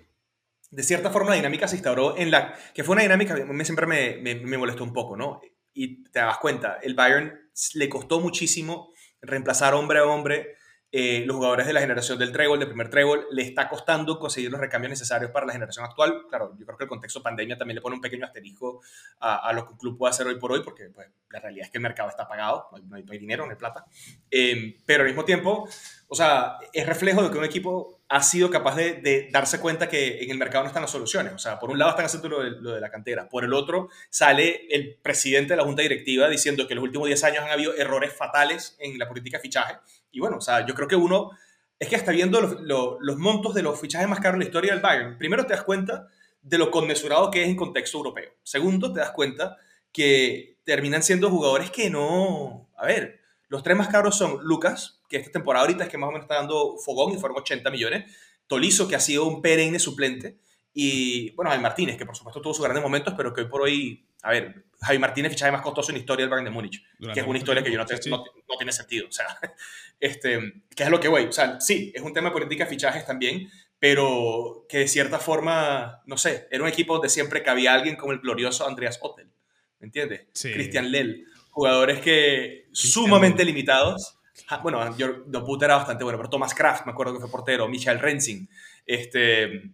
de 0.70 0.82
cierta 0.82 1.10
forma 1.10 1.30
la 1.30 1.36
dinámica 1.36 1.68
se 1.68 1.76
instauró 1.76 2.16
en 2.16 2.30
la... 2.30 2.54
que 2.74 2.82
fue 2.82 2.94
una 2.94 3.02
dinámica 3.02 3.34
que 3.34 3.64
siempre 3.64 3.86
me, 3.86 4.16
me, 4.16 4.58
molestó 4.58 4.82
un 4.82 4.92
poco, 4.92 5.16
¿no? 5.16 5.40
Y 5.74 6.04
te 6.04 6.20
das 6.20 6.38
cuenta, 6.38 6.78
el 6.82 6.94
Bayern 6.94 7.38
le 7.74 7.88
costó 7.88 8.20
muchísimo 8.20 8.92
reemplazar 9.20 9.74
hombre 9.74 9.98
a 9.98 10.06
hombre 10.06 10.55
eh, 10.92 11.25
los 11.27 11.37
jugadores 11.37 11.66
de 11.66 11.72
la 11.72 11.81
generación 11.81 12.18
del 12.18 12.33
trébol, 12.33 12.59
del 12.59 12.68
primer 12.68 12.88
trébol, 12.88 13.27
le 13.31 13.42
está 13.42 13.68
costando 13.68 14.18
conseguir 14.18 14.51
los 14.51 14.61
recambios 14.61 14.90
necesarios 14.90 15.31
para 15.31 15.44
la 15.44 15.53
generación 15.53 15.85
actual. 15.85 16.27
Claro, 16.29 16.55
yo 16.59 16.64
creo 16.64 16.79
que 16.79 16.85
el 16.85 16.88
contexto 16.88 17.22
pandemia 17.22 17.59
también 17.59 17.77
le 17.77 17.83
pone 17.83 17.96
un 17.96 18.01
pequeño 18.01 18.25
asterisco 18.25 18.81
a, 19.20 19.53
lo 19.53 19.66
que 19.66 19.72
un 19.72 19.79
club 19.79 19.99
puede 19.99 20.11
hacer 20.11 20.27
hoy 20.27 20.38
por 20.38 20.53
hoy, 20.53 20.62
porque 20.62 20.88
pues, 20.90 21.09
la 21.31 21.40
realidad 21.40 21.66
es 21.66 21.70
que 21.70 21.79
el 21.79 21.83
mercado 21.83 22.09
está 22.09 22.29
pagado, 22.29 22.68
no 22.85 22.96
hay, 22.96 23.18
dinero, 23.18 23.44
no 23.44 23.51
hay 23.51 23.57
plata. 23.57 23.85
Eh, 24.31 24.79
pero 24.87 25.03
al 25.03 25.09
mismo 25.09 25.25
tiempo, 25.25 25.68
o 26.09 26.14
sea, 26.14 26.59
es 26.72 26.87
reflejo 26.87 27.22
de 27.22 27.31
que 27.31 27.38
un 27.38 27.44
equipo 27.44 27.96
ha 28.09 28.22
sido 28.22 28.51
capaz 28.51 28.77
de, 28.77 29.29
darse 29.33 29.61
cuenta 29.61 29.88
que 29.88 30.22
en 30.22 30.31
el 30.31 30.38
mercado 30.38 30.64
no 30.64 30.68
están 30.68 30.83
las 30.83 30.90
soluciones. 30.90 31.33
O 31.33 31.38
sea, 31.38 31.59
por 31.59 31.70
un 31.70 31.79
lado 31.79 31.90
están 31.90 32.07
haciendo 32.07 32.29
lo 32.29 32.72
de, 32.72 32.81
la 32.81 32.90
cantera, 32.90 33.29
por 33.29 33.44
el 33.44 33.53
otro 33.53 33.88
sale 34.11 34.66
el 34.70 34.96
presidente 35.03 35.55
de 35.55 35.57
la 35.57 35.64
junta 35.64 35.83
directiva 35.83 36.29
diciendo 36.29 36.66
que 36.66 36.75
en 36.75 36.77
los 36.77 36.85
últimos 36.85 37.09
10 37.09 37.25
años 37.25 37.44
han 37.44 37.51
habido 37.51 37.75
errores 37.75 38.12
fatales 38.12 38.77
en 38.79 38.99
la 38.99 39.09
política 39.09 39.38
de 39.38 39.42
fichaje. 39.42 39.77
Y 40.16 40.20
bueno, 40.20 40.38
o 40.38 40.40
sea, 40.40 40.64
yo 40.64 40.74
creo 40.74 40.88
que 40.88 40.96
uno 40.96 41.33
es 41.79 41.88
que 41.88 41.96
hasta 41.96 42.11
viendo 42.11 42.40
los, 42.40 43.16
montos 43.18 43.52
de 43.52 43.62
los 43.62 43.79
fichajes 43.79 44.09
más 44.09 44.18
caros 44.18 44.37
en 44.37 44.40
la 44.40 44.44
historia 44.46 44.72
del 44.72 44.81
Bayern, 44.81 45.18
primero 45.18 45.44
te 45.44 45.52
das 45.52 45.62
cuenta 45.62 46.09
de 46.40 46.57
lo 46.57 46.70
conmesurado 46.70 47.31
que 47.31 47.42
es 47.42 47.48
en 47.50 47.55
contexto 47.55 47.98
europeo. 47.98 48.31
Segundo, 48.42 48.90
te 48.94 49.00
das 49.00 49.11
cuenta 49.11 49.59
que 49.92 50.57
terminan 50.64 51.02
siendo 51.02 51.29
jugadores 51.29 51.70
que 51.70 51.90
no... 51.90 52.70
A 52.79 52.87
ver, 52.87 53.20
los 53.48 53.62
tres 53.62 53.76
más 53.76 53.88
caros 53.88 54.16
son 54.16 54.38
Lucas, 54.42 55.02
que 55.07 55.18
esta 55.18 55.33
temporada 55.33 55.66
ahorita 55.66 55.85
es 55.85 55.90
que 55.90 55.98
más 55.98 56.09
o 56.09 56.12
menos 56.12 56.24
está 56.24 56.37
dando 56.37 56.79
fogón 56.79 57.12
y 57.12 57.18
fueron 57.18 57.37
80 57.37 57.70
millones. 57.70 58.11
Tolizo, 58.46 58.88
que 58.88 58.96
ha 58.96 59.00
sido 59.00 59.26
un 59.26 59.42
perenne 59.42 59.79
suplente. 59.79 60.38
Y 60.78 61.30
bueno, 61.30 61.50
Javi 61.50 61.62
Martínez, 61.62 61.96
que 61.96 62.04
por 62.04 62.14
supuesto 62.14 62.42
tuvo 62.42 62.52
sus 62.52 62.62
grandes 62.62 62.82
momentos, 62.82 63.14
pero 63.16 63.32
que 63.32 63.40
hoy 63.40 63.48
por 63.48 63.62
hoy, 63.62 64.06
a 64.22 64.32
ver, 64.32 64.66
Javi 64.78 64.98
Martínez 64.98 65.32
fichaje 65.32 65.50
más 65.50 65.62
costoso 65.62 65.90
en 65.90 65.94
la 65.94 66.00
historia 66.00 66.24
del 66.24 66.28
Bayern 66.28 66.44
de 66.44 66.50
Múnich, 66.50 66.84
que 67.14 67.20
es 67.20 67.26
una 67.26 67.38
historia 67.38 67.62
que 67.62 67.72
yo 67.72 67.78
no, 67.78 67.86
no, 68.18 68.56
tiene 68.58 68.72
sentido. 68.72 69.08
O 69.08 69.10
sea, 69.10 69.26
este, 70.00 70.38
que 70.74 70.82
es 70.82 70.90
lo 70.90 71.00
que 71.00 71.08
voy. 71.08 71.24
O 71.24 71.32
sea, 71.32 71.62
sí, 71.62 71.90
es 71.94 72.02
un 72.02 72.12
tema 72.12 72.28
de 72.28 72.34
política 72.34 72.64
de 72.64 72.70
fichajes 72.70 73.06
también, 73.06 73.48
pero 73.78 74.66
que 74.68 74.80
de 74.80 74.88
cierta 74.88 75.18
forma, 75.18 76.02
no 76.04 76.18
sé, 76.18 76.46
era 76.50 76.62
un 76.62 76.68
equipo 76.68 76.92
donde 76.92 77.08
siempre 77.08 77.42
cabía 77.42 77.72
alguien 77.72 77.96
como 77.96 78.12
el 78.12 78.18
glorioso 78.18 78.68
Andreas 78.68 78.98
Otel, 79.00 79.30
¿me 79.78 79.86
entiendes? 79.86 80.26
Christian 80.38 80.92
Lell, 80.92 81.24
jugadores 81.52 82.02
que 82.02 82.68
sumamente 82.72 83.46
limitados 83.46 84.15
bueno, 84.62 84.96
yo, 84.96 85.25
puta 85.44 85.66
era 85.66 85.77
bastante 85.77 86.05
bueno, 86.05 86.18
pero 86.18 86.31
Thomas 86.31 86.55
Kraft, 86.55 86.87
me 86.87 86.92
acuerdo 86.92 87.14
que 87.14 87.20
fue 87.20 87.31
portero, 87.31 87.68
Michael 87.68 88.01
Rensing. 88.01 88.49
Este, 88.85 89.72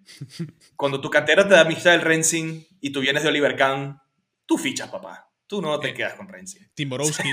cuando 0.77 1.01
tu 1.01 1.11
cantera 1.11 1.47
te 1.47 1.55
da 1.55 1.65
Michael 1.65 2.01
Rensing 2.01 2.67
y 2.81 2.91
tú 2.91 3.01
vienes 3.01 3.23
de 3.23 3.29
Oliver 3.29 3.57
Kahn, 3.57 4.01
tú 4.47 4.59
fichas, 4.59 4.89
papá. 4.89 5.31
Tú 5.47 5.61
no 5.61 5.79
te 5.79 5.91
eh, 5.91 5.95
quedas 5.95 6.15
con 6.15 6.29
Rensing. 6.29 6.71
Tim 6.75 6.89
Borowski. 6.89 7.31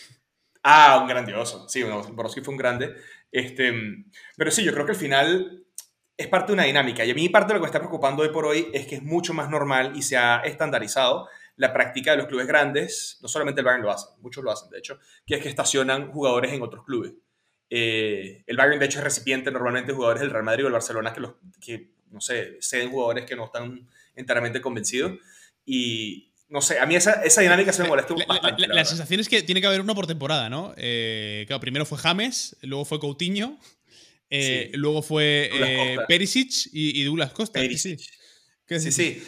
ah, 0.62 0.98
un 1.02 1.08
grandioso. 1.08 1.68
Sí, 1.68 1.82
Borowski 1.82 2.40
fue 2.40 2.52
un 2.52 2.58
grande. 2.58 2.94
Este, 3.30 3.72
pero 4.36 4.50
sí, 4.50 4.64
yo 4.64 4.72
creo 4.72 4.86
que 4.86 4.92
al 4.92 4.98
final 4.98 5.66
es 6.16 6.28
parte 6.28 6.48
de 6.48 6.54
una 6.54 6.64
dinámica. 6.64 7.04
Y 7.04 7.10
a 7.10 7.14
mí 7.14 7.28
parte 7.28 7.48
de 7.48 7.54
lo 7.54 7.60
que 7.60 7.64
me 7.64 7.68
está 7.68 7.78
preocupando 7.78 8.22
hoy 8.22 8.30
por 8.30 8.46
hoy 8.46 8.70
es 8.72 8.86
que 8.86 8.96
es 8.96 9.02
mucho 9.02 9.34
más 9.34 9.48
normal 9.48 9.92
y 9.94 10.02
se 10.02 10.16
ha 10.16 10.40
estandarizado 10.40 11.28
la 11.60 11.74
práctica 11.74 12.12
de 12.12 12.16
los 12.16 12.26
clubes 12.26 12.46
grandes, 12.46 13.18
no 13.20 13.28
solamente 13.28 13.60
el 13.60 13.66
Bayern 13.66 13.82
lo 13.82 13.90
hace, 13.90 14.06
muchos 14.20 14.42
lo 14.42 14.50
hacen 14.50 14.70
de 14.70 14.78
hecho, 14.78 14.98
que 15.26 15.34
es 15.34 15.42
que 15.42 15.50
estacionan 15.50 16.10
jugadores 16.10 16.54
en 16.54 16.62
otros 16.62 16.84
clubes. 16.86 17.12
Eh, 17.68 18.42
el 18.46 18.56
Bayern 18.56 18.80
de 18.80 18.86
hecho 18.86 18.98
es 18.98 19.04
recipiente 19.04 19.50
normalmente 19.50 19.92
de 19.92 19.96
jugadores 19.96 20.22
del 20.22 20.30
Real 20.30 20.42
Madrid 20.42 20.64
o 20.64 20.66
del 20.66 20.72
Barcelona 20.72 21.12
que, 21.12 21.20
los, 21.20 21.34
que 21.60 21.90
no 22.10 22.22
sé, 22.22 22.56
ceden 22.62 22.90
jugadores 22.90 23.26
que 23.26 23.36
no 23.36 23.44
están 23.44 23.86
enteramente 24.16 24.62
convencidos 24.62 25.18
y 25.66 26.32
no 26.48 26.62
sé, 26.62 26.78
a 26.78 26.86
mí 26.86 26.96
esa, 26.96 27.22
esa 27.22 27.42
dinámica 27.42 27.74
se 27.74 27.82
me 27.82 27.90
molesta 27.90 28.14
la, 28.16 28.24
bastante. 28.24 28.66
La, 28.66 28.84
sensación 28.86 29.20
es 29.20 29.28
que 29.28 29.42
tiene 29.42 29.60
que 29.60 29.66
haber 29.66 29.82
uno 29.82 29.94
por 29.94 30.06
temporada, 30.06 30.48
¿no? 30.48 30.72
Eh, 30.78 31.44
claro, 31.46 31.60
primero 31.60 31.84
fue 31.84 31.98
James, 31.98 32.56
luego 32.62 32.86
fue 32.86 32.98
Coutinho, 32.98 33.58
eh, 34.30 34.70
luego 34.74 35.02
fue 35.02 35.50
Perisic 36.08 36.70
y, 36.72 37.04
Douglas 37.04 37.32
Costa. 37.32 37.60
Perisic. 37.60 38.00
Sí, 38.66 38.80
sí. 38.80 38.92
sí. 38.92 39.22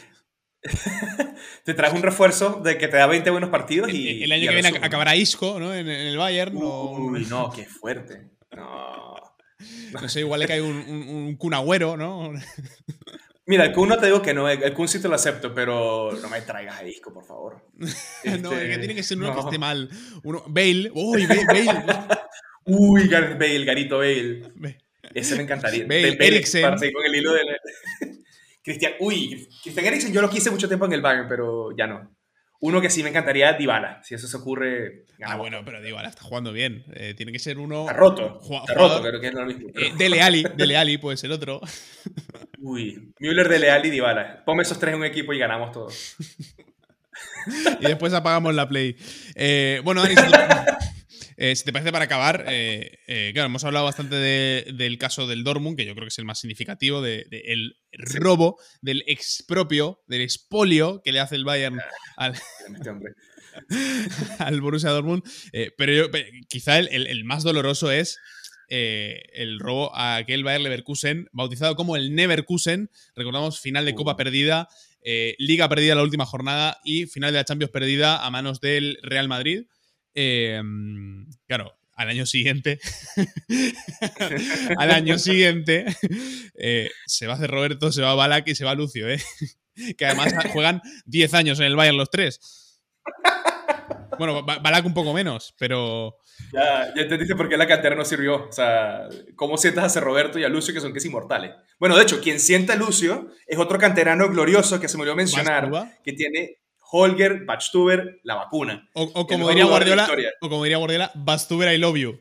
te 1.64 1.74
traes 1.74 1.92
un 1.92 2.02
refuerzo 2.02 2.60
de 2.64 2.78
que 2.78 2.88
te 2.88 2.96
da 2.96 3.06
20 3.06 3.30
buenos 3.30 3.50
partidos 3.50 3.92
y. 3.92 4.22
El, 4.22 4.32
año 4.32 4.48
que 4.48 4.54
viene 4.54 4.78
acabará 4.80 5.16
Isco, 5.16 5.58
¿no? 5.58 5.74
En, 5.74 5.88
el 5.88 6.16
Bayern. 6.16 6.56
Uy, 6.56 7.26
no, 7.28 7.50
qué 7.50 7.66
fuerte. 7.66 8.30
No. 8.52 9.16
No 9.92 10.08
sé, 10.08 10.20
igual 10.20 10.40
le 10.40 10.48
cae 10.48 10.60
un, 10.60 10.74
un, 10.74 11.36
un 11.38 11.54
Agüero, 11.54 11.96
¿no? 11.96 12.32
Mira, 13.46 13.64
el 13.64 13.72
Kun 13.72 13.88
no 13.88 13.98
te 13.98 14.06
digo 14.06 14.22
que 14.22 14.32
no, 14.32 14.48
el 14.48 14.72
Kun 14.72 14.88
sí 14.88 15.00
te 15.00 15.08
lo 15.08 15.16
acepto, 15.16 15.52
pero 15.52 16.12
no 16.12 16.28
me 16.28 16.40
traigas 16.42 16.80
a 16.80 16.86
Isco, 16.86 17.12
por 17.12 17.24
favor. 17.24 17.64
no, 17.74 17.88
es 17.88 17.94
que 18.24 18.40
este, 18.40 18.78
tiene 18.78 18.94
que 18.94 19.02
ser 19.02 19.18
uno 19.18 19.34
que 19.34 19.40
esté 19.40 19.58
mal. 19.58 19.90
Uno, 20.22 20.44
Bale, 20.46 20.90
uy, 20.94 21.26
Bale. 21.26 21.84
uy, 22.64 23.08
Bale, 23.08 23.64
Garito 23.64 23.98
Bale. 23.98 24.48
Ese 25.12 25.36
me 25.36 25.42
encantaría. 25.42 25.84
Bale, 25.84 26.16
Eriksen. 26.20 26.62
Para 26.62 26.78
seguir 26.78 26.94
con 26.94 27.04
el 27.04 27.14
hilo 27.14 27.32
de 27.32 27.40
Cristian, 28.62 28.92
uy, 29.00 29.48
Cristian 29.62 29.86
Eriksen 29.86 30.12
yo 30.12 30.20
lo 30.20 30.30
quise 30.30 30.50
mucho 30.50 30.68
tiempo 30.68 30.86
en 30.86 30.92
el 30.92 31.02
Bayern, 31.02 31.28
pero 31.28 31.76
ya 31.76 31.86
no. 31.86 32.14
Uno 32.60 32.80
que 32.80 32.90
sí 32.90 33.02
me 33.02 33.08
encantaría, 33.08 33.54
Dybala. 33.54 34.00
Si 34.04 34.14
eso 34.14 34.28
se 34.28 34.36
ocurre. 34.36 35.04
Ah, 35.24 35.34
bueno, 35.36 35.62
pero 35.64 35.82
Dybala 35.82 36.08
está 36.08 36.22
jugando 36.22 36.52
bien. 36.52 36.84
Eh, 36.94 37.12
tiene 37.16 37.32
que 37.32 37.40
ser 37.40 37.58
uno. 37.58 37.80
Está 37.80 37.92
roto. 37.92 38.40
Está 38.40 38.74
roto, 38.74 39.02
creo 39.02 39.20
que 39.20 39.26
es 39.26 39.34
lo 39.34 39.44
mismo. 39.44 39.68
Eh, 39.74 39.92
Dele 39.98 40.22
Ali, 40.22 40.44
Dele 40.56 40.76
Ali 40.76 40.96
puede 40.96 41.16
ser 41.16 41.32
otro. 41.32 41.60
Uy, 42.60 43.12
Müller, 43.18 43.48
Dele 43.48 43.68
Ali, 43.72 43.90
Dybala. 43.90 44.44
Ponme 44.44 44.62
esos 44.62 44.78
tres 44.78 44.94
en 44.94 45.00
un 45.00 45.06
equipo 45.06 45.32
y 45.32 45.40
ganamos 45.40 45.72
todos. 45.72 46.14
y 47.80 47.86
después 47.86 48.12
apagamos 48.14 48.54
la 48.54 48.68
play. 48.68 48.96
Eh, 49.34 49.80
bueno, 49.82 50.02
Dani, 50.02 50.14
eh, 51.36 51.56
si 51.56 51.64
te 51.64 51.72
parece, 51.72 51.92
para 51.92 52.04
acabar, 52.04 52.44
eh, 52.48 52.98
eh, 53.06 53.30
claro, 53.32 53.46
hemos 53.46 53.64
hablado 53.64 53.84
bastante 53.84 54.16
del 54.16 54.98
caso 54.98 55.26
del 55.26 55.44
Dortmund, 55.44 55.76
que 55.76 55.84
yo 55.84 55.94
creo 55.94 56.04
que 56.04 56.12
es 56.12 56.18
el 56.18 56.24
más 56.24 56.40
significativo, 56.40 57.02
del 57.02 57.28
de, 57.30 57.72
robo, 57.92 58.58
del 58.80 59.04
expropio, 59.06 60.02
del 60.06 60.22
expolio 60.22 61.02
que 61.04 61.12
le 61.12 61.20
hace 61.20 61.36
el 61.36 61.44
Bayern 61.44 61.80
al, 62.16 62.34
al 64.38 64.60
Borussia 64.60 64.90
Dortmund. 64.90 65.22
pero 65.76 65.92
yo, 65.92 66.06
quizá 66.48 66.78
el, 66.78 67.24
más 67.24 67.42
doloroso 67.42 67.90
es 67.90 68.18
el 68.68 69.60
robo 69.60 69.94
a 69.94 70.16
aquel 70.16 70.44
Bayern 70.44 70.64
Leverkusen, 70.64 71.28
bautizado 71.32 71.76
como 71.76 71.96
el 71.96 72.14
Neverkusen. 72.14 72.90
Recordamos, 73.14 73.60
final 73.60 73.84
de 73.84 73.94
Copa 73.94 74.16
perdida, 74.16 74.68
Liga 75.38 75.68
perdida 75.68 75.94
la 75.94 76.02
última 76.02 76.26
jornada 76.26 76.78
y 76.84 77.06
final 77.06 77.32
de 77.32 77.38
la 77.38 77.44
Champions 77.44 77.72
perdida 77.72 78.24
a 78.24 78.30
manos 78.30 78.60
del 78.60 78.98
Real 79.02 79.28
Madrid. 79.28 79.64
Em, 80.14 81.26
claro, 81.46 81.74
al 81.94 82.08
año 82.08 82.26
siguiente, 82.26 82.80
al 84.78 84.90
año 84.90 85.18
siguiente, 85.18 85.86
eh, 86.58 86.90
se 87.06 87.26
va 87.26 87.34
a 87.34 87.36
hacer 87.36 87.50
Roberto, 87.50 87.92
se 87.92 88.02
va 88.02 88.12
a 88.12 88.16
Balak 88.16 88.48
y 88.48 88.54
se 88.54 88.64
va 88.64 88.74
Lucio, 88.74 89.08
¿eh? 89.08 89.20
que 89.96 90.06
además 90.06 90.34
juegan 90.52 90.82
10 91.06 91.34
años 91.34 91.60
en 91.60 91.66
el 91.66 91.76
Bayern 91.76 91.96
los 91.96 92.10
tres. 92.10 92.80
Bueno, 94.18 94.44
Balak 94.44 94.84
un 94.84 94.94
poco 94.94 95.12
menos, 95.12 95.54
pero... 95.58 96.18
Ya, 96.52 96.92
ya 96.94 97.08
te 97.08 97.18
dice 97.18 97.34
por 97.34 97.48
qué 97.48 97.56
la 97.56 97.66
cantera 97.66 97.96
no 97.96 98.04
sirvió. 98.04 98.46
O 98.46 98.52
sea, 98.52 99.08
¿cómo 99.36 99.56
sientas 99.56 99.96
a. 99.96 100.00
Roberto 100.00 100.38
y 100.38 100.44
a 100.44 100.48
Lucio 100.48 100.74
que 100.74 100.80
son 100.80 100.92
que 100.92 100.98
es 100.98 101.04
inmortales? 101.04 101.52
Bueno, 101.78 101.96
de 101.96 102.02
hecho, 102.02 102.20
quien 102.20 102.38
sienta 102.38 102.74
a 102.74 102.76
Lucio 102.76 103.30
es 103.46 103.58
otro 103.58 103.78
canterano 103.78 104.28
glorioso 104.28 104.80
que 104.80 104.88
se 104.88 104.96
me 104.96 105.02
olvidó 105.02 105.16
mencionar, 105.16 105.70
que 106.04 106.12
tiene 106.12 106.61
Holger, 106.94 107.46
Bachtuber, 107.46 108.20
la 108.22 108.34
vacuna. 108.34 108.90
O, 108.92 109.26
como 109.26 109.48
diría 109.48 109.64
Guardiola, 109.64 110.06
o 110.42 110.48
como 110.50 110.62
diría 110.62 110.76
Guardiola, 110.76 111.10
Bastuber 111.14 111.72
I 111.72 111.78
love 111.78 111.96
you. 111.96 112.20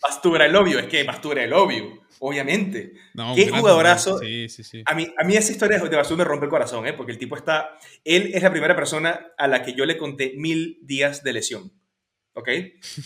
Bastuber 0.00 0.48
I 0.48 0.52
love 0.52 0.68
you, 0.68 0.78
es 0.78 0.86
que 0.86 1.02
Bastuber 1.02 1.38
I 1.38 1.48
love 1.48 1.72
you, 1.72 2.00
obviamente. 2.20 2.92
Qué 3.34 3.48
jugadorazo. 3.50 4.20
Sí, 4.20 4.48
sí, 4.48 4.62
sí. 4.62 4.84
A 4.86 4.94
mí, 4.94 5.08
a 5.18 5.24
mí 5.24 5.34
esa 5.34 5.50
historia 5.50 5.80
de 5.80 5.96
Bastuber 5.96 6.18
me 6.18 6.24
rompe 6.24 6.46
el 6.46 6.50
corazón, 6.50 6.86
¿eh? 6.86 6.92
porque 6.92 7.10
el 7.10 7.18
tipo 7.18 7.34
está, 7.34 7.76
él 8.04 8.30
es 8.32 8.44
la 8.44 8.52
primera 8.52 8.76
persona 8.76 9.32
a 9.36 9.48
la 9.48 9.64
que 9.64 9.74
yo 9.74 9.84
le 9.84 9.98
conté 9.98 10.34
mil 10.36 10.78
días 10.82 11.24
de 11.24 11.32
lesión, 11.32 11.72
¿ok? 12.34 12.48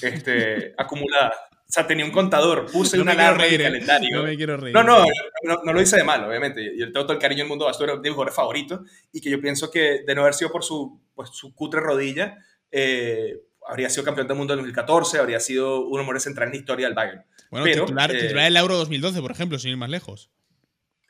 Este, 0.02 0.74
acumulada. 0.78 1.32
O 1.70 1.72
sea, 1.72 1.86
tenía 1.86 2.04
un 2.04 2.10
contador, 2.10 2.66
puse 2.66 3.00
una 3.00 3.12
alarma 3.12 3.46
en 3.46 3.54
el 3.54 3.60
¿eh? 3.60 3.62
calendario. 3.62 4.16
No 4.16 4.24
me 4.24 4.36
quiero 4.36 4.56
reír. 4.56 4.74
No, 4.74 4.82
no, 4.82 5.04
no, 5.44 5.72
lo 5.72 5.80
hice 5.80 5.98
de 5.98 6.02
mal, 6.02 6.24
obviamente. 6.24 6.76
Yo 6.76 6.86
tengo 6.86 7.06
todo 7.06 7.12
el 7.12 7.20
cariño 7.20 7.44
del 7.44 7.48
mundo 7.48 7.64
a 7.64 7.68
Bastura, 7.68 7.92
de 7.92 8.00
mis 8.00 8.10
jugadores 8.10 8.34
favoritos, 8.34 8.80
y 9.12 9.20
que 9.20 9.30
yo 9.30 9.40
pienso 9.40 9.70
que 9.70 10.00
de 10.04 10.14
no 10.16 10.22
haber 10.22 10.34
sido 10.34 10.50
por 10.50 10.64
su, 10.64 11.00
pues, 11.14 11.30
su 11.30 11.54
cutre 11.54 11.78
rodilla, 11.78 12.38
eh, 12.72 13.36
habría 13.68 13.88
sido 13.88 14.02
campeón 14.02 14.26
del 14.26 14.36
mundo 14.36 14.54
en 14.54 14.58
2014, 14.58 15.20
habría 15.20 15.38
sido 15.38 15.86
un 15.86 16.00
hombre 16.00 16.18
central 16.18 16.48
en 16.48 16.54
la 16.54 16.58
historia 16.58 16.86
del 16.88 16.96
Bayern. 16.96 17.24
Bueno, 17.52 17.66
titular, 17.66 18.10
eh, 18.10 18.20
titular 18.20 18.46
el 18.46 18.56
Euro 18.56 18.76
2012, 18.76 19.20
por 19.20 19.30
ejemplo, 19.30 19.56
sin 19.60 19.70
ir 19.70 19.76
más 19.76 19.90
lejos. 19.90 20.28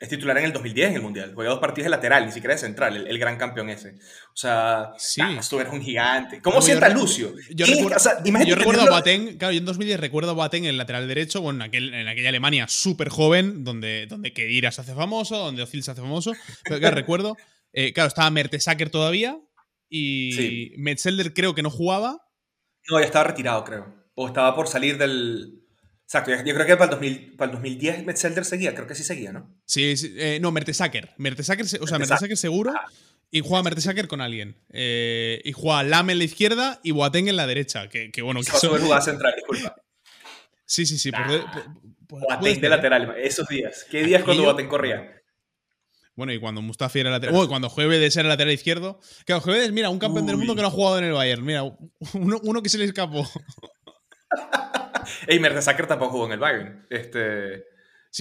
Es 0.01 0.09
titular 0.09 0.35
en 0.39 0.45
el 0.45 0.51
2010 0.51 0.89
en 0.89 0.95
el 0.95 1.01
Mundial. 1.03 1.31
Juega 1.35 1.51
dos 1.51 1.59
partidos 1.59 1.85
de 1.85 1.91
lateral, 1.91 2.25
ni 2.25 2.31
siquiera 2.31 2.55
de 2.55 2.59
central, 2.59 3.05
el, 3.07 3.19
gran 3.19 3.37
campeón 3.37 3.69
ese. 3.69 3.89
O 4.33 4.35
sea, 4.35 4.93
sí. 4.97 5.21
tú 5.47 5.59
eres 5.59 5.71
un 5.71 5.79
gigante. 5.79 6.41
¿Cómo 6.41 6.59
sienta 6.59 6.89
Lucio? 6.89 7.35
Yo, 7.51 7.67
recuerdo, 8.55 8.81
a 8.81 8.89
Boateng, 8.89 9.37
claro, 9.37 9.51
yo 9.51 9.59
en 9.59 9.65
2010 9.65 9.99
recuerdo 9.99 10.31
a 10.31 10.33
Boateng 10.33 10.63
en 10.63 10.71
el 10.71 10.77
lateral 10.79 11.07
derecho, 11.07 11.41
bueno, 11.41 11.57
en, 11.57 11.69
aquel, 11.69 11.93
en 11.93 12.07
aquella 12.07 12.29
Alemania 12.29 12.67
súper 12.67 13.09
joven, 13.09 13.63
donde, 13.63 14.07
donde 14.07 14.33
Kedira 14.33 14.71
se 14.71 14.81
hace 14.81 14.95
famoso, 14.95 15.37
donde 15.37 15.61
Ozil 15.61 15.83
se 15.83 15.91
hace 15.91 16.01
famoso. 16.01 16.33
Pero, 16.63 16.79
claro, 16.79 16.95
recuerdo, 16.95 17.37
eh, 17.71 17.93
claro, 17.93 18.07
estaba 18.07 18.31
Mertesacker 18.31 18.89
todavía 18.89 19.37
y 19.87 20.73
Metzelder 20.77 21.31
creo 21.31 21.53
que 21.53 21.61
no 21.61 21.69
jugaba. 21.69 22.17
No, 22.89 22.99
ya 22.99 23.05
estaba 23.05 23.25
retirado, 23.25 23.63
creo. 23.63 23.93
O 24.15 24.25
estaba 24.25 24.55
por 24.55 24.67
salir 24.67 24.97
del, 24.97 25.60
Exacto, 26.13 26.31
yo 26.43 26.53
creo 26.53 26.65
que 26.65 26.75
para 26.75 26.91
el, 26.91 26.99
2000, 26.99 27.35
para 27.37 27.51
el 27.51 27.55
2010 27.55 28.05
Metzelder 28.05 28.43
seguía, 28.43 28.75
creo 28.75 28.85
que 28.85 28.95
sí 28.95 29.03
seguía, 29.05 29.31
¿no? 29.31 29.49
Sí, 29.65 29.95
sí 29.95 30.13
eh, 30.17 30.39
no, 30.41 30.51
Mertesacker. 30.51 31.11
Mertesacker, 31.15 31.65
o 31.79 31.87
sea, 31.87 31.99
Mertesacker 31.99 32.35
seguro. 32.35 32.73
Ah. 32.75 32.85
Y 33.29 33.39
juega 33.39 33.63
Mertesacker 33.63 34.09
con 34.09 34.19
alguien. 34.19 34.57
Eh, 34.73 35.41
y 35.45 35.53
juega 35.53 35.83
Lame 35.83 36.11
en 36.11 36.17
la 36.17 36.25
izquierda 36.25 36.81
y 36.83 36.91
Boateng 36.91 37.29
en 37.29 37.37
la 37.37 37.47
derecha. 37.47 37.87
Que, 37.87 38.11
que 38.11 38.21
bueno, 38.21 38.41
que 38.41 38.51
eso... 38.51 38.77
jugada 38.77 39.01
central, 39.01 39.33
disculpa. 39.35 39.75
Sí, 40.65 40.85
sí, 40.85 40.97
sí. 40.97 41.11
Boateng 42.09 42.59
de 42.59 42.69
lateral, 42.69 43.15
esos 43.17 43.47
días. 43.47 43.85
¿Qué 43.89 44.03
días 44.03 44.23
cuando 44.23 44.43
Boateng 44.43 44.67
corría? 44.67 45.15
Bueno, 46.15 46.33
y 46.33 46.39
cuando 46.39 46.61
Mustafi 46.61 46.99
era 46.99 47.09
lateral. 47.09 47.35
Oh, 47.35 47.47
cuando 47.47 47.69
Jueves 47.69 48.17
era 48.17 48.27
lateral 48.27 48.53
izquierdo. 48.53 48.99
Claro, 49.25 49.41
Jueves, 49.41 49.71
mira, 49.71 49.89
un 49.89 49.99
campeón 49.99 50.25
del 50.25 50.35
mundo 50.35 50.55
que 50.55 50.61
no 50.61 50.67
ha 50.67 50.71
jugado 50.71 50.97
en 50.97 51.05
el 51.05 51.13
Bayern. 51.13 51.45
Mira, 51.45 51.63
uno, 52.15 52.39
uno 52.43 52.61
que 52.61 52.67
se 52.67 52.77
le 52.77 52.83
escapó. 52.83 53.25
Ey, 55.27 55.39
Mertesacker 55.39 55.87
tampoco 55.87 56.11
jugó 56.11 56.25
en 56.27 56.31
el 56.33 56.39
Bayern. 56.39 56.85
Este, 56.89 57.65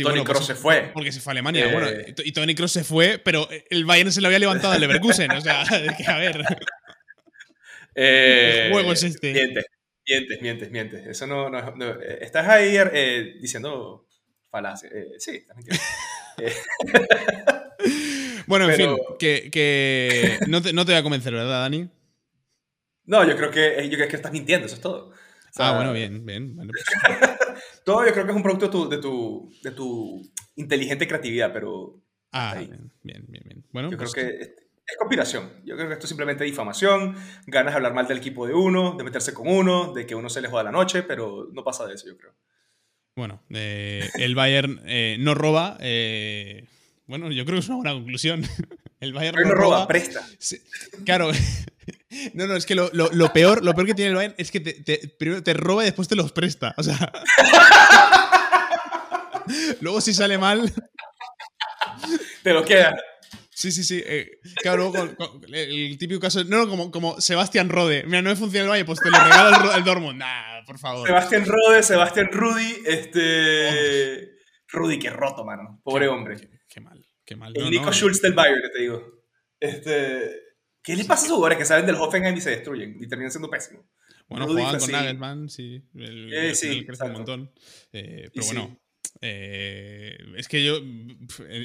Tony 0.03 0.23
Kroos 0.23 0.39
pues 0.39 0.47
se 0.47 0.55
fue. 0.55 0.91
Porque 0.93 1.13
se 1.13 1.21
fue 1.21 1.33
a 1.33 1.33
Alemania. 1.33 1.69
Bueno, 1.73 1.89
eh, 1.89 2.15
y 2.25 2.33
Tony 2.33 2.55
Kroos 2.55 2.73
se 2.73 2.85
fue, 2.85 3.19
pero 3.19 3.49
el 3.71 3.85
Bayern 3.85 4.13
se 4.13 4.21
lo 4.21 4.29
había 4.29 4.39
levantado 4.39 4.73
al 4.73 4.81
Leverkusen. 4.81 5.31
o 5.33 5.41
sea, 5.41 5.65
que 5.97 6.05
a 6.11 6.19
ver. 6.19 6.45
Eh, 7.97 8.67
¿Qué 8.67 8.73
juego 8.73 8.93
es 8.93 9.03
este? 9.03 9.33
Mientes, 9.33 9.67
mientes, 10.07 10.41
mientes, 10.41 10.71
mientes. 10.71 11.07
Eso 11.09 11.27
no. 11.27 11.51
Eh, 12.01 12.19
estás 12.21 12.47
ahí 12.47 12.79
diciendo 13.41 14.07
falacia. 14.49 14.89
sí, 15.19 15.39
estás 15.39 15.57
mintiendo. 15.57 15.83
bueno, 18.47 18.71
en 18.71 18.77
fin, 18.77 18.97
que, 19.19 19.51
que 19.51 20.39
no, 20.47 20.63
te, 20.63 20.73
no, 20.73 20.87
te, 20.87 20.93
voy 20.93 21.01
a 21.01 21.03
convencer, 21.03 21.33
¿verdad, 21.33 21.63
Dani? 21.63 21.91
No, 23.07 23.29
yo 23.29 23.37
creo 23.37 23.51
que, 23.51 23.89
yo 23.91 23.97
creo 23.97 24.09
que 24.09 24.17
estás 24.17 24.33
mintiendo, 24.33 24.67
eso 24.67 24.77
es 24.77 24.81
todo 24.81 25.13
ah, 25.59 25.77
bueno, 25.77 25.93
bien, 25.93 26.25
bien. 26.25 26.57
Pues. 26.57 26.85
todo 27.85 28.07
yo 28.07 28.13
creo 28.13 28.25
que 28.25 28.31
es 28.31 28.37
un 28.37 28.43
producto 28.43 28.89
de 28.89 28.99
tu, 28.99 29.53
de 29.63 29.71
tu, 29.71 30.23
inteligente 30.57 31.07
creatividad, 31.07 31.53
pero... 31.53 32.01
Ah, 32.33 32.55
bien, 32.57 32.93
bien, 33.03 33.25
bien, 33.29 33.65
Bueno, 33.73 33.91
yo 33.91 33.97
creo 33.97 34.11
pues 34.11 34.15
que 34.15 34.41
es, 34.41 34.97
conspiración. 34.99 35.51
Yo 35.65 35.77
creo 35.77 35.89
que 35.89 35.95
esto 35.95 36.07
es 36.07 36.09
simplemente 36.09 36.45
difamación, 36.45 37.17
ganas 37.47 37.73
de 37.73 37.77
hablar 37.77 37.95
mal 37.95 38.07
del 38.07 38.19
equipo 38.19 38.47
de 38.47 38.55
uno, 38.55 38.95
de 38.97 39.05
meterse 39.05 39.33
con 39.35 39.49
uno, 39.49 39.93
de 39.93 40.07
que 40.07 40.15
uno 40.15 40.29
se 40.29 40.41
le 40.41 40.49
joda 40.49 40.65
la 40.65 40.73
noche, 40.73 41.03
pero 41.03 41.49
no 41.53 41.65
pasa 41.65 41.87
de 41.87 41.95
eso, 41.95 42.07
yo 42.07 42.17
creo. 42.17 42.35
Bueno, 43.17 43.43
eh, 43.51 44.09
el 44.15 44.35
Bayern 44.35 44.81
eh, 44.87 45.17
no 45.19 45.35
roba. 45.35 45.77
Eh, 45.81 46.67
bueno, 47.07 47.31
yo 47.31 47.45
creo 47.45 47.57
que 47.57 47.61
es 47.61 47.69
una 47.69 47.77
buena 47.77 47.93
conclusión. 47.93 48.43
El 49.01 49.15
Bayern 49.15 49.49
no, 49.49 49.55
roba, 49.55 49.89
presta. 49.89 50.27
claro, 51.07 51.31
no, 52.35 52.47
no, 52.47 52.57
es 52.57 52.67
que 52.67 52.75
lo, 52.75 52.91
peor, 53.33 53.65
lo 53.65 53.75
peor 53.75 53.87
que 53.87 53.95
tiene 53.95 54.11
el 54.11 54.17
Bayern 54.17 54.35
es 54.37 54.51
que 54.51 54.61
te, 54.61 55.09
primero 55.19 55.43
te 55.43 55.55
roba 55.55 55.83
y 55.83 55.87
después 55.87 56.09
te 56.09 56.17
los 56.17 56.33
presta. 56.33 56.75
O 56.77 56.83
sea. 56.83 57.13
luego 59.81 60.01
si 60.01 60.13
sale 60.13 60.39
mal. 60.39 60.73
Te 62.43 62.53
lo 62.53 62.65
queda. 62.65 62.97
Sí, 63.51 63.71
sí, 63.71 63.85
sí. 63.85 64.03
Eh, 64.05 64.41
claro, 64.63 64.91
luego 64.91 65.15
el 65.53 65.99
típico 65.99 66.19
caso. 66.19 66.43
No, 66.45 66.69
como, 66.69 66.91
como 66.91 67.21
Sebastián 67.21 67.69
Rode. 67.69 68.05
Mira, 68.07 68.23
no 68.23 68.31
me 68.31 68.37
funciona 68.37 68.65
el 68.65 68.71
Bayern, 68.71 68.87
pues 68.87 69.01
te 69.01 69.11
lo 69.11 69.19
regalo 69.23 69.75
el, 69.75 69.85
Dortmund. 69.85 70.19
Nah, 70.19 70.65
por 70.65 70.79
favor. 70.79 71.07
Sebastián 71.07 71.45
Rode, 71.47 71.83
Sebastián 71.83 72.29
Rudy. 72.33 72.83
Este. 72.87 74.39
Rudy, 74.69 74.99
qué 74.99 75.11
roto, 75.11 75.45
mano. 75.45 75.81
Pobre 75.85 76.09
hombre. 76.09 76.37
Qué, 76.69 76.81
mal, 76.81 77.05
qué 77.25 77.37
mal. 77.37 77.53
El 77.55 77.71
Nico 77.71 77.93
Schultz 77.93 78.23
del 78.23 78.33
Bayern, 78.33 78.63
que 78.63 78.69
te 78.71 78.81
digo. 78.81 79.03
Este. 79.61 80.50
¿Qué 80.83 80.97
les 80.97 81.07
pasa 81.07 81.25
a 81.25 81.27
sus 81.27 81.35
jugadores 81.37 81.59
que 81.59 81.65
salen 81.65 81.87
del 81.87 81.97
Hoffenheim 81.97 82.37
y 82.37 82.41
se 82.41 82.51
destruyen 82.51 82.97
y 83.01 83.07
terminan 83.07 83.31
siendo 83.31 83.51
pésimos? 83.51 83.85
Bueno, 84.29 84.47
juegan 84.47 84.79
con 84.79 84.91
Nagelsmann, 84.93 85.49
sí. 85.49 85.83
El, 85.95 86.33
eh, 86.33 86.55
sí, 86.55 86.87
crece 86.87 87.05
un 87.05 87.13
montón. 87.13 87.51
Eh, 87.93 88.31
pero 88.33 88.47
bueno, 88.47 88.81
eh, 89.21 90.17
es 90.37 90.49
que 90.49 90.65
yo, 90.65 90.79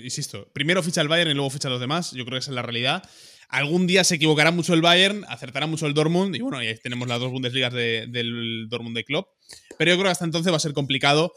insisto, 0.03 0.51
primero 0.51 0.81
ficha 0.83 1.01
el 1.01 1.07
Bayern 1.07 1.31
y 1.31 1.33
luego 1.35 1.49
ficha 1.51 1.67
a 1.67 1.71
los 1.71 1.79
demás. 1.79 2.11
Yo 2.11 2.25
creo 2.25 2.35
que 2.35 2.39
esa 2.39 2.51
es 2.51 2.55
la 2.55 2.63
realidad. 2.63 3.07
Algún 3.47 3.85
día 3.85 4.03
se 4.03 4.15
equivocará 4.15 4.49
mucho 4.49 4.73
el 4.73 4.81
Bayern, 4.81 5.23
acertará 5.29 5.67
mucho 5.67 5.85
el 5.85 5.93
Dortmund 5.93 6.35
y 6.35 6.39
bueno, 6.39 6.57
ahí 6.57 6.75
tenemos 6.81 7.07
las 7.07 7.19
dos 7.19 7.31
Bundesligas 7.31 7.71
del 7.71 8.65
Dortmund 8.67 8.97
de 8.97 9.05
Klopp. 9.05 9.29
Pero 9.77 9.91
yo 9.91 9.97
creo 9.97 10.05
que 10.05 10.11
hasta 10.11 10.25
entonces 10.25 10.51
va 10.51 10.57
a 10.57 10.59
ser 10.59 10.73
complicado 10.73 11.31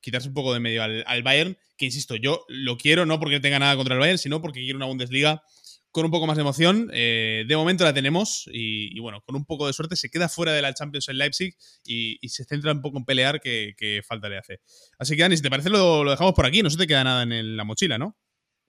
quitarse 0.00 0.28
un 0.28 0.34
poco 0.34 0.52
de 0.52 0.60
medio 0.60 0.82
al, 0.82 1.04
al, 1.06 1.22
Bayern, 1.22 1.56
que 1.76 1.86
insisto, 1.86 2.16
yo 2.16 2.44
lo 2.48 2.76
quiero 2.76 3.04
no 3.06 3.18
porque 3.18 3.40
tenga 3.40 3.58
nada 3.58 3.76
contra 3.76 3.94
el 3.94 4.00
Bayern, 4.00 4.18
sino 4.18 4.40
porque 4.40 4.60
quiero 4.60 4.76
una 4.76 4.86
Bundesliga 4.86 5.42
con 5.92 6.04
un 6.04 6.10
poco 6.10 6.26
más 6.26 6.36
de 6.36 6.42
emoción. 6.42 6.90
Eh, 6.92 7.44
de 7.46 7.56
momento 7.56 7.84
la 7.84 7.94
tenemos 7.94 8.48
y, 8.52 8.98
bueno, 9.00 9.20
con 9.22 9.36
un 9.36 9.44
poco 9.44 9.66
de 9.66 9.72
suerte 9.72 9.96
se 9.96 10.10
queda 10.10 10.28
fuera 10.28 10.52
de 10.52 10.62
la 10.62 10.74
Champions 10.74 11.08
en 11.08 11.18
Leipzig 11.18 11.54
y, 11.84 12.18
se 12.28 12.44
centra 12.44 12.72
un 12.72 12.80
poco 12.80 12.98
en 12.98 13.04
pelear 13.04 13.40
que, 13.40 14.02
falta 14.06 14.28
le 14.28 14.38
hace. 14.38 14.60
Así 14.98 15.16
que 15.16 15.22
Dani, 15.22 15.36
si 15.36 15.42
te 15.42 15.50
parece 15.50 15.70
lo, 15.70 16.08
dejamos 16.08 16.34
por 16.34 16.46
aquí, 16.46 16.62
no 16.62 16.70
se 16.70 16.78
te 16.78 16.86
queda 16.86 17.04
nada 17.04 17.22
en 17.22 17.56
la 17.56 17.64
mochila, 17.64 17.98
¿no? 17.98 18.16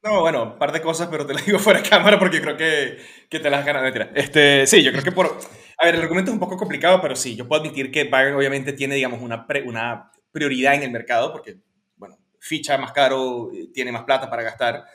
No, 0.03 0.21
bueno, 0.21 0.43
un 0.43 0.57
par 0.57 0.71
de 0.71 0.81
cosas, 0.81 1.09
pero 1.11 1.25
te 1.25 1.33
las 1.35 1.45
digo 1.45 1.59
fuera 1.59 1.81
de 1.81 1.89
cámara 1.89 2.17
porque 2.17 2.41
creo 2.41 2.57
que, 2.57 2.97
te 3.29 3.49
las 3.49 3.65
ganas 3.65 3.83
de 3.83 3.91
tirar. 3.91 4.11
Este, 4.15 4.65
sí, 4.67 4.83
yo 4.83 4.91
creo 4.91 5.03
que 5.03 5.11
por... 5.11 5.37
A 5.77 5.85
ver, 5.85 5.95
el 5.95 6.01
argumento 6.01 6.31
es 6.31 6.33
un 6.33 6.39
poco 6.39 6.57
complicado, 6.57 7.01
pero 7.01 7.15
sí, 7.15 7.35
yo 7.35 7.47
puedo 7.47 7.61
admitir 7.61 7.91
que 7.91 8.03
Bayern 8.03 8.35
obviamente 8.35 8.73
tiene, 8.73 8.95
digamos, 8.95 9.21
una, 9.21 9.47
una 9.65 10.11
prioridad 10.31 10.75
en 10.75 10.83
el 10.83 10.91
mercado 10.91 11.31
porque, 11.31 11.57
bueno, 11.95 12.17
ficha 12.39 12.77
más 12.77 12.91
caro, 12.91 13.51
eh, 13.51 13.69
tiene 13.73 13.91
más 13.91 14.03
plata 14.03 14.29
para 14.29 14.43
gastar 14.43 14.85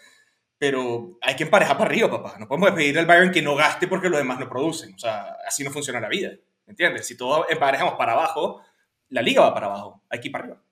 pero 0.59 1.19
hay 1.21 1.37
que 1.37 1.45
emparejar 1.45 1.77
para 1.77 1.91
arriba, 1.91 2.11
papá. 2.11 2.37
No 2.39 2.49
podemos 2.49 2.71
pedirle 2.71 3.01
al 3.01 3.07
Bayern 3.07 3.31
que 3.31 3.43
no 3.43 3.55
gaste 3.55 3.87
porque 3.89 4.09
los 4.09 4.19
demás 4.19 4.39
no 4.39 4.49
producen. 4.49 4.95
O 4.95 4.99
sea, 4.99 5.37
así 5.47 5.63
no 5.63 5.71
funciona 5.71 6.01
la 6.01 6.09
vida. 6.09 6.33
¿Entiendes? 6.67 7.07
Si 7.07 7.17
todos 7.17 7.47
emparejamos 7.51 7.95
para 7.95 8.13
abajo, 8.13 8.63
la 9.11 9.23
liga 9.23 9.43
va 9.43 9.55
para 9.55 9.67
abajo. 9.67 10.03
Hay 10.09 10.21
que 10.21 10.29
ir 10.29 10.33
para 10.33 10.45
arriba. 10.45 10.63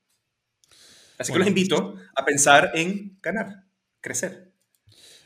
Así 1.18 1.32
que 1.32 1.38
los 1.38 1.46
invito 1.46 1.96
a 2.16 2.24
pensar 2.24 2.72
en 2.74 3.18
ganar, 3.22 3.64
crecer. 4.00 4.50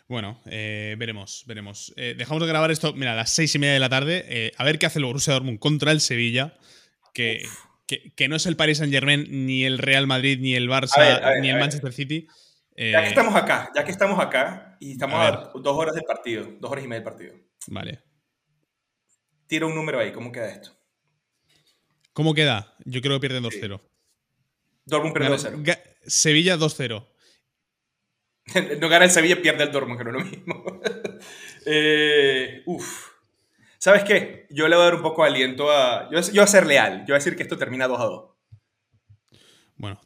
Bueno, 0.07 0.41
eh, 0.47 0.97
veremos, 0.99 1.45
veremos. 1.47 1.95
Eh, 1.97 2.15
dejamos 2.17 2.43
de 2.43 2.49
grabar 2.49 2.71
esto, 2.71 2.93
mira, 2.95 3.13
a 3.13 3.17
las 3.17 3.31
seis 3.31 3.55
y 3.55 3.59
media 3.59 3.75
de 3.75 3.81
la 3.81 3.89
tarde. 3.89 4.25
Eh, 4.29 4.53
a 4.57 4.65
ver 4.65 4.79
qué 4.79 4.87
hace 4.87 4.99
el 4.99 5.05
Borussia 5.05 5.33
Dortmund 5.35 5.59
contra 5.59 5.93
el 5.93 6.01
Sevilla, 6.01 6.57
que, 7.15 7.43
que, 7.87 8.29
no 8.29 8.37
es 8.37 8.47
el 8.47 8.57
Paris 8.57 8.79
Saint 8.79 8.93
Germain, 8.93 9.47
ni 9.47 9.65
el 9.65 9.79
Real 9.79 10.07
Madrid, 10.07 10.39
ni 10.41 10.55
el 10.55 10.69
Barça, 10.69 11.41
ni 11.41 11.49
el 11.49 11.59
Manchester 11.59 11.93
City 11.93 12.27
ya 12.79 13.01
que 13.01 13.07
eh, 13.07 13.09
estamos 13.09 13.35
acá, 13.35 13.72
ya 13.74 13.85
que 13.85 13.91
estamos 13.91 14.20
acá 14.20 14.76
y 14.79 14.93
estamos 14.93 15.18
a, 15.18 15.51
dos 15.59 15.76
horas 15.76 15.97
del 15.97 16.05
partido, 16.05 16.47
dos 16.61 16.70
horas 16.70 16.85
y 16.85 16.89
media 16.89 17.01
del 17.01 17.11
partido. 17.11 17.35
Vale. 17.66 18.03
Tira 19.49 19.66
un 19.66 19.74
número 19.74 19.99
ahí, 19.99 20.12
¿cómo 20.12 20.31
queda 20.31 20.49
esto? 20.49 20.70
¿Cómo 22.12 22.35
queda? 22.35 22.76
Yo 22.85 23.01
creo 23.01 23.16
que 23.16 23.29
pierden 23.29 23.43
2-0. 23.43 23.81
Dortmund 24.85 25.14
pierde 25.14 25.37
2-0. 25.37 25.79
Sevilla 26.07 26.57
2-0. 26.57 27.07
no 28.81 28.89
gana 28.89 29.05
el 29.05 29.11
Sevilla, 29.11 29.43
pierde 29.43 29.64
el 29.64 29.72
Dortmund, 29.72 29.99
que 29.99 30.05
no 30.05 30.11
es 30.11 30.24
lo 30.24 30.31
mismo. 30.31 30.81
eh, 31.66 32.62
uf. 32.66 33.09
¿Sabes 33.79 34.05
qué? 34.05 34.47
Yo 34.51 34.68
le 34.68 34.76
voy 34.76 34.83
a 34.83 34.87
dar 34.87 34.95
un 34.97 35.03
poco 35.03 35.22
de 35.22 35.31
aliento 35.31 35.70
a. 35.70 36.09
Yo, 36.11 36.20
yo 36.20 36.33
voy 36.33 36.41
a 36.41 36.47
ser 36.47 36.66
leal. 36.66 37.01
Yo 37.01 37.07
voy 37.07 37.14
a 37.14 37.18
decir 37.18 37.37
que 37.37 37.43
esto 37.43 37.59
termina 37.59 37.87
2 37.89 37.99
2. 37.99 38.28
Bueno, 39.79 40.01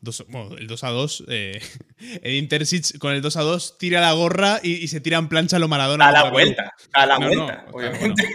el 0.58 0.66
2 0.66 0.84
a 0.84 0.90
2. 0.90 1.24
Eh, 1.28 1.60
Edin 2.22 2.46
Terzic 2.46 2.98
con 2.98 3.14
el 3.14 3.22
2 3.22 3.36
a 3.38 3.40
2 3.40 3.78
tira 3.78 4.02
la 4.02 4.12
gorra 4.12 4.60
y, 4.62 4.86
se 4.88 5.00
tira 5.00 5.16
en 5.16 5.28
plancha 5.28 5.58
lo 5.58 5.66
Maradona. 5.66 6.08
A 6.08 6.12
la 6.12 6.30
vuelta, 6.30 6.74
a 6.92 7.06
la 7.06 7.18
vuelta, 7.18 7.66
obviamente. 7.72 8.22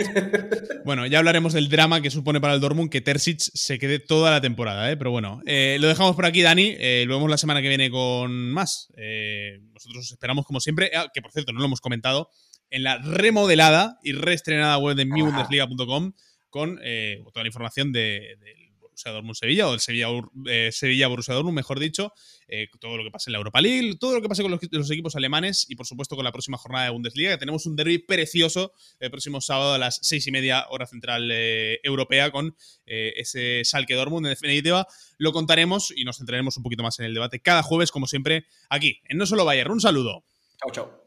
Bueno. 0.83 1.05
ya 1.05 1.19
hablaremos 1.19 1.51
del 1.51 1.67
drama 1.67 2.01
que 2.01 2.09
supone 2.09 2.39
para 2.39 2.53
el 2.53 2.61
Dortmund 2.61 2.89
que 2.89 3.01
Terzic 3.01 3.39
se 3.39 3.77
quede 3.77 3.99
toda 3.99 4.31
la 4.31 4.39
temporada, 4.39 4.89
¿eh? 4.89 4.95
pero 4.95 5.11
bueno, 5.11 5.41
eh, 5.45 5.77
lo 5.81 5.87
dejamos 5.89 6.15
por 6.15 6.25
aquí, 6.25 6.41
Dani. 6.41 6.75
Eh, 6.79 7.03
lo 7.05 7.15
vemos 7.15 7.29
la 7.29 7.37
semana 7.37 7.61
que 7.61 7.67
viene 7.67 7.91
con 7.91 8.51
más. 8.51 8.87
Eh, 8.97 9.59
nosotros 9.73 10.09
esperamos, 10.11 10.45
como 10.45 10.61
siempre, 10.61 10.91
ah, 10.95 11.07
que 11.13 11.21
por 11.21 11.31
cierto 11.31 11.51
no 11.51 11.59
lo 11.59 11.65
hemos 11.65 11.81
comentado, 11.81 12.29
en 12.69 12.83
la 12.83 12.97
remodelada 12.99 13.99
y 14.01 14.13
reestrenada 14.13 14.77
web 14.77 14.95
de 14.95 15.05
mibundesliga.com 15.05 16.13
con 16.49 16.77
toda 16.77 17.43
la 17.43 17.47
información 17.47 17.91
de, 17.91 18.37
de 18.39 18.56
Borussia 18.97 19.11
Dortmund 19.11 19.35
Sevilla 19.35 19.67
o 19.67 19.73
el 19.73 19.79
Sevilla, 19.79 20.07
eh, 20.47 20.69
Sevilla 20.71 21.07
Borussia 21.07 21.33
Dortmund, 21.33 21.55
mejor 21.55 21.79
dicho, 21.79 22.13
eh, 22.47 22.67
todo 22.79 22.97
lo 22.97 23.03
que 23.03 23.11
pase 23.11 23.29
en 23.29 23.33
la 23.33 23.37
Europa 23.37 23.61
League, 23.61 23.95
todo 23.99 24.15
lo 24.15 24.21
que 24.21 24.27
pase 24.27 24.41
con 24.41 24.51
los, 24.51 24.91
equipos 24.91 25.15
alemanes 25.15 25.65
y 25.69 25.75
por 25.75 25.85
supuesto 25.85 26.15
con 26.15 26.25
la 26.25 26.31
próxima 26.31 26.57
jornada 26.57 26.85
de 26.85 26.91
Bundesliga, 26.91 27.31
que 27.31 27.37
tenemos 27.37 27.65
un 27.65 27.75
derby 27.75 27.99
precioso 27.99 28.73
el 28.99 29.11
próximo 29.11 29.39
sábado 29.39 29.73
a 29.73 29.77
las 29.77 29.99
seis 30.01 30.25
y 30.25 30.31
media 30.31 30.65
hora 30.69 30.87
central 30.87 31.29
eh, 31.31 31.79
europea 31.83 32.31
con 32.31 32.55
ese 32.85 33.63
Salque 33.65 33.95
Dortmund. 33.95 34.25
En 34.25 34.31
definitiva, 34.31 34.87
lo 35.17 35.31
contaremos 35.31 35.93
y 35.95 36.03
nos 36.03 36.17
centraremos 36.17 36.57
un 36.57 36.63
poquito 36.63 36.83
más 36.83 36.97
en 36.99 37.05
el 37.05 37.13
debate 37.13 37.41
cada 37.41 37.61
jueves, 37.61 37.91
como 37.91 38.07
siempre, 38.07 38.45
aquí 38.69 39.01
en 39.05 39.17
No 39.17 39.25
Solo 39.25 39.45
Bayern. 39.45 39.71
Un 39.71 39.81
saludo. 39.81 40.23
Chao, 40.59 40.71
chao. 40.71 41.06